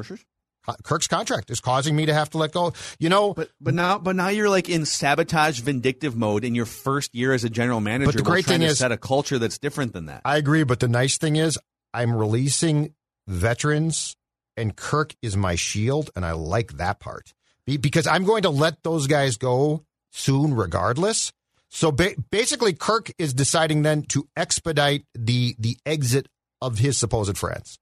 Kirk's 0.84 1.08
contract 1.08 1.50
is 1.50 1.60
causing 1.60 1.96
me 1.96 2.04
to 2.06 2.12
have 2.12 2.28
to 2.30 2.38
let 2.38 2.52
go. 2.52 2.74
You 2.98 3.08
know, 3.08 3.32
But 3.32 3.48
but 3.58 3.72
now 3.72 3.98
but 3.98 4.16
now 4.16 4.28
you're 4.28 4.50
like 4.50 4.68
in 4.68 4.84
sabotage 4.84 5.60
vindictive 5.60 6.14
mode 6.14 6.44
in 6.44 6.54
your 6.54 6.66
first 6.66 7.14
year 7.14 7.32
as 7.32 7.42
a 7.42 7.48
general 7.48 7.80
manager. 7.80 8.12
But 8.12 8.16
the 8.16 8.22
great 8.22 8.44
thing 8.44 8.60
is- 8.60 8.78
set 8.80 8.92
a 8.92 8.98
culture 8.98 9.38
that's 9.38 9.56
different 9.58 9.94
than 9.94 10.06
that. 10.06 10.20
I 10.26 10.36
agree, 10.36 10.62
but 10.62 10.80
the 10.80 10.88
nice 10.88 11.16
thing 11.16 11.36
is 11.36 11.58
I'm 11.94 12.14
releasing 12.14 12.94
veterans 13.26 14.14
and 14.58 14.76
Kirk 14.76 15.14
is 15.22 15.36
my 15.38 15.54
shield 15.54 16.10
and 16.14 16.24
I 16.24 16.32
like 16.32 16.74
that 16.74 17.00
part. 17.00 17.32
Because 17.66 18.06
I'm 18.06 18.24
going 18.24 18.42
to 18.42 18.50
let 18.50 18.82
those 18.82 19.06
guys 19.06 19.38
go 19.38 19.84
soon 20.12 20.54
regardless. 20.54 21.32
So 21.68 21.90
ba- 21.90 22.14
basically 22.30 22.74
Kirk 22.74 23.10
is 23.18 23.34
deciding 23.34 23.82
then 23.82 24.02
to 24.04 24.28
expedite 24.36 25.04
the 25.14 25.56
the 25.58 25.76
exit 25.84 26.28
of 26.60 26.78
his 26.78 26.96
supposed 26.98 27.36
friends. 27.36 27.78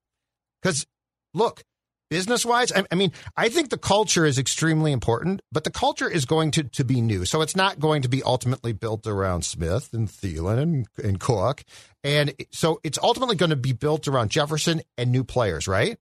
Cuz 0.63 0.87
look, 1.33 1.63
business 2.09 2.45
wise, 2.45 2.71
I, 2.73 2.85
I 2.91 2.95
mean, 2.95 3.11
I 3.37 3.49
think 3.49 3.69
the 3.69 3.77
culture 3.77 4.25
is 4.25 4.37
extremely 4.37 4.91
important, 4.91 5.41
but 5.51 5.63
the 5.63 5.71
culture 5.71 6.09
is 6.09 6.25
going 6.25 6.51
to, 6.51 6.63
to 6.63 6.83
be 6.83 6.99
new. 6.99 7.25
So 7.25 7.41
it's 7.41 7.55
not 7.55 7.79
going 7.79 8.01
to 8.01 8.09
be 8.09 8.21
ultimately 8.21 8.73
built 8.73 9.07
around 9.07 9.45
Smith 9.45 9.93
and 9.93 10.09
Thielen 10.09 10.61
and, 10.61 10.87
and 11.01 11.19
Cook. 11.19 11.63
And 12.03 12.33
so 12.51 12.79
it's 12.83 12.99
ultimately 13.01 13.37
going 13.37 13.51
to 13.51 13.55
be 13.55 13.71
built 13.71 14.07
around 14.09 14.29
Jefferson 14.29 14.81
and 14.97 15.11
new 15.11 15.23
players, 15.23 15.67
right? 15.69 15.97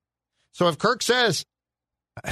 So 0.53 0.67
if 0.69 0.79
Kirk 0.79 1.03
says, 1.03 1.45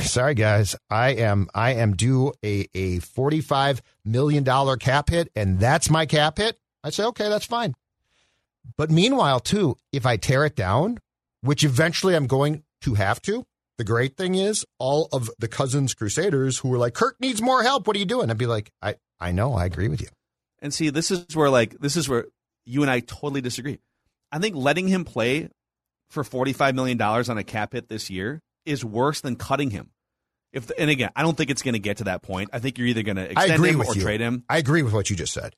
sorry 0.01 0.35
guys, 0.35 0.77
I 0.91 1.11
am 1.11 1.49
I 1.55 1.75
am 1.75 1.95
due 1.97 2.33
a, 2.45 2.67
a 2.75 2.99
$45 2.99 3.81
million 4.05 4.45
cap 4.79 5.11
hit 5.11 5.31
and 5.35 5.59
that's 5.59 5.91
my 5.91 6.07
cap 6.07 6.39
hit, 6.39 6.59
I'd 6.83 6.95
say, 6.95 7.05
okay, 7.05 7.29
that's 7.29 7.47
fine. 7.47 7.75
But 8.77 8.91
meanwhile, 8.91 9.41
too, 9.41 9.77
if 9.93 10.05
I 10.07 10.17
tear 10.17 10.45
it 10.45 10.57
down, 10.57 10.99
which 11.41 11.65
eventually 11.65 12.15
I'm 12.15 12.27
going 12.27 12.65
to 12.83 12.95
have 12.95 13.21
to, 13.23 13.45
the 13.79 13.85
great 13.85 14.17
thing 14.17 14.35
is 14.35 14.67
all 14.79 15.09
of 15.13 15.31
the 15.39 15.49
Cousins 15.49 15.95
Crusaders 15.95 16.59
who 16.59 16.69
were 16.69 16.79
like, 16.79 16.95
Kirk 16.95 17.17
needs 17.21 17.41
more 17.41 17.63
help. 17.63 17.87
What 17.87 17.97
are 17.97 18.01
you 18.01 18.05
doing? 18.05 18.31
I'd 18.31 18.39
be 18.39 18.47
like, 18.47 18.71
I, 18.83 18.97
I 19.21 19.33
know, 19.33 19.55
I 19.55 19.65
agree 19.65 19.89
with 19.89 20.01
you. 20.01 20.09
And 20.61 20.75
see, 20.75 20.91
this 20.91 21.11
is 21.11 21.37
where 21.37 21.51
like 21.51 21.79
this 21.79 21.97
is 21.97 22.09
where 22.09 22.27
you 22.67 22.83
and 22.83 22.91
I 22.91 23.01
totally 23.01 23.41
disagree. 23.41 23.79
I 24.33 24.39
think 24.39 24.57
letting 24.57 24.89
him 24.89 25.05
play 25.05 25.49
for 26.11 26.25
forty 26.25 26.53
five 26.53 26.75
million 26.75 26.99
dollars 26.99 27.29
on 27.29 27.39
a 27.39 27.45
cap 27.45 27.73
hit 27.73 27.89
this 27.89 28.11
year 28.11 28.43
is 28.69 28.85
worse 28.85 29.21
than 29.23 29.35
cutting 29.37 29.71
him. 29.71 29.91
If 30.53 30.71
and 30.79 30.89
again, 30.91 31.11
I 31.17 31.23
don't 31.23 31.37
think 31.37 31.51
it's 31.51 31.63
going 31.63 31.75
to 31.75 31.79
get 31.81 31.99
to 31.99 32.05
that 32.05 32.23
point. 32.23 32.51
I 32.53 32.59
think 32.59 32.79
you're 32.79 32.87
either 32.87 33.03
going 33.03 33.17
to 33.17 33.31
extend 33.31 33.65
him 33.65 33.81
or 33.83 33.95
you. 33.95 34.01
trade 34.01 34.21
him. 34.21 34.45
I 34.49 34.59
agree 34.59 34.83
with 34.83 34.93
what 34.95 35.11
you 35.11 35.17
just 35.17 35.33
said. 35.35 35.55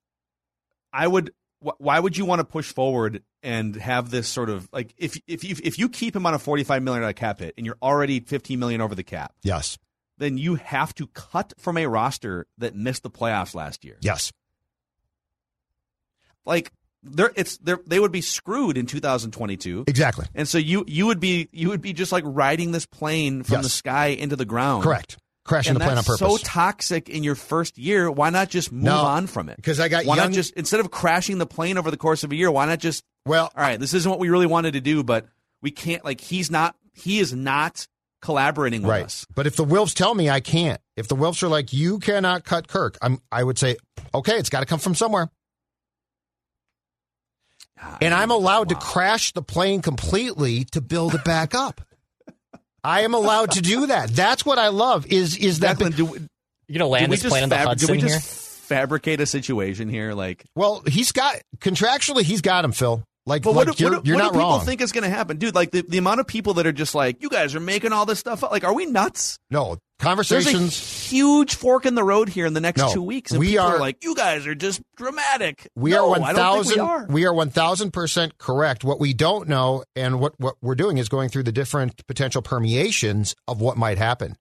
I 0.92 1.06
would. 1.06 1.32
wh- 1.64 1.78
Why 1.78 2.00
would 2.00 2.16
you 2.16 2.24
want 2.24 2.40
to 2.40 2.44
push 2.44 2.72
forward 2.72 3.22
and 3.42 3.76
have 3.76 4.10
this 4.10 4.26
sort 4.28 4.50
of 4.50 4.68
like 4.72 4.92
if 4.98 5.16
if 5.28 5.44
you 5.44 5.54
if 5.62 5.78
you 5.78 5.88
keep 5.88 6.16
him 6.16 6.26
on 6.26 6.34
a 6.34 6.38
forty 6.38 6.64
five 6.64 6.82
million 6.82 7.02
dollar 7.02 7.12
cap 7.12 7.38
hit 7.38 7.54
and 7.56 7.64
you're 7.66 7.78
already 7.80 8.18
fifteen 8.20 8.58
million 8.58 8.80
over 8.80 8.94
the 8.96 9.04
cap, 9.04 9.32
Yes. 9.42 9.78
then 10.18 10.36
you 10.38 10.56
have 10.56 10.92
to 10.96 11.06
cut 11.08 11.52
from 11.58 11.76
a 11.76 11.86
roster 11.86 12.46
that 12.58 12.74
missed 12.74 13.02
the 13.04 13.10
playoffs 13.10 13.54
last 13.54 13.84
year. 13.84 13.96
Yes. 14.00 14.32
Like 16.44 16.72
they're 17.02 17.32
it's 17.36 17.56
they 17.58 17.72
are 17.72 17.80
they 17.86 17.98
would 17.98 18.12
be 18.12 18.20
screwed 18.20 18.76
in 18.76 18.86
2022. 18.86 19.84
Exactly. 19.86 20.26
And 20.34 20.46
so 20.46 20.58
you 20.58 20.84
you 20.86 21.06
would 21.06 21.20
be 21.20 21.48
you 21.52 21.68
would 21.70 21.80
be 21.82 21.92
just 21.92 22.12
like 22.12 22.24
riding 22.26 22.72
this 22.72 22.86
plane 22.86 23.42
from 23.42 23.56
Yes. 23.56 23.64
the 23.64 23.70
sky 23.70 24.06
into 24.08 24.36
the 24.36 24.44
ground. 24.44 24.82
Correct. 24.84 25.16
Crashing 25.44 25.70
And 25.70 25.80
the 25.80 25.84
plane 25.84 25.96
on 25.98 26.04
purpose. 26.04 26.18
so 26.20 26.36
toxic 26.36 27.08
in 27.08 27.24
your 27.24 27.34
first 27.34 27.78
year. 27.78 28.10
Why 28.10 28.30
not 28.30 28.50
just 28.50 28.70
move 28.70 28.84
No, 28.84 28.98
on 28.98 29.26
from 29.26 29.48
it? 29.48 29.56
because 29.56 29.80
I 29.80 29.88
got 29.88 30.04
why 30.04 30.16
young- 30.16 30.26
not 30.30 30.34
just 30.34 30.52
instead 30.54 30.80
of 30.80 30.90
crashing 30.90 31.38
the 31.38 31.46
plane 31.46 31.78
over 31.78 31.90
the 31.90 31.96
course 31.96 32.22
of 32.24 32.30
a 32.32 32.36
year? 32.36 32.50
Why 32.50 32.66
not 32.66 32.78
just 32.78 33.02
well, 33.26 33.50
all 33.56 33.62
right? 33.62 33.80
This 33.80 33.94
isn't 33.94 34.08
what 34.10 34.20
we 34.20 34.28
really 34.28 34.46
wanted 34.46 34.72
to 34.74 34.80
do, 34.80 35.02
but 35.02 35.26
we 35.62 35.70
can't. 35.70 36.04
Like 36.04 36.20
he's 36.20 36.50
not. 36.50 36.76
He 36.92 37.18
is 37.20 37.32
not 37.32 37.86
collaborating 38.20 38.82
with 38.82 38.90
right. 38.90 39.04
us. 39.04 39.26
But 39.34 39.46
if 39.46 39.56
the 39.56 39.64
Wilfs 39.64 39.94
tell 39.94 40.14
me 40.14 40.28
I 40.28 40.40
can't, 40.40 40.80
if 40.96 41.08
the 41.08 41.16
Wilfs 41.16 41.42
are 41.42 41.48
like, 41.48 41.72
you 41.72 41.98
cannot 41.98 42.44
cut 42.44 42.68
Kirk, 42.68 42.98
I'm, 43.00 43.18
I 43.32 43.42
would 43.42 43.58
say, 43.58 43.76
okay, 44.14 44.36
it's 44.36 44.50
got 44.50 44.60
to 44.60 44.66
come 44.66 44.78
from 44.78 44.94
somewhere. 44.94 45.30
And 48.00 48.14
I'm 48.14 48.30
allowed 48.30 48.70
to 48.70 48.74
crash 48.74 49.32
the 49.32 49.42
plane 49.42 49.82
completely 49.82 50.64
to 50.72 50.80
build 50.80 51.14
it 51.14 51.24
back 51.24 51.54
up. 51.54 51.80
I 52.82 53.02
am 53.02 53.12
allowed 53.14 53.52
to 53.52 53.60
do 53.60 53.86
that. 53.88 54.10
That's 54.10 54.44
what 54.46 54.58
I 54.58 54.68
love. 54.68 55.06
Is 55.06 55.36
is 55.36 55.60
that? 55.60 55.78
Declan, 55.78 55.96
do, 55.96 56.06
we- 56.06 56.18
You 56.68 56.78
gonna 56.78 56.86
land 56.86 57.10
we 57.10 57.16
this 57.16 57.22
just 57.22 57.32
plane 57.32 57.42
on 57.42 57.48
the 57.50 57.56
fab- 57.56 57.66
Hudson 57.68 57.86
do 57.88 57.92
we 57.92 57.98
just 58.00 58.14
here? 58.14 58.76
fabricate 58.78 59.20
a 59.20 59.26
situation 59.26 59.88
here? 59.88 60.14
Like, 60.14 60.44
Well, 60.54 60.82
he's 60.86 61.12
got 61.12 61.36
contractually, 61.58 62.22
he's 62.22 62.40
got 62.40 62.64
him, 62.64 62.72
Phil. 62.72 63.02
Like, 63.26 63.42
But 63.42 63.54
like 63.54 63.66
what, 63.68 63.76
do- 63.76 63.82
you're, 63.84 63.92
what, 63.96 64.06
you're 64.06 64.16
what 64.16 64.22
not 64.22 64.32
do 64.32 64.38
people 64.38 64.48
wrong. 64.50 64.64
think 64.64 64.80
is 64.80 64.92
going 64.92 65.04
to 65.04 65.10
happen, 65.10 65.36
dude? 65.36 65.54
Like 65.54 65.72
the, 65.72 65.82
the 65.86 65.98
amount 65.98 66.20
of 66.20 66.26
people 66.26 66.54
that 66.54 66.66
are 66.66 66.72
just 66.72 66.94
like, 66.94 67.22
you 67.22 67.28
guys 67.28 67.54
are 67.54 67.60
making 67.60 67.92
all 67.92 68.06
this 68.06 68.18
stuff 68.18 68.42
up. 68.42 68.50
Like, 68.50 68.64
are 68.64 68.72
we 68.72 68.86
nuts? 68.86 69.38
no 69.50 69.66
There's 69.66 69.76
a 69.76 69.80
conversations. 70.00 70.76
huge 71.10 71.54
fork 71.54 71.86
in 71.86 71.94
the 71.94 72.02
road 72.04 72.28
here 72.28 72.46
in 72.46 72.54
the 72.54 72.60
next 72.60 72.80
No, 72.80 72.92
two 72.92 73.02
weeks, 73.02 73.30
and 73.30 73.40
we 73.40 73.48
people 73.52 73.66
are, 73.66 73.74
are- 73.76 73.80
like, 73.80 74.02
you 74.02 74.14
guys 74.14 74.46
are 74.46 74.54
just 74.54 74.80
dramatic. 74.96 75.68
We 75.76 75.90
No, 75.90 76.06
are 76.06 76.08
one 76.10 76.22
I 76.22 76.32
don't 76.32 76.64
think 76.64 76.66
thousand. 76.66 76.74
we 76.74 76.80
are. 76.80 77.06
We 77.08 77.24
are 77.26 77.34
one 77.34 77.50
thousand 77.50 77.92
percent 77.92 78.38
correct. 78.38 78.82
What 78.84 78.98
we 79.00 79.12
don't 79.12 79.48
know, 79.48 79.84
and 79.94 80.20
what 80.20 80.34
what 80.38 80.56
we're 80.62 80.74
doing 80.74 80.98
is 80.98 81.08
going 81.08 81.28
through 81.28 81.44
the 81.44 81.52
different 81.52 82.06
potential 82.06 82.42
permeations 82.42 83.34
of 83.46 83.60
what 83.60 83.76
might 83.76 83.98
happen. 83.98 84.36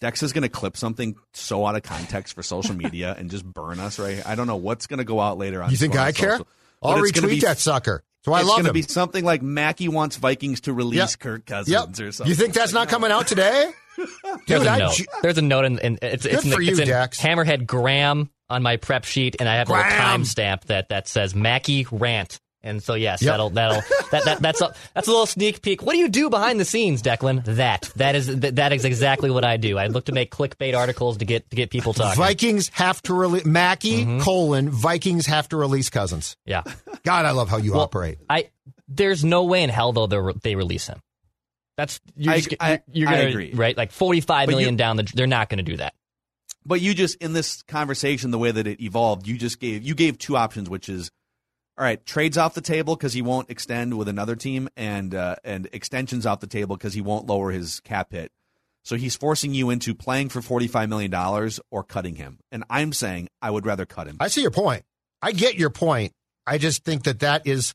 Dex 0.00 0.22
is 0.22 0.32
going 0.32 0.42
to 0.42 0.48
clip 0.48 0.78
something 0.78 1.14
so 1.34 1.66
out 1.66 1.76
of 1.76 1.82
context 1.82 2.32
for 2.34 2.42
social 2.42 2.74
media 2.84 3.14
and 3.18 3.30
just 3.30 3.44
burn 3.44 3.78
us 3.78 3.98
right. 3.98 4.26
I 4.26 4.34
don't 4.34 4.46
know 4.46 4.56
what's 4.56 4.86
going 4.86 4.98
to 4.98 5.04
go 5.04 5.20
out 5.20 5.36
later 5.36 5.62
on. 5.62 5.70
You 5.70 5.76
think 5.76 5.94
I 5.94 6.12
care? 6.12 6.30
social, 6.32 6.48
I'll 6.82 6.94
but 6.94 7.02
it's 7.02 7.12
gonna 7.12 7.26
retweet 7.26 7.30
be- 7.32 7.40
that 7.40 7.58
sucker. 7.58 8.02
So 8.24 8.32
I 8.34 8.40
it's 8.40 8.48
love 8.48 8.58
gonna 8.60 8.72
be 8.74 8.82
something 8.82 9.24
like 9.24 9.40
Mackey 9.40 9.88
wants 9.88 10.16
Vikings 10.16 10.60
to 10.62 10.74
release 10.74 10.98
Yep. 10.98 11.18
Kirk 11.20 11.46
Cousins 11.46 11.68
Yep. 11.72 12.06
or 12.08 12.12
something. 12.12 12.28
You 12.30 12.34
think 12.34 12.52
that's 12.54 12.72
Like, 12.74 12.88
not 12.88 12.88
no. 12.88 12.90
coming 12.96 13.10
out 13.12 13.26
today? 13.28 13.70
There's 13.96 14.08
Dude, 14.46 14.66
a 14.66 14.70
I 14.70 14.78
note. 14.78 14.94
ju- 14.94 15.04
There's 15.22 15.38
a 15.38 15.42
note, 15.42 15.64
in, 15.64 15.78
in, 15.78 15.98
it's, 16.02 16.24
it's, 16.24 16.44
in, 16.44 16.50
for 16.52 16.58
the- 16.58 16.64
you, 16.64 16.70
it's 16.72 16.80
in 16.80 16.88
Dex. 16.88 17.20
Hammerhead 17.20 17.66
Graham 17.66 18.30
on 18.48 18.62
my 18.62 18.76
prep 18.76 19.04
sheet, 19.04 19.36
and 19.40 19.48
I 19.48 19.56
have 19.56 19.68
a 19.68 19.72
little 19.72 19.84
Graham. 19.88 20.22
timestamp 20.22 20.64
that 20.64 20.88
that 20.90 21.08
says 21.08 21.34
Mackey 21.34 21.86
rant. 21.90 22.40
And 22.62 22.82
so 22.82 22.92
yes, 22.92 23.22
Yep. 23.22 23.32
that'll 23.32 23.50
that'll 23.50 23.80
that, 24.10 24.24
that 24.26 24.42
that's 24.42 24.60
a 24.60 24.74
that's 24.94 25.08
a 25.08 25.10
little 25.10 25.24
sneak 25.24 25.62
peek. 25.62 25.82
What 25.82 25.94
do 25.94 25.98
you 25.98 26.10
do 26.10 26.28
behind 26.28 26.60
the 26.60 26.66
scenes, 26.66 27.02
Declan? 27.02 27.42
That 27.56 27.90
that 27.96 28.14
is 28.14 28.26
that, 28.40 28.56
that 28.56 28.72
is 28.74 28.84
exactly 28.84 29.30
what 29.30 29.46
I 29.46 29.56
do. 29.56 29.78
I 29.78 29.86
look 29.86 30.04
to 30.06 30.12
make 30.12 30.30
clickbait 30.30 30.76
articles 30.76 31.16
to 31.18 31.24
get 31.24 31.48
to 31.48 31.56
get 31.56 31.70
people 31.70 31.94
talking. 31.94 32.18
Vikings 32.18 32.68
have 32.74 33.00
to 33.04 33.14
release 33.14 33.46
Mackey 33.46 34.02
Mm-hmm. 34.04 34.20
colon 34.20 34.68
Vikings 34.68 35.24
have 35.24 35.48
to 35.50 35.56
release 35.56 35.88
Cousins. 35.88 36.36
yeah. 36.44 36.62
God, 37.02 37.24
I 37.24 37.30
love 37.30 37.48
how 37.48 37.56
you 37.56 37.76
operate. 37.76 38.18
I 38.28 38.50
there's 38.88 39.24
no 39.24 39.44
way 39.44 39.62
in 39.62 39.70
hell 39.70 39.92
though 39.94 40.06
they 40.06 40.18
they 40.42 40.54
release 40.54 40.86
him. 40.86 41.00
That's 41.80 42.00
you're, 42.14 42.34
I- 42.34 42.40
just, 42.40 42.56
I- 42.60 42.82
you're 42.92 43.08
gonna 43.10 43.28
agree. 43.28 43.52
right 43.54 43.74
like 43.74 43.90
forty 43.90 44.20
five 44.20 44.48
million 44.50 44.74
you- 44.74 44.78
down 44.78 44.96
the. 44.96 45.10
They're 45.14 45.26
not 45.26 45.48
going 45.48 45.58
to 45.58 45.62
do 45.64 45.78
that. 45.78 45.94
But 46.66 46.82
you 46.82 46.92
just 46.92 47.16
in 47.22 47.32
this 47.32 47.62
conversation, 47.62 48.30
the 48.32 48.38
way 48.38 48.50
that 48.50 48.66
it 48.66 48.82
evolved, 48.82 49.26
you 49.26 49.38
just 49.38 49.58
gave 49.60 49.82
you 49.82 49.94
gave 49.94 50.18
two 50.18 50.36
options, 50.36 50.68
which 50.68 50.90
is 50.90 51.10
all 51.78 51.84
right, 51.84 52.04
trades 52.04 52.36
off 52.36 52.52
the 52.52 52.60
table 52.60 52.94
because 52.94 53.14
he 53.14 53.22
won't 53.22 53.48
extend 53.48 53.96
with 53.96 54.08
another 54.08 54.36
team, 54.36 54.68
and 54.76 55.14
uh, 55.14 55.36
and 55.42 55.68
extensions 55.72 56.26
off 56.26 56.40
the 56.40 56.46
table 56.46 56.76
because 56.76 56.92
he 56.92 57.00
won't 57.00 57.26
lower 57.26 57.50
his 57.50 57.80
cap 57.80 58.12
hit. 58.12 58.30
So 58.82 58.96
he's 58.96 59.16
forcing 59.16 59.54
you 59.54 59.70
into 59.70 59.94
playing 59.94 60.28
for 60.28 60.42
forty 60.42 60.68
five 60.68 60.90
million 60.90 61.10
dollars 61.10 61.58
or 61.70 61.82
cutting 61.82 62.16
him. 62.16 62.40
And 62.52 62.64
I'm 62.68 62.92
saying 62.92 63.30
I 63.40 63.50
would 63.50 63.64
rather 63.64 63.86
cut 63.86 64.06
him. 64.06 64.18
I 64.20 64.28
see 64.28 64.42
your 64.42 64.50
point. 64.50 64.82
I 65.22 65.32
get 65.32 65.54
your 65.56 65.70
point. 65.70 66.12
I 66.46 66.58
just 66.58 66.84
think 66.84 67.04
that 67.04 67.20
that 67.20 67.46
is, 67.46 67.74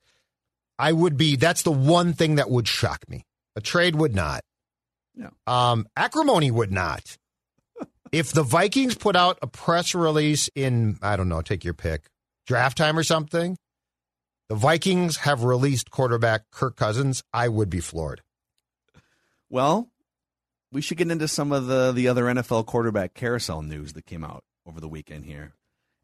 I 0.77 0.91
would 0.91 1.17
be. 1.17 1.35
That's 1.35 1.63
the 1.63 1.71
one 1.71 2.13
thing 2.13 2.35
that 2.35 2.49
would 2.51 2.67
shock 2.67 3.09
me. 3.09 3.25
A 3.55 3.61
trade 3.61 3.95
would 3.95 4.15
not. 4.15 4.41
No. 5.15 5.29
Um, 5.47 5.87
acrimony 5.95 6.51
would 6.51 6.71
not. 6.71 7.17
if 8.11 8.31
the 8.31 8.43
Vikings 8.43 8.95
put 8.95 9.15
out 9.15 9.39
a 9.41 9.47
press 9.47 9.95
release 9.95 10.49
in, 10.55 10.97
I 11.01 11.15
don't 11.15 11.29
know, 11.29 11.41
take 11.41 11.63
your 11.63 11.73
pick, 11.73 12.07
draft 12.45 12.77
time 12.77 12.97
or 12.97 13.03
something, 13.03 13.57
the 14.49 14.55
Vikings 14.55 15.17
have 15.17 15.43
released 15.43 15.89
quarterback 15.89 16.43
Kirk 16.51 16.75
Cousins, 16.75 17.23
I 17.33 17.47
would 17.47 17.69
be 17.69 17.79
floored. 17.79 18.21
Well, 19.49 19.89
we 20.71 20.81
should 20.81 20.97
get 20.97 21.09
into 21.09 21.27
some 21.27 21.51
of 21.51 21.67
the 21.67 21.91
the 21.91 22.07
other 22.07 22.25
NFL 22.25 22.65
quarterback 22.65 23.13
carousel 23.13 23.61
news 23.61 23.93
that 23.93 24.05
came 24.05 24.23
out 24.23 24.43
over 24.67 24.79
the 24.79 24.89
weekend 24.89 25.25
here. 25.25 25.53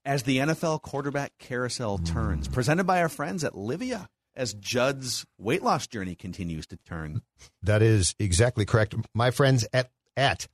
As 0.04 0.24
the 0.24 0.38
NFL 0.38 0.82
quarterback 0.82 1.34
carousel 1.38 2.00
turns, 2.00 2.48
presented 2.48 2.86
by 2.86 3.02
our 3.02 3.10
friends 3.10 3.44
at 3.44 3.54
Livea, 3.54 4.08
as 4.36 4.54
Judd's 4.54 5.26
weight 5.38 5.64
loss 5.64 5.88
journey 5.88 6.16
continues 6.16 6.68
to 6.68 6.78
turn. 6.78 7.22
That 7.62 7.82
is 7.82 8.16
exactly 8.20 8.66
correct. 8.66 8.96
My 9.14 9.32
friends 9.32 9.68
at 9.74 9.92
at 10.18 10.48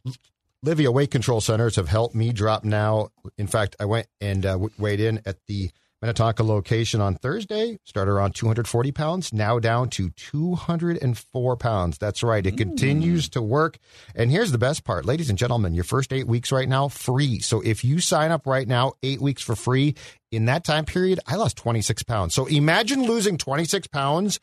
Livea 0.66 0.94
Weight 0.94 1.12
Control 1.12 1.42
Centers 1.42 1.76
have 1.76 1.88
helped 1.88 2.16
me 2.16 2.32
drop 2.32 2.64
now. 2.64 3.10
In 3.38 3.48
fact, 3.48 3.76
I 3.80 3.86
went 3.86 4.08
and 4.20 4.46
uh, 4.46 4.60
weighed 4.78 5.00
in 5.00 5.22
at 5.26 5.38
the 5.48 5.72
Minnetonka 6.02 6.43
location 6.43 7.02
on 7.02 7.16
Thursday. 7.16 7.80
Started 7.84 8.12
around 8.12 8.36
240 8.36 8.91
pounds, 8.91 9.34
now 9.34 9.58
down 9.58 9.89
to 9.89 10.10
204 10.12 11.58
pounds. 11.58 11.98
That's 11.98 12.22
right. 12.22 12.45
It 12.45 12.58
continues 12.58 13.28
mm. 13.28 13.32
to 13.32 13.41
work. 13.41 13.78
And 14.16 14.30
here's 14.30 14.52
the 14.52 14.58
best 14.58 14.84
part, 14.84 15.06
ladies 15.06 15.30
and 15.30 15.38
gentlemen, 15.39 15.74
your 15.74 15.84
first 15.84 16.14
eight 16.14 16.28
weeks 16.28 16.52
right 16.52 16.70
now, 16.70 16.88
free. 16.88 17.39
So 17.39 17.62
if 17.62 17.84
you 17.84 18.00
sign 18.00 18.32
up 18.32 18.45
right 18.45 18.68
now, 18.68 18.93
eight 19.02 19.22
weeks 19.22 19.41
for 19.41 19.56
free, 19.56 19.95
in 20.32 20.45
that 20.45 20.64
time 20.64 20.86
period, 20.86 21.20
I 21.26 21.36
lost 21.36 21.58
26 21.58 22.04
pounds. 22.04 22.34
So 22.34 22.45
imagine 22.45 23.04
losing 23.04 23.38
26 23.38 23.88
pounds 23.88 24.39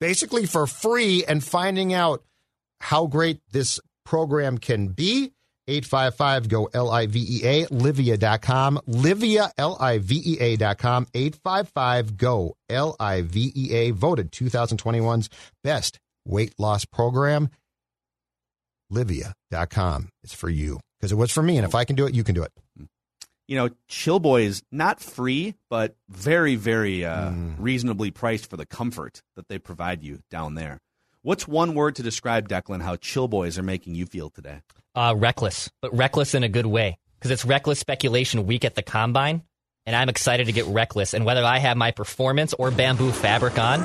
basically 0.00 0.46
for 0.46 0.66
free 0.66 1.24
and 1.24 1.42
finding 1.42 1.94
out 1.94 2.22
how 2.80 3.06
great 3.06 3.40
this 3.52 3.80
program 4.04 4.58
can 4.58 4.88
be. 4.88 5.32
855 5.68 6.48
go 6.48 6.68
L 6.74 6.90
I 6.90 7.06
V 7.06 7.18
E 7.28 7.46
A, 7.46 7.66
Livea.com, 7.66 8.80
Livea, 8.88 9.50
L 9.58 9.76
I 9.78 9.98
V 9.98 10.20
E 10.24 10.38
A.com, 10.40 11.06
855 11.14 12.16
go 12.16 12.56
L 12.68 12.96
I 12.98 13.20
V 13.22 13.52
E 13.54 13.72
A, 13.74 13.90
voted 13.92 14.32
2021's 14.32 15.28
best 15.62 15.98
weight 16.26 16.54
loss 16.58 16.84
program. 16.84 17.48
Livea.com. 18.92 20.08
It's 20.22 20.34
for 20.34 20.48
you 20.48 20.80
because 20.98 21.12
it 21.12 21.16
was 21.16 21.30
for 21.30 21.42
me. 21.42 21.56
And 21.58 21.66
if 21.66 21.74
I 21.74 21.84
can 21.84 21.96
do 21.96 22.06
it, 22.06 22.14
you 22.14 22.24
can 22.24 22.34
do 22.34 22.42
it. 22.42 22.52
You 23.46 23.56
know, 23.56 23.70
Chill 23.86 24.18
Boys 24.18 24.62
not 24.70 25.00
free, 25.00 25.54
but 25.70 25.96
very, 26.08 26.54
very 26.56 27.04
uh, 27.04 27.30
Mm. 27.30 27.54
reasonably 27.58 28.10
priced 28.10 28.48
for 28.50 28.56
the 28.56 28.66
comfort 28.66 29.22
that 29.36 29.48
they 29.48 29.58
provide 29.58 30.02
you 30.02 30.20
down 30.30 30.54
there. 30.54 30.80
What's 31.22 31.48
one 31.48 31.74
word 31.74 31.96
to 31.96 32.02
describe 32.02 32.48
Declan 32.48 32.82
how 32.82 32.96
Chill 32.96 33.26
Boys 33.28 33.58
are 33.58 33.62
making 33.62 33.94
you 33.94 34.06
feel 34.06 34.28
today? 34.30 34.60
Uh, 34.98 35.14
reckless, 35.14 35.70
but 35.80 35.96
reckless 35.96 36.34
in 36.34 36.42
a 36.42 36.48
good 36.48 36.66
way 36.66 36.98
because 37.18 37.30
it's 37.30 37.44
reckless 37.44 37.78
speculation 37.78 38.46
week 38.46 38.64
at 38.64 38.74
the 38.74 38.82
combine, 38.82 39.44
and 39.86 39.94
I'm 39.94 40.08
excited 40.08 40.46
to 40.46 40.52
get 40.52 40.66
reckless. 40.66 41.14
And 41.14 41.24
whether 41.24 41.44
I 41.44 41.58
have 41.58 41.76
my 41.76 41.92
performance 41.92 42.52
or 42.52 42.72
bamboo 42.72 43.12
fabric 43.12 43.56
on, 43.60 43.84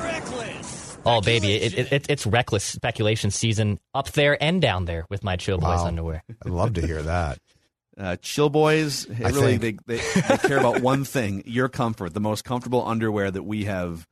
oh 1.06 1.20
baby, 1.20 1.52
it, 1.54 1.78
it, 1.78 1.92
it, 1.92 2.06
it's 2.08 2.26
reckless 2.26 2.64
speculation 2.64 3.30
season 3.30 3.78
up 3.94 4.10
there 4.10 4.36
and 4.42 4.60
down 4.60 4.86
there 4.86 5.06
with 5.08 5.22
my 5.22 5.36
Chill 5.36 5.58
Boys 5.58 5.78
Wow. 5.78 5.86
underwear. 5.86 6.24
I'd 6.44 6.50
love 6.50 6.72
to 6.74 6.84
hear 6.84 7.00
that. 7.02 7.38
Uh, 7.96 8.16
chill 8.16 8.48
boys, 8.50 9.08
really, 9.08 9.56
they, 9.56 9.76
they, 9.86 9.98
they 9.98 10.36
care 10.38 10.58
about 10.58 10.80
one 10.80 11.04
thing 11.04 11.44
your 11.46 11.68
comfort, 11.68 12.12
the 12.12 12.18
most 12.18 12.42
comfortable 12.44 12.84
underwear 12.84 13.30
that 13.30 13.44
we 13.44 13.66
have 13.66 14.04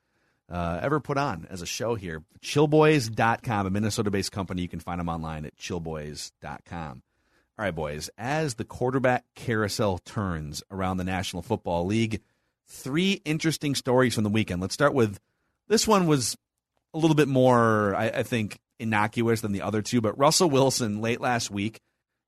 uh, 0.50 0.80
ever 0.82 1.00
put 1.00 1.18
on 1.18 1.46
as 1.50 1.62
a 1.62 1.66
show 1.66 1.94
here. 1.94 2.22
Chillboys.com, 2.42 3.66
a 3.66 3.70
Minnesota 3.70 4.10
based 4.10 4.32
company. 4.32 4.62
You 4.62 4.68
can 4.68 4.80
find 4.80 5.00
them 5.00 5.08
online 5.08 5.44
at 5.44 5.56
chillboys.com. 5.56 7.02
All 7.58 7.64
right, 7.64 7.74
boys, 7.74 8.10
as 8.16 8.54
the 8.54 8.64
quarterback 8.64 9.24
carousel 9.34 9.98
turns 9.98 10.62
around 10.70 10.96
the 10.96 11.04
National 11.04 11.42
Football 11.42 11.86
League, 11.86 12.22
three 12.66 13.20
interesting 13.24 13.74
stories 13.74 14.14
from 14.14 14.24
the 14.24 14.30
weekend. 14.30 14.60
Let's 14.62 14.74
start 14.74 14.94
with 14.94 15.20
this 15.68 15.86
one 15.86 16.06
was 16.06 16.36
a 16.94 16.98
little 16.98 17.14
bit 17.14 17.28
more, 17.28 17.94
I, 17.94 18.08
I 18.08 18.22
think, 18.22 18.58
innocuous 18.78 19.42
than 19.42 19.52
the 19.52 19.62
other 19.62 19.82
two, 19.82 20.00
but 20.00 20.18
Russell 20.18 20.50
Wilson 20.50 21.00
late 21.00 21.20
last 21.20 21.50
week 21.50 21.80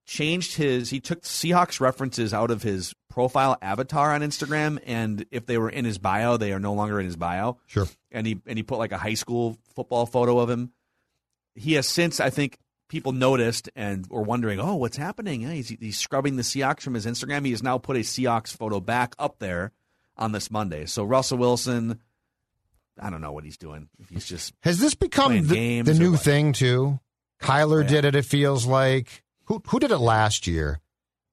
changed 0.05 0.55
his 0.55 0.89
he 0.91 0.99
took 0.99 1.23
Seahawks 1.23 1.79
references 1.79 2.33
out 2.33 2.51
of 2.51 2.61
his 2.63 2.93
profile 3.09 3.57
avatar 3.61 4.13
on 4.13 4.21
Instagram 4.21 4.79
and 4.85 5.25
if 5.31 5.45
they 5.47 5.57
were 5.57 5.69
in 5.69 5.83
his 5.85 5.97
bio 5.97 6.37
they 6.37 6.53
are 6.53 6.59
no 6.59 6.73
longer 6.73 6.99
in 6.99 7.05
his 7.05 7.15
bio 7.15 7.57
Sure. 7.65 7.87
and 8.11 8.27
he 8.27 8.39
and 8.45 8.57
he 8.57 8.63
put 8.63 8.77
like 8.77 8.91
a 8.91 8.97
high 8.97 9.13
school 9.15 9.57
football 9.75 10.05
photo 10.05 10.37
of 10.39 10.49
him 10.49 10.71
he 11.55 11.73
has 11.73 11.87
since 11.87 12.19
I 12.19 12.29
think 12.29 12.59
people 12.87 13.13
noticed 13.13 13.69
and 13.75 14.05
were 14.07 14.21
wondering 14.21 14.59
oh 14.59 14.75
what's 14.75 14.97
happening 14.97 15.41
Yeah, 15.41 15.53
he's, 15.53 15.69
he's 15.69 15.97
scrubbing 15.97 16.35
the 16.35 16.43
Seahawks 16.43 16.81
from 16.81 16.93
his 16.93 17.05
Instagram 17.07 17.43
he 17.45 17.51
has 17.51 17.63
now 17.63 17.77
put 17.79 17.95
a 17.97 18.01
Seahawks 18.01 18.55
photo 18.55 18.79
back 18.79 19.15
up 19.17 19.39
there 19.39 19.71
on 20.17 20.33
this 20.33 20.51
Monday 20.51 20.85
so 20.85 21.03
Russell 21.03 21.39
Wilson 21.39 21.99
I 23.01 23.09
don't 23.09 23.21
know 23.21 23.31
what 23.33 23.43
he's 23.43 23.57
doing 23.57 23.89
he's 24.09 24.25
just 24.27 24.53
Has 24.61 24.77
this 24.79 24.93
become 24.93 25.47
the, 25.47 25.81
the 25.81 25.93
new 25.95 26.11
what? 26.11 26.21
thing 26.21 26.53
too? 26.53 26.99
Kyler 27.41 27.81
Yeah. 27.81 27.87
did 27.89 28.05
it. 28.05 28.15
It 28.15 28.25
feels 28.25 28.65
like 28.65 29.23
who 29.45 29.61
who 29.67 29.79
did 29.79 29.91
it 29.91 29.97
last 29.99 30.47
year? 30.47 30.79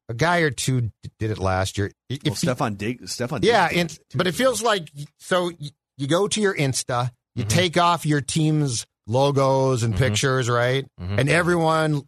A 0.09 0.15
guy 0.15 0.39
or 0.41 0.51
two 0.51 0.91
did 1.19 1.31
it 1.31 1.39
last 1.39 1.79
year. 1.79 1.93
If 2.11 2.23
well, 2.25 2.33
you- 2.33 2.37
Stefan 2.37 2.75
Dig 2.75 3.09
Stefan 3.09 3.41
yeah, 3.43 3.69
Diggs 3.69 3.95
did 3.99 4.07
and, 4.15 4.19
but 4.19 4.27
it 4.27 4.35
feels 4.35 4.63
like 4.63 4.91
so 5.19 5.51
y- 5.59 5.71
you 5.97 6.07
go 6.07 6.29
to 6.29 6.41
your 6.41 6.55
Insta, 6.55 7.11
you 7.35 7.45
Mhm. 7.45 7.49
take 7.49 7.77
off 7.79 8.05
your 8.05 8.21
team's 8.21 8.87
logos 9.07 9.83
and 9.83 9.95
Mhm. 9.95 9.99
pictures, 9.99 10.49
right? 10.51 10.87
Mhm. 11.01 11.19
And 11.21 11.29
everyone, 11.29 12.03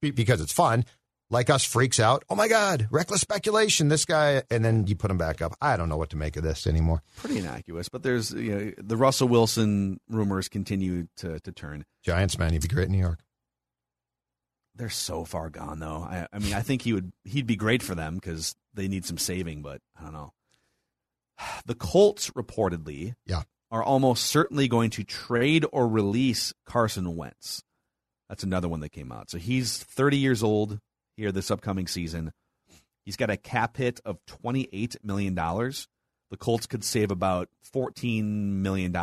because 0.00 0.40
it's 0.40 0.52
fun, 0.52 0.84
like 1.30 1.50
us, 1.50 1.64
freaks 1.64 2.00
out. 2.00 2.24
Oh 2.30 2.34
my 2.34 2.48
God, 2.48 2.88
reckless 2.90 3.20
speculation! 3.20 3.88
This 3.88 4.04
guy, 4.04 4.42
and 4.50 4.64
then 4.64 4.86
you 4.86 4.96
put 4.96 5.10
him 5.10 5.18
back 5.18 5.42
up. 5.42 5.54
I 5.60 5.76
don't 5.76 5.88
know 5.88 5.96
what 5.96 6.10
to 6.10 6.16
make 6.16 6.36
of 6.36 6.42
this 6.42 6.66
anymore. 6.66 7.02
pretty 7.16 7.38
innocuous, 7.38 7.88
but 7.88 8.02
there's 8.02 8.32
you 8.32 8.54
know, 8.54 8.72
the 8.78 8.96
Russell 8.96 9.28
Wilson 9.28 10.00
rumors 10.08 10.48
continue 10.48 11.06
to, 11.18 11.38
to 11.40 11.52
turn. 11.52 11.84
Giants 12.02 12.38
man, 12.38 12.52
he'd 12.52 12.62
be 12.62 12.68
great 12.68 12.86
in 12.86 12.92
New 12.92 12.98
York. 12.98 13.20
They're 14.78 14.88
so 14.88 15.24
far 15.24 15.50
gone, 15.50 15.80
though. 15.80 16.06
I, 16.08 16.26
I 16.32 16.38
mean, 16.38 16.54
I 16.54 16.62
think 16.62 16.82
he 16.82 16.92
would 16.92 17.12
he'd 17.24 17.46
be 17.46 17.56
great 17.56 17.82
for 17.82 17.94
them 17.94 18.14
because 18.14 18.54
they 18.74 18.88
need 18.88 19.04
some 19.04 19.18
saving, 19.18 19.60
but 19.62 19.80
I 19.98 20.04
don't 20.04 20.12
know. 20.12 20.32
The 21.66 21.74
Colts 21.74 22.30
reportedly 22.30 23.14
Yeah. 23.26 23.42
are 23.70 23.82
almost 23.82 24.26
certainly 24.26 24.68
going 24.68 24.90
to 24.90 25.04
trade 25.04 25.66
or 25.72 25.86
release 25.88 26.54
Carson 26.64 27.16
Wentz. 27.16 27.62
That's 28.28 28.42
another 28.44 28.68
one 28.68 28.80
that 28.80 28.90
came 28.92 29.10
out. 29.12 29.30
So 29.30 29.38
he's 29.38 29.78
30 29.78 30.16
years 30.18 30.42
old 30.42 30.78
here 31.16 31.32
this 31.32 31.50
upcoming 31.50 31.86
season. 31.86 32.32
He's 33.04 33.16
got 33.16 33.30
a 33.30 33.36
cap 33.36 33.76
hit 33.78 34.00
of 34.04 34.18
$28 34.44 34.96
million. 35.02 35.34
The 35.34 36.36
Colts 36.38 36.66
could 36.66 36.84
save 36.84 37.10
about 37.10 37.48
$14 37.74 38.22
million 38.22 38.94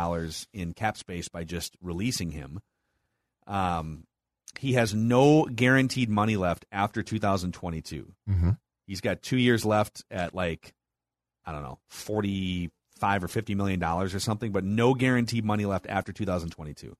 in 0.52 0.74
cap 0.74 0.96
space 0.96 1.28
by 1.28 1.42
just 1.44 1.76
releasing 1.82 2.30
him. 2.30 2.60
Um, 3.48 4.04
he 4.58 4.74
has 4.74 4.94
no 4.94 5.44
guaranteed 5.44 6.08
money 6.08 6.36
left 6.36 6.64
after 6.70 7.02
2022. 7.02 8.12
Mm-hmm. 8.28 8.50
He's 8.86 9.00
got 9.00 9.22
two 9.22 9.36
years 9.36 9.64
left 9.64 10.04
at 10.10 10.34
like, 10.34 10.74
I 11.44 11.52
don't 11.52 11.62
know, 11.62 11.78
45 11.90 13.24
or 13.24 13.28
50 13.28 13.54
million 13.54 13.80
dollars 13.80 14.14
or 14.14 14.20
something, 14.20 14.52
but 14.52 14.64
no 14.64 14.94
guaranteed 14.94 15.44
money 15.44 15.66
left 15.66 15.86
after 15.88 16.12
2022. 16.12 16.96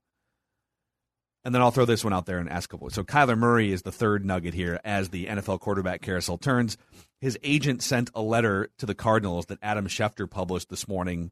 And 1.45 1.55
then 1.55 1.63
I'll 1.63 1.71
throw 1.71 1.85
this 1.85 2.03
one 2.03 2.13
out 2.13 2.27
there 2.27 2.39
and 2.39 2.51
ask 2.51 2.69
a 2.69 2.73
couple. 2.73 2.91
So 2.91 3.05
Kyler 3.05 3.39
Murray 3.39 3.71
is 3.71 3.83
the 3.83 3.93
third 3.93 4.25
nugget 4.25 4.53
here 4.53 4.81
as 4.85 5.11
the 5.11 5.27
NFL 5.27 5.61
quarterback 5.61 6.03
carousel 6.03 6.39
turns. 6.39 6.77
His 7.21 7.39
agent 7.45 7.85
sent 7.85 8.11
a 8.17 8.21
letter 8.21 8.69
to 8.79 8.87
the 8.87 8.97
Cardinals 8.97 9.47
that 9.47 9.61
Adam 9.63 9.87
Schefter 9.87 10.29
published 10.29 10.71
this 10.71 10.89
morning 10.89 11.31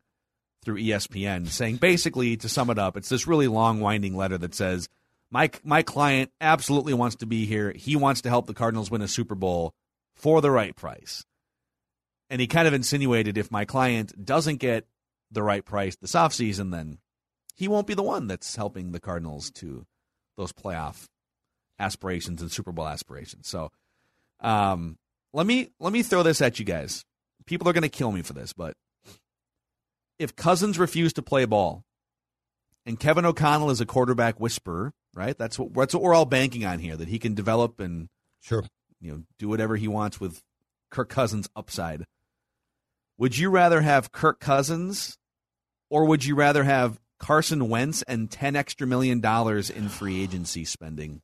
through 0.64 0.76
ESPN 0.76 1.48
saying 1.48 1.76
basically 1.76 2.36
to 2.36 2.48
sum 2.48 2.70
it 2.70 2.78
up, 2.78 2.96
it's 2.96 3.08
this 3.08 3.26
really 3.26 3.48
long 3.48 3.80
winding 3.80 4.16
letter 4.16 4.38
that 4.38 4.54
says 4.54 4.88
my 5.34 5.50
my 5.64 5.82
client 5.82 6.30
absolutely 6.40 6.94
wants 6.94 7.16
to 7.16 7.26
be 7.26 7.44
here. 7.44 7.72
He 7.72 7.96
wants 7.96 8.20
to 8.20 8.28
help 8.28 8.46
the 8.46 8.54
Cardinals 8.54 8.88
win 8.88 9.02
a 9.02 9.08
Super 9.08 9.34
Bowl 9.34 9.74
for 10.14 10.40
the 10.40 10.50
right 10.50 10.76
price. 10.76 11.24
And 12.30 12.40
he 12.40 12.46
kind 12.46 12.68
of 12.68 12.72
insinuated 12.72 13.36
if 13.36 13.50
my 13.50 13.64
client 13.64 14.24
doesn't 14.24 14.60
get 14.60 14.86
the 15.32 15.42
right 15.42 15.64
price 15.64 15.96
this 15.96 16.12
offseason, 16.12 16.70
then 16.70 16.98
he 17.56 17.66
won't 17.66 17.88
be 17.88 17.94
the 17.94 18.02
one 18.02 18.28
that's 18.28 18.54
helping 18.54 18.92
the 18.92 19.00
Cardinals 19.00 19.50
to 19.56 19.84
those 20.36 20.52
playoff 20.52 21.08
aspirations 21.80 22.40
and 22.40 22.52
Super 22.52 22.70
Bowl 22.70 22.86
aspirations. 22.86 23.48
So 23.48 23.72
um, 24.38 24.98
let 25.32 25.46
me 25.46 25.70
let 25.80 25.92
me 25.92 26.04
throw 26.04 26.22
this 26.22 26.42
at 26.42 26.60
you 26.60 26.64
guys. 26.64 27.04
People 27.44 27.68
are 27.68 27.72
going 27.72 27.82
to 27.82 27.88
kill 27.88 28.12
me 28.12 28.22
for 28.22 28.34
this, 28.34 28.52
but 28.52 28.76
if 30.16 30.36
Cousins 30.36 30.78
refused 30.78 31.16
to 31.16 31.22
play 31.22 31.44
ball, 31.44 31.84
and 32.86 32.98
Kevin 33.00 33.24
O'Connell 33.24 33.70
is 33.70 33.80
a 33.80 33.86
quarterback 33.86 34.38
whisperer, 34.40 34.92
right? 35.14 35.36
That's 35.38 35.58
what 35.58 35.72
that's 35.74 35.94
what 35.94 36.02
we're 36.02 36.14
all 36.14 36.26
banking 36.26 36.64
on 36.64 36.78
here 36.78 36.96
that 36.96 37.08
he 37.08 37.18
can 37.18 37.34
develop 37.34 37.80
and 37.80 38.08
Sure. 38.42 38.64
you 39.00 39.10
know 39.12 39.22
do 39.38 39.48
whatever 39.48 39.76
he 39.76 39.88
wants 39.88 40.20
with 40.20 40.40
Kirk 40.90 41.08
Cousins 41.08 41.48
upside. 41.56 42.04
Would 43.18 43.38
you 43.38 43.50
rather 43.50 43.80
have 43.80 44.10
Kirk 44.12 44.40
Cousins, 44.40 45.16
or 45.88 46.04
would 46.04 46.24
you 46.24 46.34
rather 46.34 46.64
have 46.64 46.98
Carson 47.20 47.68
Wentz 47.68 48.02
and 48.02 48.30
ten 48.30 48.56
extra 48.56 48.86
million 48.86 49.20
dollars 49.20 49.70
in 49.70 49.88
free 49.88 50.22
agency 50.22 50.64
spending? 50.64 51.22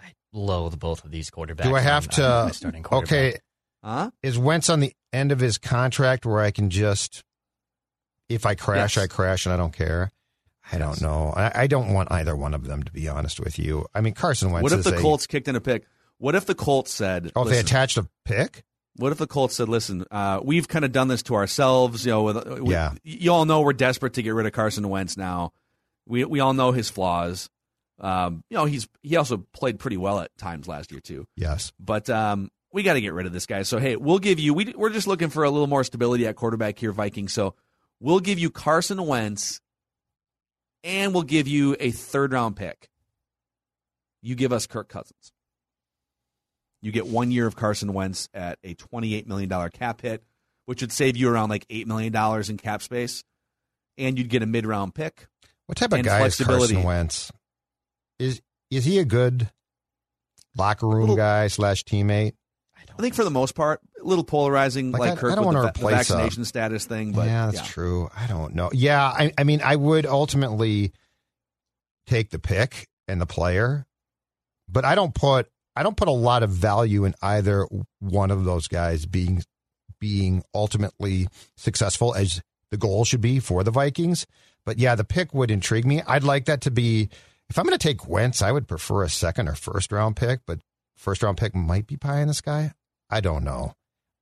I 0.00 0.12
loathe 0.32 0.78
both 0.78 1.04
of 1.04 1.10
these 1.10 1.30
quarterbacks. 1.30 1.64
Do 1.64 1.74
I 1.74 1.80
have 1.80 2.04
on- 2.06 2.14
to? 2.14 2.24
on 2.30 2.44
my 2.46 2.50
starting 2.52 2.82
quarterback. 2.82 3.12
okay. 3.12 3.38
Huh? 3.84 4.10
Is 4.22 4.36
Wentz 4.38 4.68
on 4.68 4.80
the 4.80 4.92
end 5.12 5.30
of 5.32 5.38
his 5.40 5.58
contract 5.58 6.26
where 6.26 6.40
I 6.40 6.50
can 6.50 6.70
just, 6.70 7.22
if 8.28 8.46
I 8.46 8.54
crash, 8.54 8.96
Yes. 8.96 9.04
I 9.04 9.06
crash 9.06 9.46
and 9.46 9.52
I 9.52 9.56
don't 9.56 9.72
care? 9.72 10.10
I 10.72 10.78
don't 10.78 11.00
know. 11.00 11.32
I, 11.36 11.62
I 11.62 11.66
don't 11.68 11.92
want 11.94 12.10
either 12.10 12.34
one 12.34 12.52
of 12.54 12.64
them, 12.66 12.82
to 12.82 12.90
be 12.92 13.08
honest 13.08 13.38
with 13.38 13.58
you. 13.58 13.86
I 13.94 14.00
mean, 14.00 14.14
Carson 14.14 14.50
Wentz 14.50 14.62
What 14.64 14.72
if 14.72 14.84
the 14.84 14.96
a- 14.96 15.00
Colts 15.00 15.26
kicked 15.26 15.46
in 15.48 15.54
a 15.56 15.60
pick? 15.60 15.84
What 16.18 16.34
if 16.34 16.46
the 16.46 16.54
Colts 16.56 16.92
said, 16.92 17.30
Oh, 17.36 17.42
if 17.42 17.50
they 17.50 17.58
attached 17.60 17.96
a 17.98 18.08
pick? 18.24 18.64
What 18.96 19.12
if 19.12 19.18
the 19.18 19.26
Colts 19.26 19.54
said, 19.54 19.68
"Listen, 19.68 20.06
uh, 20.10 20.40
we've 20.42 20.66
kind 20.66 20.82
of 20.84 20.90
done 20.90 21.08
this 21.08 21.22
to 21.24 21.34
ourselves. 21.34 22.06
You 22.06 22.12
know, 22.12 22.22
with, 22.22 22.36
with, 22.46 22.66
Yeah. 22.72 22.94
you 23.04 23.30
all 23.30 23.44
know 23.44 23.60
we're 23.60 23.74
desperate 23.74 24.14
to 24.14 24.22
get 24.22 24.30
rid 24.30 24.46
of 24.46 24.52
Carson 24.52 24.88
Wentz 24.88 25.18
now. 25.18 25.52
We 26.06 26.24
we 26.24 26.40
all 26.40 26.54
know 26.54 26.72
his 26.72 26.88
flaws. 26.88 27.50
Um, 28.00 28.42
you 28.48 28.56
know, 28.56 28.64
he's 28.64 28.88
he 29.02 29.16
also 29.16 29.36
played 29.52 29.78
pretty 29.78 29.98
well 29.98 30.20
at 30.20 30.34
times 30.38 30.66
last 30.66 30.90
year 30.92 31.00
too. 31.00 31.26
Yes. 31.36 31.72
But 31.78 32.08
um, 32.08 32.50
we 32.72 32.82
got 32.82 32.94
to 32.94 33.02
get 33.02 33.12
rid 33.12 33.26
of 33.26 33.32
this 33.34 33.44
guy. 33.44 33.62
So 33.64 33.78
hey, 33.78 33.96
we'll 33.96 34.18
give 34.18 34.38
you. 34.40 34.54
We 34.54 34.72
we're 34.74 34.88
just 34.90 35.06
looking 35.06 35.28
for 35.28 35.44
a 35.44 35.50
little 35.50 35.66
more 35.66 35.84
stability 35.84 36.26
at 36.26 36.34
quarterback 36.36 36.78
here, 36.78 36.92
Vikings. 36.92 37.34
So 37.34 37.54
we'll 38.00 38.20
give 38.20 38.38
you 38.38 38.50
Carson 38.50 39.06
Wentz, 39.06 39.60
and 40.84 41.12
we'll 41.12 41.22
give 41.22 41.48
you 41.48 41.76
a 41.80 41.90
third 41.90 42.32
round 42.32 42.56
pick. 42.56 42.88
You 44.22 44.34
give 44.34 44.52
us 44.52 44.66
Kirk 44.66 44.88
Cousins. 44.88 45.32
You 46.82 46.92
get 46.92 47.06
one 47.06 47.30
year 47.30 47.46
of 47.46 47.56
Carson 47.56 47.92
Wentz 47.92 48.28
at 48.34 48.58
a 48.62 48.74
$28 48.74 49.26
million 49.26 49.70
cap 49.70 50.02
hit, 50.02 50.22
which 50.66 50.80
would 50.82 50.92
save 50.92 51.16
you 51.16 51.28
around 51.28 51.48
like 51.48 51.66
$8 51.68 51.86
million 51.86 52.14
in 52.48 52.56
cap 52.58 52.82
space. 52.82 53.24
And 53.98 54.18
you'd 54.18 54.28
get 54.28 54.42
a 54.42 54.46
mid 54.46 54.66
round 54.66 54.94
pick. 54.94 55.26
What 55.66 55.78
type 55.78 55.92
of 55.92 56.02
guy 56.02 56.26
is. 56.26 56.36
Carson 56.36 56.82
Wentz? 56.82 57.32
Is 58.18 58.40
is 58.70 58.84
he 58.84 58.98
a 58.98 59.04
good 59.04 59.50
locker 60.56 60.86
room 60.86 61.00
Little- 61.00 61.16
guy 61.16 61.48
slash 61.48 61.82
teammate? 61.84 62.34
I 62.98 63.02
think 63.02 63.14
for 63.14 63.24
the 63.24 63.30
most 63.30 63.54
part, 63.54 63.80
a 64.00 64.04
little 64.06 64.24
polarizing, 64.24 64.92
Like, 64.92 65.00
like, 65.00 65.10
I- 65.10 65.12
I 65.12 65.16
Kirk 65.16 65.34
don't 65.36 65.46
with 65.46 65.56
the, 65.56 65.62
va- 65.62 65.72
the 65.74 65.80
replace, 65.80 65.92
uh, 66.10 66.14
vaccination 66.16 66.44
status 66.44 66.84
thing. 66.86 67.12
But 67.12 67.26
yeah, 67.26 67.50
that's 67.52 67.68
true. 67.68 68.08
I 68.16 68.26
don't 68.26 68.54
know. 68.54 68.70
Yeah, 68.72 69.02
I, 69.04 69.32
I 69.36 69.44
mean, 69.44 69.60
I 69.62 69.76
would 69.76 70.06
ultimately 70.06 70.92
take 72.06 72.30
the 72.30 72.38
pick 72.38 72.88
and 73.08 73.20
the 73.20 73.26
player, 73.26 73.86
but 74.68 74.84
I 74.84 74.94
don't 74.94 75.14
put 75.14 75.48
I 75.74 75.82
don't 75.82 75.96
put 75.96 76.08
a 76.08 76.12
lot 76.12 76.42
of 76.42 76.50
value 76.50 77.04
in 77.04 77.14
either 77.20 77.66
one 78.00 78.30
of 78.30 78.44
those 78.44 78.68
guys 78.68 79.04
being 79.06 79.42
being 80.00 80.42
ultimately 80.54 81.26
successful 81.56 82.14
as 82.14 82.42
the 82.70 82.76
goal 82.76 83.04
should 83.04 83.20
be 83.20 83.38
for 83.40 83.62
the 83.64 83.70
Vikings. 83.70 84.26
But 84.64 84.78
yeah, 84.78 84.94
the 84.94 85.04
pick 85.04 85.32
would 85.34 85.50
intrigue 85.50 85.86
me. 85.86 86.02
I'd 86.06 86.24
like 86.24 86.46
that 86.46 86.62
to 86.62 86.70
be 86.70 87.08
if 87.48 87.58
I'm 87.58 87.64
going 87.64 87.78
to 87.78 87.88
take 87.88 88.08
Wentz, 88.08 88.42
I 88.42 88.50
would 88.52 88.66
prefer 88.66 89.02
a 89.04 89.08
second 89.08 89.48
or 89.48 89.54
first 89.54 89.92
round 89.92 90.16
pick, 90.16 90.40
but 90.46 90.58
first 90.96 91.22
round 91.22 91.36
pick 91.38 91.54
might 91.54 91.86
be 91.86 91.96
pie 91.96 92.20
in 92.20 92.28
the 92.28 92.34
sky. 92.34 92.72
I 93.10 93.20
don't 93.20 93.44
know. 93.44 93.74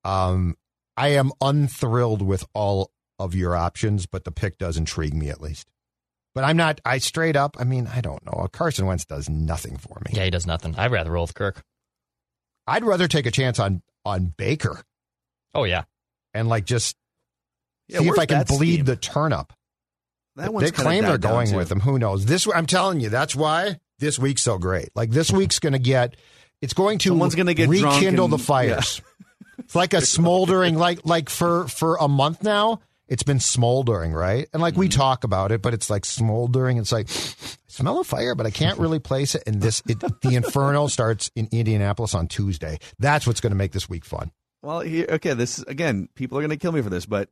Um, 0.05 0.57
I 0.97 1.09
am 1.09 1.33
unthrilled 1.41 2.23
with 2.23 2.45
all 2.55 2.91
of 3.19 3.35
your 3.35 3.57
options, 3.57 4.07
but 4.07 4.25
the 4.25 4.33
pick 4.33 4.59
does 4.59 4.77
intrigue 4.77 5.15
me 5.15 5.29
at 5.31 5.41
least. 5.41 5.69
But 6.35 6.45
I'm 6.45 6.57
not. 6.57 6.81
I 6.85 6.99
straight 6.99 7.37
up. 7.37 7.57
I 7.59 7.65
mean, 7.65 7.87
I 7.87 8.01
don't 8.01 8.25
know. 8.27 8.47
Carson 8.53 8.87
Wentz 8.87 9.05
does 9.05 9.29
nothing 9.29 9.77
for 9.77 10.01
me. 10.05 10.13
Yeah, 10.15 10.25
he 10.25 10.31
does 10.31 10.47
nothing. 10.47 10.75
I'd 10.77 10.91
rather 10.91 11.11
roll 11.13 11.25
with 11.25 11.35
Kirk. 11.35 11.63
I'd 12.67 12.85
rather 12.85 13.07
take 13.09 13.27
a 13.27 13.31
chance 13.31 13.59
on 13.59 13.83
on 14.05 14.35
Baker 14.37 14.83
Oh 15.55 15.65
yeah, 15.65 15.85
and 16.35 16.49
like 16.49 16.65
just 16.65 16.97
Yeah, 17.89 18.01
see 18.01 18.09
if 18.09 18.19
I 18.19 18.27
can 18.27 18.45
bleed 18.45 18.75
scheme? 18.75 18.85
the 18.87 18.97
turnip. 18.97 19.53
That 20.37 20.53
one's 20.53 20.71
they 20.71 20.77
claim 20.77 21.05
they're 21.05 21.17
going 21.19 21.55
with 21.55 21.71
him. 21.71 21.81
Who 21.81 21.99
knows? 21.99 22.27
This 22.27 22.49
I'm 22.53 22.67
telling 22.67 22.99
you. 23.01 23.09
That's 23.09 23.37
why 23.37 23.79
this 24.01 24.19
week's 24.19 24.43
so 24.43 24.59
great. 24.59 24.89
Like 24.97 25.11
this 25.11 25.31
week's 25.31 25.61
going 25.61 25.75
to 25.75 25.79
get. 25.79 26.17
It's 26.63 26.73
going 26.75 26.99
to 27.01 27.11
Someone's 27.11 27.35
gonna 27.35 27.55
get 27.55 27.69
rekindle 27.69 28.25
and- 28.27 28.33
the 28.33 28.39
fires. 28.39 29.01
It's 29.59 29.75
like 29.75 29.95
a 29.95 30.01
smoldering, 30.01 30.77
like 30.77 31.05
like 31.05 31.29
for 31.29 31.69
for 31.69 31.97
a 31.97 32.09
month 32.09 32.43
now. 32.43 32.81
It's 33.07 33.23
been 33.23 33.39
smoldering, 33.41 34.13
right? 34.15 34.49
And 34.55 34.63
like 34.63 34.77
we 34.77 34.89
Mm-hmm. 34.89 34.99
talk 34.99 35.25
about 35.25 35.53
it, 35.53 35.61
but 35.61 35.75
it's 35.75 35.91
like 35.91 36.07
smoldering. 36.07 36.79
It's 36.79 36.91
like 36.91 37.09
I 37.11 37.13
smell 37.67 38.01
a 38.01 38.05
fire, 38.05 38.35
but 38.35 38.47
I 38.47 38.51
can't 38.51 38.79
really 38.79 38.99
place 38.99 39.35
it. 39.35 39.43
And 39.47 39.61
this, 39.61 39.83
it, 39.87 40.01
the 40.23 40.35
inferno 40.37 40.87
starts 40.89 41.31
in 41.37 41.47
Indianapolis 41.53 42.15
on 42.15 42.29
Tuesday. 42.29 42.79
That's 42.99 43.27
what's 43.27 43.41
going 43.43 43.51
to 43.51 43.57
make 43.57 43.73
this 43.73 43.91
week 43.91 44.07
fun. 44.07 44.31
Well, 44.63 44.81
here, 44.81 45.07
okay, 45.11 45.35
this 45.35 45.59
again, 45.59 46.09
people 46.15 46.39
are 46.39 46.41
going 46.41 46.51
to 46.51 46.57
kill 46.57 46.73
me 46.73 46.81
for 46.81 46.89
this, 46.89 47.05
but 47.05 47.29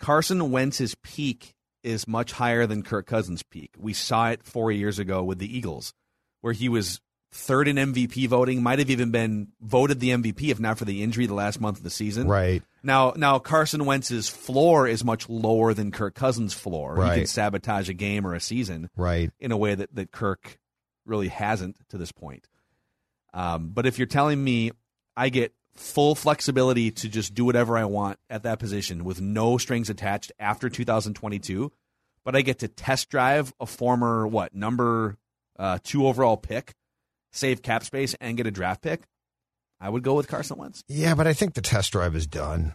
Carson 0.00 0.50
Wentz's 0.50 0.94
peak 0.96 1.54
is 1.84 2.08
much 2.08 2.32
higher 2.32 2.66
than 2.66 2.82
Kirk 2.82 3.06
Cousins' 3.06 3.42
peak. 3.44 3.70
We 3.78 3.92
saw 3.92 4.30
it 4.30 4.42
four 4.42 4.72
years 4.72 4.98
ago 4.98 5.22
with 5.22 5.38
the 5.38 5.56
Eagles, 5.56 5.94
where 6.40 6.52
he 6.52 6.68
was 6.68 7.00
third 7.30 7.68
in 7.68 7.76
MVP 7.76 8.26
voting, 8.28 8.62
might 8.62 8.78
have 8.78 8.90
even 8.90 9.10
been 9.10 9.48
voted 9.60 10.00
the 10.00 10.10
MVP 10.10 10.50
if 10.50 10.58
not 10.58 10.78
for 10.78 10.84
the 10.84 11.02
injury 11.02 11.26
the 11.26 11.34
last 11.34 11.60
month 11.60 11.78
of 11.78 11.82
the 11.82 11.90
season. 11.90 12.26
Right. 12.28 12.62
Now, 12.82 13.12
now 13.16 13.38
Carson 13.38 13.84
Wentz's 13.84 14.28
floor 14.28 14.86
is 14.86 15.04
much 15.04 15.28
lower 15.28 15.74
than 15.74 15.90
Kirk 15.90 16.14
Cousins' 16.14 16.54
floor. 16.54 16.96
He 17.04 17.10
can 17.18 17.26
sabotage 17.26 17.88
a 17.88 17.94
game 17.94 18.26
or 18.26 18.34
a 18.34 18.40
season 18.40 18.88
Right. 18.96 19.30
in 19.40 19.52
a 19.52 19.56
way 19.56 19.74
that, 19.74 19.94
that 19.94 20.10
Kirk 20.10 20.58
really 21.04 21.28
hasn't 21.28 21.76
to 21.90 21.98
this 21.98 22.12
point. 22.12 22.48
Um, 23.34 23.70
but 23.74 23.86
if 23.86 23.98
you're 23.98 24.06
telling 24.06 24.42
me 24.42 24.72
I 25.16 25.28
get 25.28 25.52
full 25.74 26.14
flexibility 26.14 26.90
to 26.90 27.08
just 27.08 27.34
do 27.34 27.44
whatever 27.44 27.76
I 27.76 27.84
want 27.84 28.18
at 28.30 28.42
that 28.44 28.58
position 28.58 29.04
with 29.04 29.20
no 29.20 29.58
strings 29.58 29.90
attached 29.90 30.32
after 30.38 30.68
2022, 30.68 31.72
but 32.24 32.36
I 32.36 32.42
get 32.42 32.60
to 32.60 32.68
test 32.68 33.10
drive 33.10 33.52
a 33.60 33.66
former, 33.66 34.26
what, 34.26 34.54
number 34.54 35.16
uh, 35.58 35.78
two 35.82 36.06
overall 36.06 36.36
pick, 36.36 36.74
save 37.32 37.62
cap 37.62 37.84
space, 37.84 38.14
and 38.20 38.36
get 38.36 38.46
a 38.46 38.50
draft 38.50 38.82
pick, 38.82 39.02
I 39.80 39.88
would 39.88 40.02
go 40.02 40.14
with 40.14 40.28
Carson 40.28 40.56
Wentz. 40.58 40.82
Yeah, 40.88 41.14
but 41.14 41.26
I 41.26 41.32
think 41.34 41.54
the 41.54 41.60
test 41.62 41.92
drive 41.92 42.16
is 42.16 42.26
done. 42.26 42.74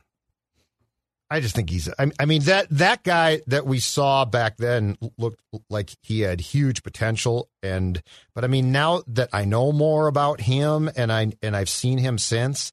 I 1.29 1.39
just 1.39 1.55
think 1.55 1.69
he's. 1.71 1.89
I, 1.97 2.11
I 2.19 2.25
mean 2.25 2.43
that 2.43 2.67
that 2.69 3.01
guy 3.03 3.41
that 3.47 3.65
we 3.65 3.79
saw 3.79 4.23
back 4.25 4.57
then 4.57 4.97
looked 5.17 5.41
like 5.69 5.89
he 6.03 6.19
had 6.21 6.39
huge 6.41 6.83
potential, 6.83 7.49
and 7.63 8.01
but 8.35 8.43
I 8.43 8.47
mean 8.47 8.71
now 8.71 9.01
that 9.07 9.29
I 9.33 9.45
know 9.45 9.71
more 9.71 10.07
about 10.07 10.41
him 10.41 10.91
and 10.95 11.11
I 11.11 11.31
and 11.41 11.55
I've 11.55 11.69
seen 11.69 11.97
him 11.97 12.19
since, 12.19 12.71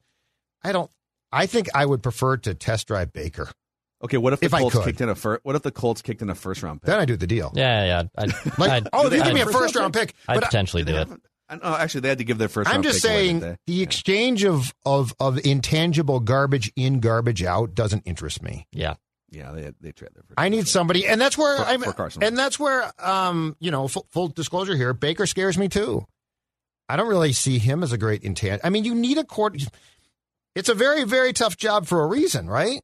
I 0.62 0.72
don't. 0.72 0.90
I 1.32 1.46
think 1.46 1.68
I 1.74 1.86
would 1.86 2.02
prefer 2.02 2.36
to 2.38 2.54
test 2.54 2.88
drive 2.88 3.12
Baker. 3.14 3.48
Okay, 4.02 4.16
what 4.18 4.32
if 4.34 4.40
the 4.40 4.46
If 4.46 4.52
Colts 4.52 4.74
could. 4.76 4.84
kicked 4.84 5.00
in 5.00 5.08
a 5.08 5.14
fir- 5.14 5.40
what 5.42 5.56
if 5.56 5.62
the 5.62 5.70
Colts 5.70 6.02
kicked 6.02 6.20
in 6.22 6.28
a 6.28 6.34
first 6.34 6.62
round 6.62 6.82
pick? 6.82 6.86
Then 6.88 6.98
I 6.98 7.04
do 7.06 7.16
the 7.16 7.26
deal. 7.26 7.52
yeah, 7.54 7.84
yeah. 7.84 8.02
I'd, 8.18 8.58
Like, 8.58 8.70
I'd, 8.70 8.88
oh, 8.92 9.06
if 9.06 9.12
you 9.14 9.22
give 9.22 9.32
me 9.34 9.40
a 9.42 9.46
first 9.46 9.76
round 9.76 9.94
pick, 9.94 10.14
I'd 10.28 10.34
but 10.34 10.44
I- 10.44 10.46
potentially 10.48 10.84
do 10.84 10.96
it. 10.96 11.08
I 11.50 11.56
know, 11.56 11.76
actually, 11.76 12.02
they 12.02 12.08
had 12.10 12.18
to 12.18 12.24
give 12.24 12.38
their 12.38 12.48
1st 12.48 12.66
I'm 12.66 12.72
round 12.74 12.84
just 12.84 13.02
pick 13.02 13.10
saying 13.10 13.40
didn't 13.40 13.58
the 13.66 13.76
they? 13.78 13.82
exchange 13.82 14.44
of 14.44 14.72
of 14.86 15.12
of 15.18 15.38
intangible 15.44 16.20
garbage 16.20 16.72
in, 16.76 17.00
garbage 17.00 17.42
out 17.42 17.74
doesn't 17.74 18.02
interest 18.06 18.40
me. 18.42 18.66
Yeah, 18.72 18.94
Yeah, 19.30 19.50
they 19.52 19.62
they 19.80 19.92
traded 19.92 20.14
their 20.14 20.22
first. 20.22 20.34
I 20.38 20.48
need 20.48 20.68
somebody, 20.68 21.06
and 21.06 21.20
that's 21.20 21.36
where 21.36 21.56
For- 21.58 21.64
I'm. 21.64 21.82
for 21.82 21.92
Carson 21.92 22.22
and 22.22 22.38
that's 22.38 22.58
where, 22.60 22.92
um, 23.04 23.56
you 23.60 23.70
know, 23.72 23.88
full, 23.88 24.06
full 24.12 24.28
disclosure 24.28 24.76
here, 24.76 24.94
Baker 24.94 25.26
scares 25.26 25.58
me 25.58 25.68
too. 25.68 26.04
I 26.88 26.96
don't 26.96 27.08
really 27.08 27.32
see 27.32 27.58
him 27.58 27.82
as 27.82 27.92
a 27.92 27.98
great 27.98 28.22
intent. 28.22 28.60
I 28.64 28.70
mean, 28.70 28.84
you 28.84 28.94
need 28.94 29.18
a 29.18 29.24
court. 29.24 29.56
It's 30.56 30.68
a 30.68 30.74
very, 30.74 31.04
very 31.04 31.32
tough 31.32 31.56
job 31.56 31.86
for 31.86 32.02
a 32.02 32.06
reason, 32.06 32.48
right? 32.50 32.80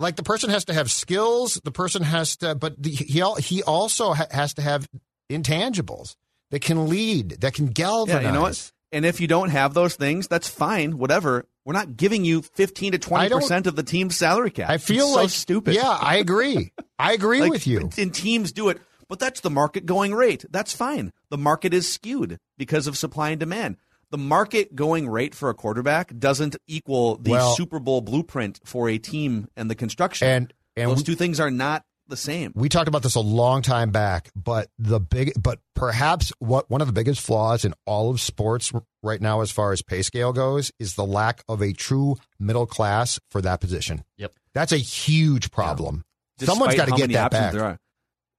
Like 0.00 0.16
the 0.16 0.24
person 0.24 0.50
has 0.50 0.64
to 0.66 0.74
have 0.74 0.90
skills. 0.90 1.60
The 1.62 1.70
person 1.70 2.02
has 2.02 2.36
to, 2.38 2.54
but 2.56 2.80
the, 2.82 2.90
he 2.90 3.22
he 3.40 3.62
also 3.62 4.12
ha- 4.12 4.26
has 4.30 4.54
to 4.54 4.62
have 4.62 4.88
intangibles. 5.30 6.14
That 6.50 6.60
can 6.60 6.88
lead, 6.88 7.40
that 7.40 7.54
can 7.54 7.66
galvanize. 7.68 8.22
Yeah, 8.22 8.28
you 8.28 8.34
know 8.34 8.42
what? 8.42 8.72
And 8.92 9.04
if 9.04 9.20
you 9.20 9.26
don't 9.26 9.48
have 9.48 9.74
those 9.74 9.96
things, 9.96 10.28
that's 10.28 10.48
fine. 10.48 10.98
Whatever. 10.98 11.46
We're 11.64 11.72
not 11.72 11.96
giving 11.96 12.24
you 12.24 12.42
fifteen 12.42 12.92
to 12.92 12.98
twenty 12.98 13.28
percent 13.30 13.66
of 13.66 13.74
the 13.74 13.82
team's 13.82 14.16
salary 14.16 14.50
cap. 14.50 14.68
I 14.70 14.78
feel 14.78 15.06
it's 15.06 15.16
like 15.16 15.22
so 15.24 15.28
stupid. 15.28 15.74
Yeah, 15.74 15.88
I 15.88 16.16
agree. 16.16 16.72
I 16.98 17.12
agree 17.14 17.40
Like, 17.40 17.50
with 17.50 17.66
you. 17.66 17.88
And 17.98 18.14
teams 18.14 18.52
do 18.52 18.68
it, 18.68 18.80
but 19.08 19.18
that's 19.18 19.40
the 19.40 19.50
market 19.50 19.86
going 19.86 20.14
rate. 20.14 20.44
That's 20.50 20.72
fine. 20.74 21.12
The 21.30 21.38
market 21.38 21.72
is 21.74 21.90
skewed 21.90 22.38
because 22.58 22.86
of 22.86 22.96
supply 22.98 23.30
and 23.30 23.40
demand. 23.40 23.78
The 24.10 24.18
market 24.18 24.76
going 24.76 25.08
rate 25.08 25.34
for 25.34 25.48
a 25.48 25.54
quarterback 25.54 26.16
doesn't 26.16 26.54
equal 26.68 27.16
the 27.16 27.30
Well- 27.32 27.54
Super 27.56 27.80
Bowl 27.80 28.00
blueprint 28.02 28.60
for 28.64 28.88
a 28.88 28.98
team 28.98 29.48
and 29.56 29.68
the 29.70 29.74
construction. 29.74 30.28
And 30.28 30.52
and 30.76 30.90
those 30.90 30.98
we- 30.98 31.04
two 31.04 31.14
things 31.16 31.40
are 31.40 31.50
not 31.50 31.82
the 32.08 32.16
same. 32.16 32.52
we 32.54 32.68
talked 32.68 32.88
about 32.88 33.02
this 33.02 33.14
a 33.14 33.20
long 33.20 33.62
time 33.62 33.90
back, 33.90 34.30
but 34.36 34.68
the 34.78 35.00
big, 35.00 35.32
but 35.40 35.58
perhaps 35.74 36.32
what 36.38 36.70
one 36.70 36.80
of 36.80 36.86
the 36.86 36.92
biggest 36.92 37.20
flaws 37.20 37.64
in 37.64 37.74
all 37.86 38.10
of 38.10 38.20
sports 38.20 38.72
right 39.02 39.20
now, 39.20 39.40
as 39.40 39.50
far 39.50 39.72
as 39.72 39.82
pay 39.82 40.02
scale 40.02 40.32
goes, 40.32 40.72
is 40.78 40.94
the 40.94 41.04
lack 41.04 41.42
of 41.48 41.62
a 41.62 41.72
true 41.72 42.16
middle 42.38 42.66
class 42.66 43.18
for 43.30 43.40
that 43.42 43.60
position. 43.60 44.04
Yep. 44.18 44.32
That's 44.54 44.72
a 44.72 44.78
huge 44.78 45.50
problem. 45.50 46.04
Someone's 46.38 46.74
got 46.74 46.88
to 46.88 46.96
get 46.96 47.10
that 47.12 47.30
back. 47.30 47.52
There. 47.52 47.78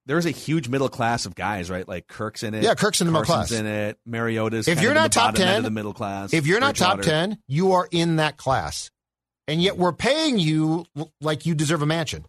There's 0.06 0.26
a 0.26 0.30
huge 0.30 0.68
middle 0.68 0.88
class 0.88 1.26
of 1.26 1.34
guys, 1.34 1.68
right? 1.68 1.86
Like 1.86 2.06
Kirk's 2.06 2.44
in 2.44 2.54
it. 2.54 2.62
Yeah, 2.62 2.74
Kirk's 2.74 3.00
in 3.00 3.06
the 3.08 3.12
middle 3.12 3.26
Carson's 3.26 3.48
class. 3.48 3.60
in 3.60 3.66
it. 3.66 3.98
Mariota's. 4.06 4.68
If 4.68 4.80
you're 4.80 4.94
not 4.94 5.10
top 5.10 5.34
10, 5.34 5.58
of 5.58 5.64
the 5.64 5.70
middle 5.70 5.92
class. 5.92 6.32
If 6.32 6.46
you're 6.46 6.60
not 6.60 6.76
top 6.76 7.02
10, 7.02 7.38
you 7.48 7.72
are 7.72 7.88
in 7.90 8.16
that 8.16 8.36
class. 8.36 8.90
And 9.48 9.60
yet 9.60 9.76
we're 9.76 9.92
paying 9.92 10.38
you 10.38 10.86
like 11.20 11.46
you 11.46 11.54
deserve 11.54 11.82
a 11.82 11.86
mansion. 11.86 12.24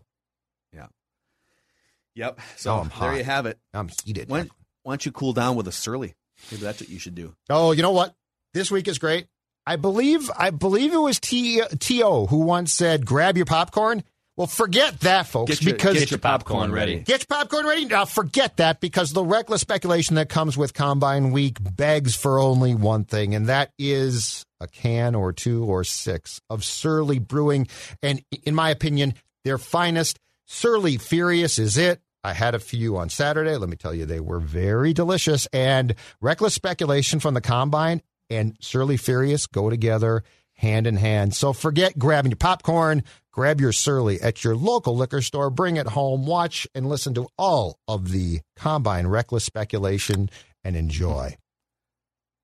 Yep. 2.17 2.39
So 2.57 2.71
Oh, 2.73 2.79
I'm 2.79 2.87
there 2.89 2.97
hot. 2.97 3.17
you 3.17 3.23
have 3.23 3.45
it. 3.45 3.57
I'm 3.73 3.89
heated. 4.03 4.27
Why, 4.29 4.41
why 4.83 4.91
don't 4.93 5.05
you 5.05 5.11
cool 5.11 5.33
down 5.33 5.55
with 5.55 5.67
a 5.67 5.71
surly? 5.71 6.15
Maybe 6.51 6.63
that's 6.63 6.81
what 6.81 6.89
you 6.89 6.99
should 6.99 7.15
do. 7.15 7.35
Oh, 7.49 7.71
you 7.71 7.81
know 7.81 7.91
what? 7.91 8.15
This 8.53 8.69
week 8.71 8.87
is 8.87 8.97
great. 8.97 9.27
I 9.65 9.75
believe 9.75 10.29
I 10.37 10.49
believe 10.49 10.93
it 10.93 10.97
was 10.97 11.19
T 11.19 11.61
T.O. 11.79 12.25
who 12.27 12.37
once 12.37 12.71
said, 12.73 13.05
"Grab 13.05 13.35
your 13.37 13.45
popcorn." 13.45 14.03
Well, 14.37 14.47
forget 14.47 14.99
that, 15.01 15.25
folks, 15.27 15.49
Get 15.49 15.61
your, 15.63 15.73
because 15.73 15.97
get 15.99 16.11
your 16.11 16.19
popcorn 16.19 16.71
ready. 16.71 16.99
Get 16.99 17.21
your 17.21 17.37
popcorn 17.37 17.65
ready. 17.65 17.85
Now, 17.85 18.05
forget 18.05 18.57
that 18.57 18.79
because 18.79 19.11
the 19.11 19.23
reckless 19.25 19.61
speculation 19.61 20.15
that 20.15 20.29
comes 20.29 20.55
with 20.55 20.75
Combine 20.75 21.31
Week 21.31 21.57
begs 21.75 22.15
for 22.15 22.39
only 22.39 22.75
one 22.75 23.03
thing, 23.03 23.33
and 23.35 23.47
that 23.47 23.71
is 23.79 24.45
a 24.61 24.67
can 24.67 25.15
or 25.15 25.33
two 25.33 25.65
or 25.65 25.83
six 25.83 26.39
of 26.51 26.63
Surly 26.63 27.17
Brewing. 27.19 27.67
And 28.03 28.21
in 28.43 28.53
my 28.55 28.69
opinion, 28.69 29.15
their 29.43 29.57
finest. 29.57 30.17
Surly 30.45 30.97
Furious 30.97 31.59
is 31.59 31.77
it. 31.77 31.99
I 32.23 32.33
had 32.33 32.55
a 32.55 32.59
few 32.59 32.97
on 32.97 33.09
Saturday. 33.09 33.55
Let 33.57 33.69
me 33.69 33.77
tell 33.77 33.93
you, 33.93 34.05
they 34.05 34.19
were 34.19 34.39
very 34.39 34.93
delicious. 34.93 35.47
And 35.53 35.95
reckless 36.21 36.53
speculation 36.53 37.19
from 37.19 37.33
the 37.33 37.41
Combine 37.41 38.01
and 38.29 38.57
Surly 38.59 38.97
Furious 38.97 39.47
go 39.47 39.69
together 39.69 40.23
hand 40.55 40.87
in 40.87 40.97
hand. 40.97 41.33
So 41.35 41.53
forget 41.53 41.97
grabbing 41.97 42.31
your 42.31 42.37
popcorn, 42.37 43.03
grab 43.31 43.61
your 43.61 43.71
Surly 43.71 44.19
at 44.21 44.43
your 44.43 44.55
local 44.55 44.95
liquor 44.95 45.21
store, 45.21 45.49
bring 45.49 45.77
it 45.77 45.87
home, 45.87 46.25
watch 46.25 46.67
and 46.73 46.89
listen 46.89 47.13
to 47.13 47.27
all 47.37 47.79
of 47.87 48.11
the 48.11 48.41
Combine 48.55 49.07
reckless 49.07 49.45
speculation 49.45 50.29
and 50.63 50.75
enjoy. 50.75 51.37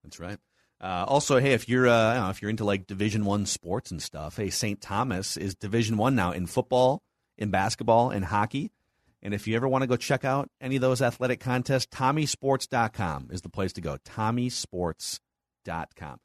That's 0.04 0.20
right. 0.20 0.38
Uh, 0.80 1.06
also, 1.08 1.40
hey, 1.40 1.54
if 1.54 1.70
you're 1.70 1.88
uh, 1.88 2.14
know, 2.16 2.30
if 2.30 2.42
you're 2.42 2.52
into 2.52 2.66
like 2.66 2.88
Division 2.88 3.24
One 3.24 3.46
sports 3.46 3.90
and 3.92 4.02
stuff, 4.02 4.36
hey, 4.36 4.50
St. 4.50 4.82
Thomas 4.82 5.38
is 5.38 5.56
Division 5.56 5.96
One 5.96 6.14
now 6.14 6.32
in 6.34 6.46
football, 6.46 7.02
in 7.38 7.52
basketball, 7.52 8.10
and 8.10 8.26
hockey. 8.26 8.70
And 9.24 9.34
if 9.34 9.48
you 9.48 9.56
ever 9.56 9.68
want 9.68 9.82
to 9.84 9.88
go 9.88 9.96
check 9.96 10.26
out 10.26 10.50
any 10.62 10.76
of 10.76 10.82
those 10.82 11.02
athletic 11.02 11.40
contests, 11.40 11.88
TommieSports.com 11.88 13.30
is 13.32 13.42
the 13.42 13.50
place 13.50 13.74
to 13.74 13.82
go. 13.82 13.98
TommieSports.com. 14.06 16.18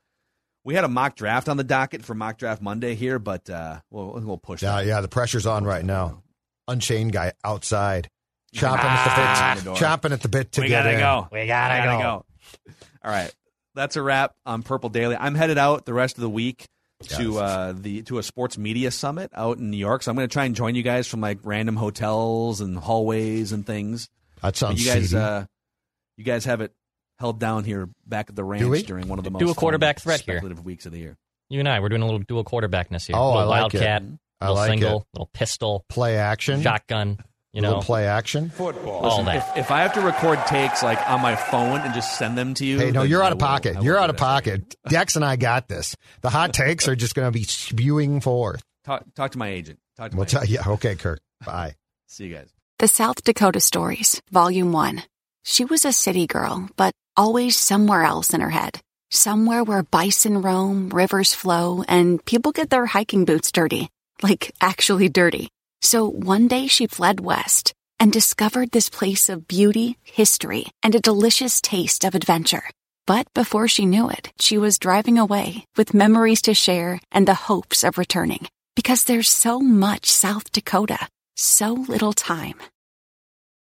We 0.64 0.74
had 0.74 0.84
a 0.84 0.88
mock 0.88 1.16
draft 1.16 1.48
on 1.48 1.56
the 1.56 1.64
docket 1.64 2.04
for 2.04 2.14
mock 2.14 2.38
draft 2.38 2.60
Monday 2.60 2.94
here, 2.94 3.18
but 3.18 3.48
uh, 3.48 3.80
we'll, 3.90 4.20
we'll 4.24 4.38
push 4.38 4.62
Yeah, 4.62 4.76
that. 4.76 4.86
yeah, 4.86 5.00
the 5.00 5.08
pressure's 5.08 5.46
on 5.46 5.64
right 5.64 5.84
now. 5.84 6.22
Unchained 6.66 7.12
guy 7.12 7.32
outside, 7.44 8.10
chomping 8.54 8.78
Ah, 8.82 9.52
at 9.52 9.58
the 9.58 9.64
bit, 9.70 9.78
chomping 9.78 10.12
at 10.12 10.20
the 10.20 10.28
bit 10.28 10.52
to 10.52 10.60
we 10.60 10.68
get 10.68 10.82
gotta 10.82 10.92
in. 10.94 11.00
go. 11.00 11.28
We 11.32 11.46
gotta, 11.46 12.02
go. 12.02 12.24
All 13.02 13.10
right, 13.10 13.34
that's 13.74 13.96
a 13.96 14.02
wrap 14.02 14.34
on 14.44 14.62
Purple 14.62 14.90
Daily. 14.90 15.16
I'm 15.16 15.34
headed 15.34 15.56
out 15.56 15.86
the 15.86 15.94
rest 15.94 16.18
of 16.18 16.22
the 16.22 16.28
week 16.30 16.60
Yes. 16.60 16.68
To 17.04 17.38
uh, 17.38 17.72
the 17.76 18.02
to 18.02 18.18
a 18.18 18.22
sports 18.22 18.58
media 18.58 18.90
summit 18.90 19.30
out 19.34 19.58
in 19.58 19.70
New 19.70 19.76
York. 19.76 20.02
So 20.02 20.10
I'm 20.10 20.16
going 20.16 20.28
to 20.28 20.32
try 20.32 20.44
and 20.44 20.54
join 20.54 20.74
you 20.74 20.82
guys 20.82 21.06
from 21.06 21.20
like 21.20 21.38
random 21.44 21.76
hotels 21.76 22.60
and 22.60 22.76
hallways 22.76 23.52
and 23.52 23.64
things. 23.64 24.08
That 24.36 24.42
But 24.42 24.56
sounds 24.56 24.84
you 24.84 24.92
guys, 24.92 25.14
uh, 25.14 25.46
you 26.16 26.24
guys 26.24 26.44
have 26.44 26.60
it 26.60 26.72
held 27.18 27.40
down 27.40 27.64
here 27.64 27.88
back 28.06 28.30
at 28.30 28.36
the 28.36 28.44
ranch 28.44 28.84
during 28.84 29.08
one 29.08 29.18
of 29.18 29.24
the 29.24 29.30
most 29.30 29.40
Do 29.40 29.50
a 29.50 29.54
quarterback 29.54 29.98
fun, 30.00 30.18
threat 30.18 30.20
here. 30.42 30.54
weeks 30.62 30.86
of 30.86 30.92
the 30.92 30.98
year. 30.98 31.16
You 31.50 31.60
and 31.60 31.68
I, 31.68 31.80
we're 31.80 31.88
doing 31.88 32.02
a 32.02 32.04
little 32.04 32.20
dual 32.20 32.44
quarterbackness 32.44 33.06
here. 33.06 33.16
Oh, 33.16 33.30
I 33.30 33.44
little 33.44 33.48
like 33.50 33.74
it. 33.74 33.78
wildcat, 33.78 34.02
I 34.40 34.44
little 34.46 34.54
like 34.56 34.68
single, 34.70 35.00
it. 35.00 35.06
little 35.14 35.30
pistol, 35.32 35.84
play 35.88 36.16
action, 36.16 36.62
shotgun. 36.62 37.18
You 37.58 37.62
know, 37.62 37.80
play 37.80 38.06
action. 38.06 38.52
all 38.60 39.22
that. 39.24 39.36
If, 39.56 39.64
if 39.64 39.70
I 39.72 39.82
have 39.82 39.94
to 39.94 40.00
record 40.00 40.38
takes 40.46 40.80
like 40.82 40.98
on 41.10 41.20
my 41.20 41.34
phone 41.34 41.80
and 41.80 41.92
just 41.92 42.16
send 42.16 42.38
them 42.38 42.54
to 42.54 42.64
you, 42.64 42.78
Hey, 42.78 42.92
no, 42.92 43.02
you're 43.02 43.22
out 43.22 43.32
of 43.32 43.40
pocket. 43.40 43.82
You're 43.82 43.98
out 43.98 44.10
of 44.10 44.16
pocket. 44.16 44.76
Dex 44.88 45.16
and 45.16 45.24
I 45.24 45.34
got 45.34 45.66
this. 45.66 45.96
The 46.20 46.30
hot 46.30 46.54
takes 46.54 46.86
are 46.86 46.94
just 46.94 47.16
going 47.16 47.26
to 47.26 47.32
be 47.36 47.42
spewing 47.42 48.20
forth. 48.20 48.62
Talk, 48.84 49.04
talk 49.16 49.32
to 49.32 49.38
my 49.38 49.48
agent. 49.48 49.80
Talk 49.96 50.12
to 50.12 50.16
We'll 50.16 50.24
my 50.24 50.28
tell 50.28 50.42
agent. 50.44 50.66
you. 50.66 50.72
Okay, 50.74 50.94
Kirk. 50.94 51.20
Bye. 51.44 51.74
See 52.06 52.26
you 52.26 52.34
guys. 52.36 52.48
The 52.78 52.86
South 52.86 53.24
Dakota 53.24 53.58
Stories, 53.58 54.22
Volume 54.30 54.70
1. 54.70 55.02
She 55.42 55.64
was 55.64 55.84
a 55.84 55.92
city 55.92 56.28
girl, 56.28 56.68
but 56.76 56.92
always 57.16 57.56
somewhere 57.56 58.04
else 58.04 58.32
in 58.32 58.40
her 58.40 58.50
head. 58.50 58.80
Somewhere 59.10 59.64
where 59.64 59.82
bison 59.82 60.42
roam, 60.42 60.90
rivers 60.90 61.34
flow, 61.34 61.82
and 61.88 62.24
people 62.24 62.52
get 62.52 62.70
their 62.70 62.86
hiking 62.86 63.24
boots 63.24 63.50
dirty. 63.50 63.88
Like, 64.22 64.54
actually 64.60 65.08
dirty. 65.08 65.48
So 65.80 66.06
one 66.08 66.48
day 66.48 66.66
she 66.66 66.86
fled 66.86 67.20
west 67.20 67.72
and 68.00 68.12
discovered 68.12 68.70
this 68.70 68.88
place 68.88 69.28
of 69.28 69.48
beauty, 69.48 69.96
history, 70.02 70.66
and 70.82 70.94
a 70.94 71.00
delicious 71.00 71.60
taste 71.60 72.04
of 72.04 72.14
adventure. 72.14 72.70
But 73.06 73.32
before 73.34 73.68
she 73.68 73.86
knew 73.86 74.10
it, 74.10 74.32
she 74.38 74.58
was 74.58 74.78
driving 74.78 75.18
away 75.18 75.64
with 75.76 75.94
memories 75.94 76.42
to 76.42 76.54
share 76.54 77.00
and 77.10 77.26
the 77.26 77.48
hopes 77.48 77.84
of 77.84 77.98
returning. 77.98 78.48
Because 78.76 79.04
there's 79.04 79.28
so 79.28 79.60
much 79.60 80.06
South 80.06 80.52
Dakota, 80.52 81.08
so 81.34 81.72
little 81.72 82.12
time. 82.12 82.56